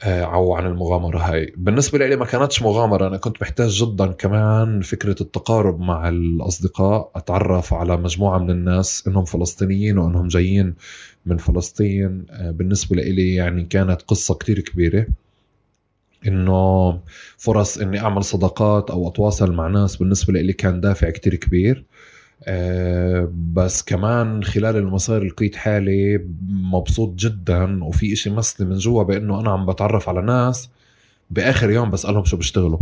[0.03, 1.53] آه، أو عن المغامرة هاي.
[1.57, 7.73] بالنسبة لي ما كانتش مغامرة أنا كنت محتاج جدا كمان فكرة التقارب مع الأصدقاء أتعرف
[7.73, 10.75] على مجموعة من الناس إنهم فلسطينيين وإنهم جايين
[11.25, 12.25] من فلسطين.
[12.29, 15.07] آه، بالنسبة لي يعني كانت قصة كتير كبيرة
[16.27, 16.99] إنه
[17.37, 21.85] فرص إني أعمل صداقات أو أتواصل مع ناس بالنسبة لي كان دافع كتير كبير.
[23.53, 29.51] بس كمان خلال المسار لقيت حالي مبسوط جدا وفي إشي مسني من جوا بإنه أنا
[29.51, 30.69] عم بتعرف على ناس
[31.29, 32.79] بآخر يوم بسألهم شو بيشتغلوا.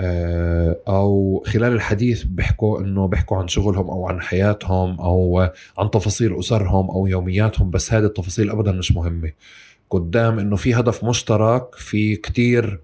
[0.00, 6.38] آه، أو خلال الحديث بيحكوا إنه بيحكوا عن شغلهم أو عن حياتهم أو عن تفاصيل
[6.38, 9.32] أسرهم أو يومياتهم بس هذه التفاصيل ابدا مش مهمة.
[9.90, 12.80] قدام إنه في هدف مشترك في كتير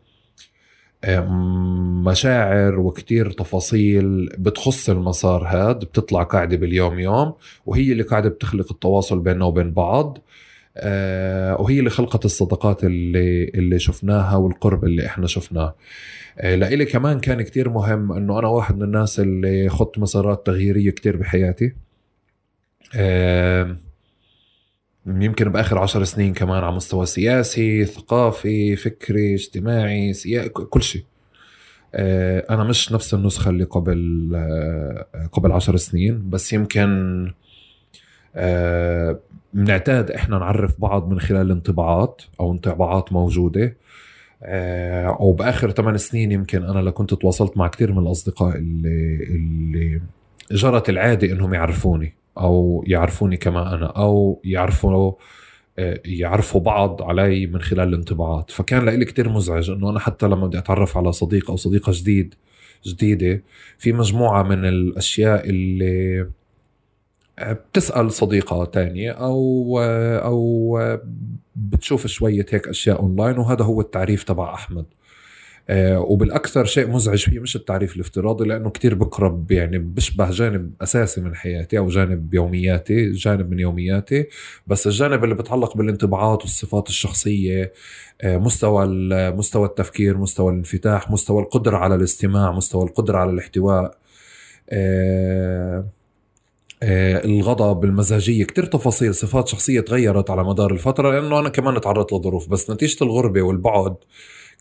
[2.04, 7.34] مشاعر وكتير تفاصيل بتخص المسار هاد بتطلع قاعدة باليوم يوم
[7.66, 10.18] وهي اللي قاعدة بتخلق التواصل بيننا وبين بعض.
[10.76, 15.74] آه، وهي اللي خلقت الصداقات اللي اللي شفناها والقرب اللي إحنا شفناه.
[16.38, 20.90] آه، لإلي كمان كان كتير مهم إنه أنا واحد من الناس اللي خضت مسارات تغييرية
[20.90, 21.74] كتير بحياتي.
[22.96, 23.78] آم،
[25.06, 30.46] يمكن بآخر عشر سنين كمان على مستوى سياسي ثقافي فكري اجتماعي سيا...
[30.48, 31.04] كل شيء.
[31.94, 37.32] آه، أنا مش نفس النسخة اللي قبل آه، قبل عشر سنين بس يمكن
[38.36, 39.18] آه،
[39.54, 43.76] بنعتاد إحنا نعرف بعض من خلال انطباعات أو انطباعات موجودة.
[45.20, 50.00] وباخر ثمان سنين يمكن أنا لكنت تواصلت مع كثير من الأصدقاء اللي اللي
[50.52, 52.14] جرت العادة إنهم يعرفوني.
[52.38, 55.12] أو يعرفوني كما أنا أو يعرفوا
[56.04, 58.50] يعرفوا بعض علي من خلال الانطباعات.
[58.50, 62.34] فكان لإلي كتير مزعج إنه أنا حتى لما بدي أتعرف على صديق أو صديقة جديد
[62.86, 63.42] جديدة
[63.78, 66.26] في مجموعة من الأشياء اللي
[67.42, 69.78] بتسأل صديقة تانية أو
[70.24, 70.78] أو
[71.56, 74.84] بتشوف شوية هيك أشياء اونلاين وهذا هو التعريف تبع أحمد.
[74.84, 75.03] آه،
[75.70, 81.34] وبالأكثر شيء مزعج فيه مش التعريف الافتراضي لأنه كتير بقرب يعني بشبه جانب أساسي من
[81.34, 84.26] حياتي أو جانب يومياتي جانب من يومياتي.
[84.66, 87.72] بس الجانب اللي بتعلق بالانطباعات والصفات الشخصية
[88.22, 88.86] آه، مستوى
[89.30, 93.96] مستوى التفكير مستوى الانفتاح مستوى القدرة على الاستماع مستوى القدرة على الاحتواء
[94.70, 95.84] آه،
[97.24, 98.44] الغضب المزاجية.
[98.44, 102.48] كتير تفاصيل صفات شخصية تغيرت على مدار الفترة لأنه أنا كمان تعرضت لظروف.
[102.48, 103.94] بس نتيجة الغربة والبعد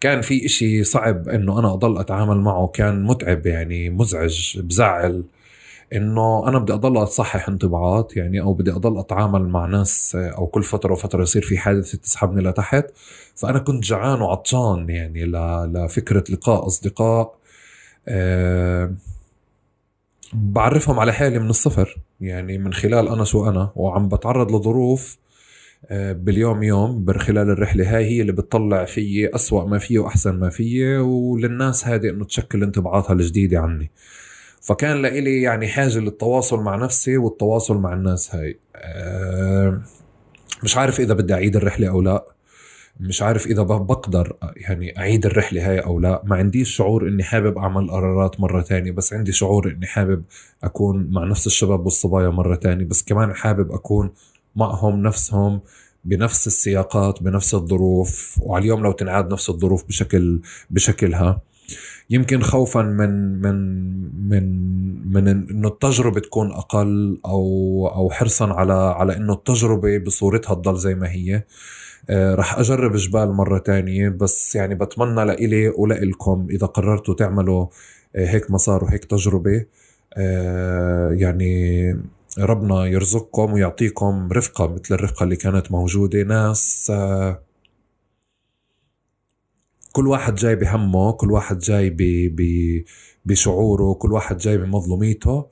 [0.04, 5.24] كان في إشي صعب إنه أنا أضل أتعامل معه كان متعب يعني مزعج بزعل
[5.94, 10.64] إنه أنا بدي أضل اصحح انطباعات يعني أو بدي أضل أتعامل مع ناس أو كل
[10.64, 12.86] فترة وفترة يصير في حادثه تسحبني لتحت.
[13.36, 15.26] فأنا كنت جعان وعطشان يعني
[15.66, 17.36] لفكرة لقاء أصدقاء
[18.08, 18.92] أه
[20.34, 23.72] بعرفهم على حالي من الصفر يعني من خلال أنا شو أنا.
[23.76, 25.18] وعم بتعرض لظروف
[25.92, 30.98] باليوم يوم خلال الرحلة هاي هي اللي بتطلع فيي أسوأ ما فيي وأحسن ما فيي
[30.98, 33.92] وللناس هذه إنه تشكل انطباعاتها الجديدة عني.
[34.62, 38.60] فكان لإلي يعني حاجة للتواصل مع نفسي والتواصل مع الناس هاي.
[38.76, 39.82] آه،
[40.64, 42.26] مش عارف إذا بدي أعيد الرحلة أو لا.
[43.00, 46.22] مش عارف إذا بقدر يعني أعيد الرحلة هاي أو لا.
[46.26, 50.24] ما عنديش شعور إني حابب أعمل قرارات مرة تانية بس عندي شعور إني حابب
[50.64, 54.12] أكون مع نفس الشباب والصبايا مرة تانية بس كمان حابب أكون
[54.56, 55.62] معهم نفسهم
[56.06, 61.42] بنفس السياقات بنفس الظروف وعلى اليوم لو تنعاد نفس الظروف بشكل بشكلها.
[62.10, 63.56] يمكن خوفا من من
[64.30, 64.44] من
[65.14, 70.96] من إنه التجربة تكون أقل أو أو حرصا على على إنه التجربة بصورتها تضل زي
[70.96, 71.44] ما هي.
[72.10, 77.68] آه رح أجرب جبال مرة تانية بس يعني بتمنى لإلي ولإلكم إذا قررتوا تعملوا
[78.16, 79.66] آه هيك مسار وهيك تجربة.
[80.18, 81.96] آه يعني
[82.40, 86.24] ربنا يرزقكم ويعطيكم رفقة مثل الرفقة اللي كانت موجودة.
[86.24, 87.42] ناس آه،
[89.92, 91.90] كل واحد جاي بهمه كل واحد جاي
[93.26, 95.46] بشعوره كل واحد جاي بمظلوميته.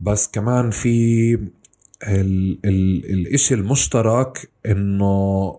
[0.00, 1.34] بس كمان في
[2.02, 5.58] ال ال الإشي المشترك إنه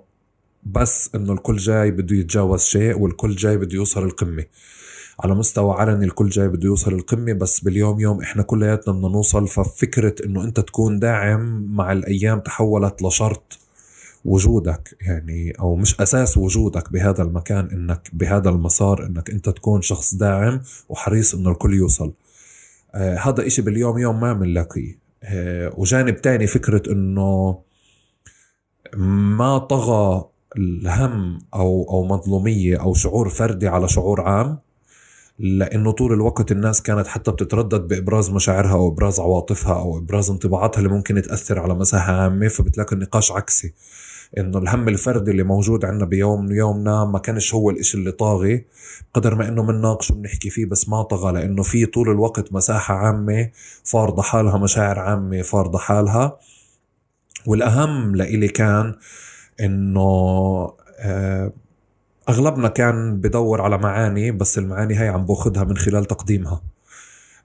[0.63, 4.45] بس إنه الكل جاي بده يتجاوز شيء والكل جاي بده يوصل القمة.
[5.19, 9.47] على مستوى علني الكل جاي بده يوصل القمة بس باليوم يوم إحنا كلياتنا بدنا نوصل
[9.47, 13.59] ففكرة إنه أنت تكون داعم مع الأيام تحولت لشرط
[14.25, 20.15] وجودك يعني أو مش أساس وجودك بهذا المكان إنك بهذا المسار إنك أنت تكون شخص
[20.15, 22.13] داعم وحريص إنه الكل يوصل.
[22.95, 27.59] آه هذا إشي باليوم يوم ما بنلاقيه آه وجانب تاني فكرة إنه
[28.97, 30.25] ما طغى
[30.57, 34.59] الهم أو أو مظلومية أو شعور فردي على شعور عام.
[35.39, 40.77] لأنه طول الوقت الناس كانت حتى بتتردد بإبراز مشاعرها أو إبراز عواطفها أو إبراز انطباعاتها
[40.79, 43.73] اللي ممكن تاثر على مساحة عامة فبتلاقي النقاش عكسي.
[44.37, 48.65] إنه الهم الفردي اللي موجود عندنا بيوم يومنا ما كانش هو الإشي اللي طاغي
[49.13, 53.49] قدر ما إنه بنناقشه وبنحكي فيه بس ما طغى لأنه في طول الوقت مساحة عامة
[53.83, 56.37] فارضة حالها مشاعر عامة فارضة حالها.
[57.45, 58.95] والأهم لإلي كان
[59.59, 60.01] إنه
[60.99, 61.51] آه
[62.29, 66.61] أغلبنا كان بدور على معاني بس المعاني هاي عم بأخذها من خلال تقديمها.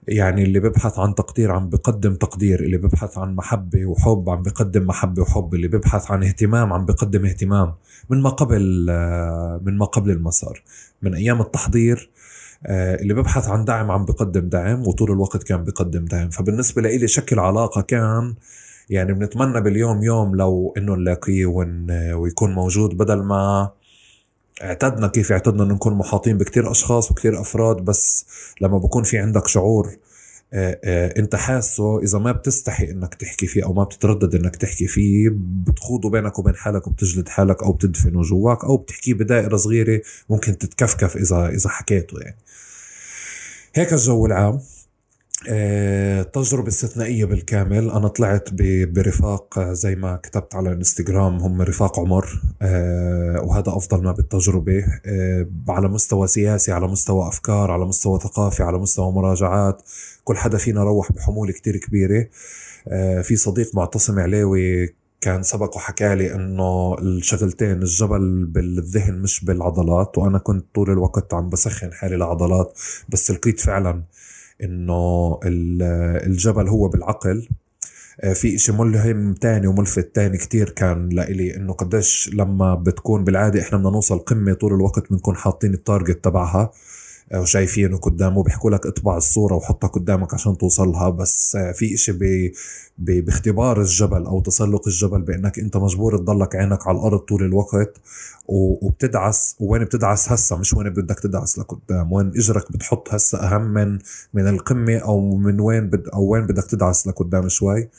[0.07, 4.87] يعني اللي ببحث عن تقدير عم بقدم تقدير اللي ببحث عن محبة وحب عم بقدم
[4.87, 7.73] محبة وحب اللي ببحث عن اهتمام عم بقدم اهتمام.
[8.09, 8.85] من ما قبل
[9.65, 10.63] من ما قبل المسار.
[11.01, 12.09] من أيام التحضير
[12.65, 16.29] آه، اللي ببحث عن دعم عم بقدم دعم وطول الوقت كان بقدم دعم.
[16.29, 18.35] فبالنسبة لي شكل علاقة كان
[18.89, 21.45] يعني بنتمنى باليوم يوم لو إنه نلاقيه
[22.15, 23.71] ويكون موجود بدل ما
[24.63, 28.25] اعتدنا كيف اعتدنا إنه نكون محاطين بكتير أشخاص وكتير أفراد بس
[28.61, 29.97] لما بكون في عندك شعور
[30.53, 34.87] آه، آه، أنت حاسه إذا ما بتستحي إنك تحكي فيه أو ما بتتردد إنك تحكي
[34.87, 40.57] فيه بتخوضه بينك وبين حالك وبتجلد حالك أو بتدفنه جواك أو بتحكيه بدائرة صغيرة ممكن
[40.57, 42.35] تتكفكف إذا إذا حكيته يعني.
[43.75, 44.59] هيك الجو العام.
[46.23, 47.89] تجربة استثنائية بالكامل.
[47.89, 48.49] أنا طلعت
[48.87, 54.85] برفاق زي ما كتبت على الإنستغرام هم رفاق عمر آه، وهذا أفضل ما بالتجربة.
[55.05, 59.81] آه، على مستوى سياسي على مستوى أفكار على مستوى ثقافي على مستوى مراجعات
[60.23, 62.27] كل حدا فينا روح بحمولة كتير كبيرة.
[63.21, 70.37] في صديق معتصم علاوي كان سبق وحكى لي إنه الشغلتين الجبل بالذهن مش بالعضلات وأنا
[70.37, 74.03] كنت طول الوقت عم بسخن حالي لعضلات بس لقيت فعلا
[74.63, 77.47] إنه الجبل هو بالعقل.
[78.21, 83.61] آه، في إشي ملهم تاني وملفت تاني كتير كان لإلي إنه قديش لما بتكون بالعادة
[83.61, 86.71] إحنا بدنا نوصل قمة طول الوقت بنكون حاطين ال target تبعها.
[87.33, 92.53] وشايفينه قدامه بيحكوا لك اطبع الصورة وحطها قدامك عشان توصلها بس آه، في إشي بي
[92.97, 98.01] بي باختبار الجبل أو تسلق الجبل بإنك أنت مجبور تضلك عينك على الأرض طول الوقت
[98.47, 103.99] وبتدعس وين بتدعس هسه مش وين بدك تدعس لقدام وين إجرك بتحط هسه أهم من
[104.33, 107.81] من القمة أو من وين بد أو وين بدك تدعس لقدام شوي.
[107.81, 107.89] آآ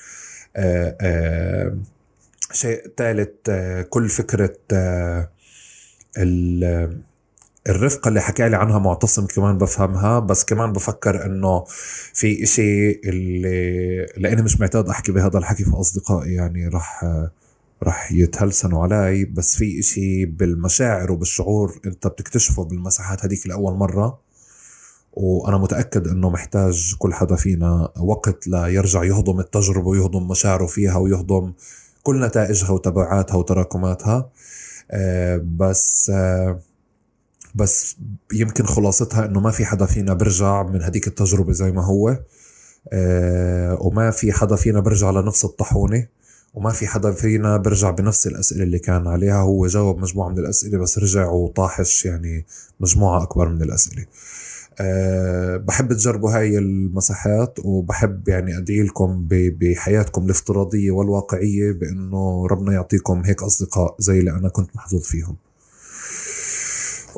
[0.56, 1.78] آه، آآ
[2.52, 3.50] شيء ثالث
[3.90, 4.56] كل فكرة
[7.68, 11.64] الرفقة اللي حكى لي عنها معتصم كمان بفهمها بس كمان بفكر إنه
[12.14, 17.04] في إشي اللي لأني مش معتاد أحكي بهذا الحكي في اصدقائي يعني راح
[17.82, 19.24] راح يتهلسنوا علي.
[19.24, 24.18] بس في إشي بالمشاعر وبالشعور أنت بتكتشفه بالمساحات هذيك لأول مرة
[25.12, 31.52] وأنا متأكد إنه محتاج كل حدا فينا وقت ليرجع يهضم التجربة ويهضم مشاعره فيها ويهضم
[32.02, 34.30] كل نتائجها وتبعاتها وتراكماتها.
[34.90, 36.60] آه، بس آه،
[37.56, 37.96] بس
[38.32, 42.18] يمكن خلاصتها إنه ما في حدا فينا برجع من هديك التجربة زي ما هو.
[42.92, 46.06] آه وما في حدا فينا برجع لنفس الطاحونة
[46.54, 49.40] وما في حدا فينا برجع بنفس الأسئلة اللي كان عليها.
[49.40, 52.46] هو جاوب مجموعة من الأسئلة بس رجع وطاحش يعني
[52.80, 54.04] مجموعة أكبر من الأسئلة.
[54.80, 63.22] أه بحب تجربوا هاي المساحات وبحب يعني أدعي لكم بحياتكم الافتراضية والواقعية بأنه ربنا يعطيكم
[63.24, 65.36] هيك أصدقاء زي اللي أنا كنت محظوظ فيهم.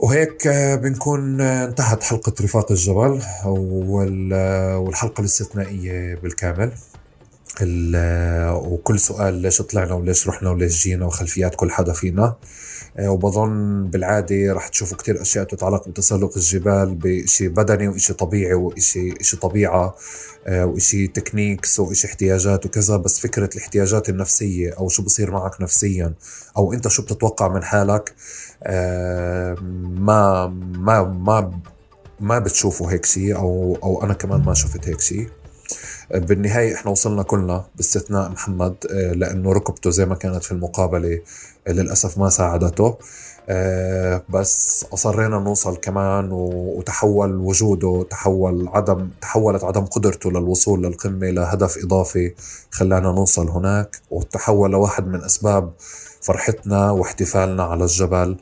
[0.03, 6.73] وهيك آه، بنكون آه، انتهت حلقة رفاق الجبل آه، والحلقة الاستثنائية بالكامل.
[8.53, 12.35] وكل سؤال ليش طلعنا وليش رحنا وليش جينا وخلفيات كل حدا فينا.
[13.01, 19.37] وبظن بالعادة رح تشوفوا كتير أشياء تتعلق بتسلق الجبال بشيء بدني وإشي طبيعي وإشي إشي
[19.37, 19.95] طبيعة
[20.49, 22.97] وإشي تكنيكس وإشي احتياجات وكذا.
[22.97, 26.15] بس فكرة الاحتياجات النفسية أو شو بصير معك نفسيا
[26.57, 28.15] أو أنت شو بتتوقع من حالك
[29.83, 30.47] ما
[30.77, 31.61] ما ما
[32.21, 35.29] ما بتشوفوا هيك شيء أو أو أنا كمان ما شفت هيك شيء
[36.15, 41.21] بالنهاية إحنا وصلنا كلنا باستثناء محمد آه، لأنه ركبته زي ما كانت في المقابلة
[41.69, 42.97] آه، للأسف ما ساعدته.
[43.51, 51.79] آه، بس أصرينا نوصل كمان وتحول وجوده تحول عدم تحولت عدم قدرته للوصول للقمة لهدف
[51.85, 52.35] إضافي
[52.71, 53.97] خلانا نوصل هناك.
[54.11, 55.73] وتحول لواحد من أسباب
[56.23, 58.37] فرحتنا واحتفالنا على الجبل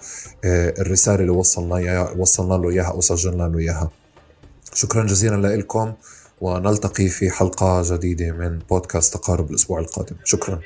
[0.45, 3.91] الرسالة اللي وصلنا وصلنا له إياها أو سجلنا له إياها.
[4.75, 5.93] شكرا جزيلا لكم.
[6.41, 10.17] ونلتقي في حلقة جديدة من بودكاست تقارب الأسبوع القادم.
[10.25, 10.61] شكرا.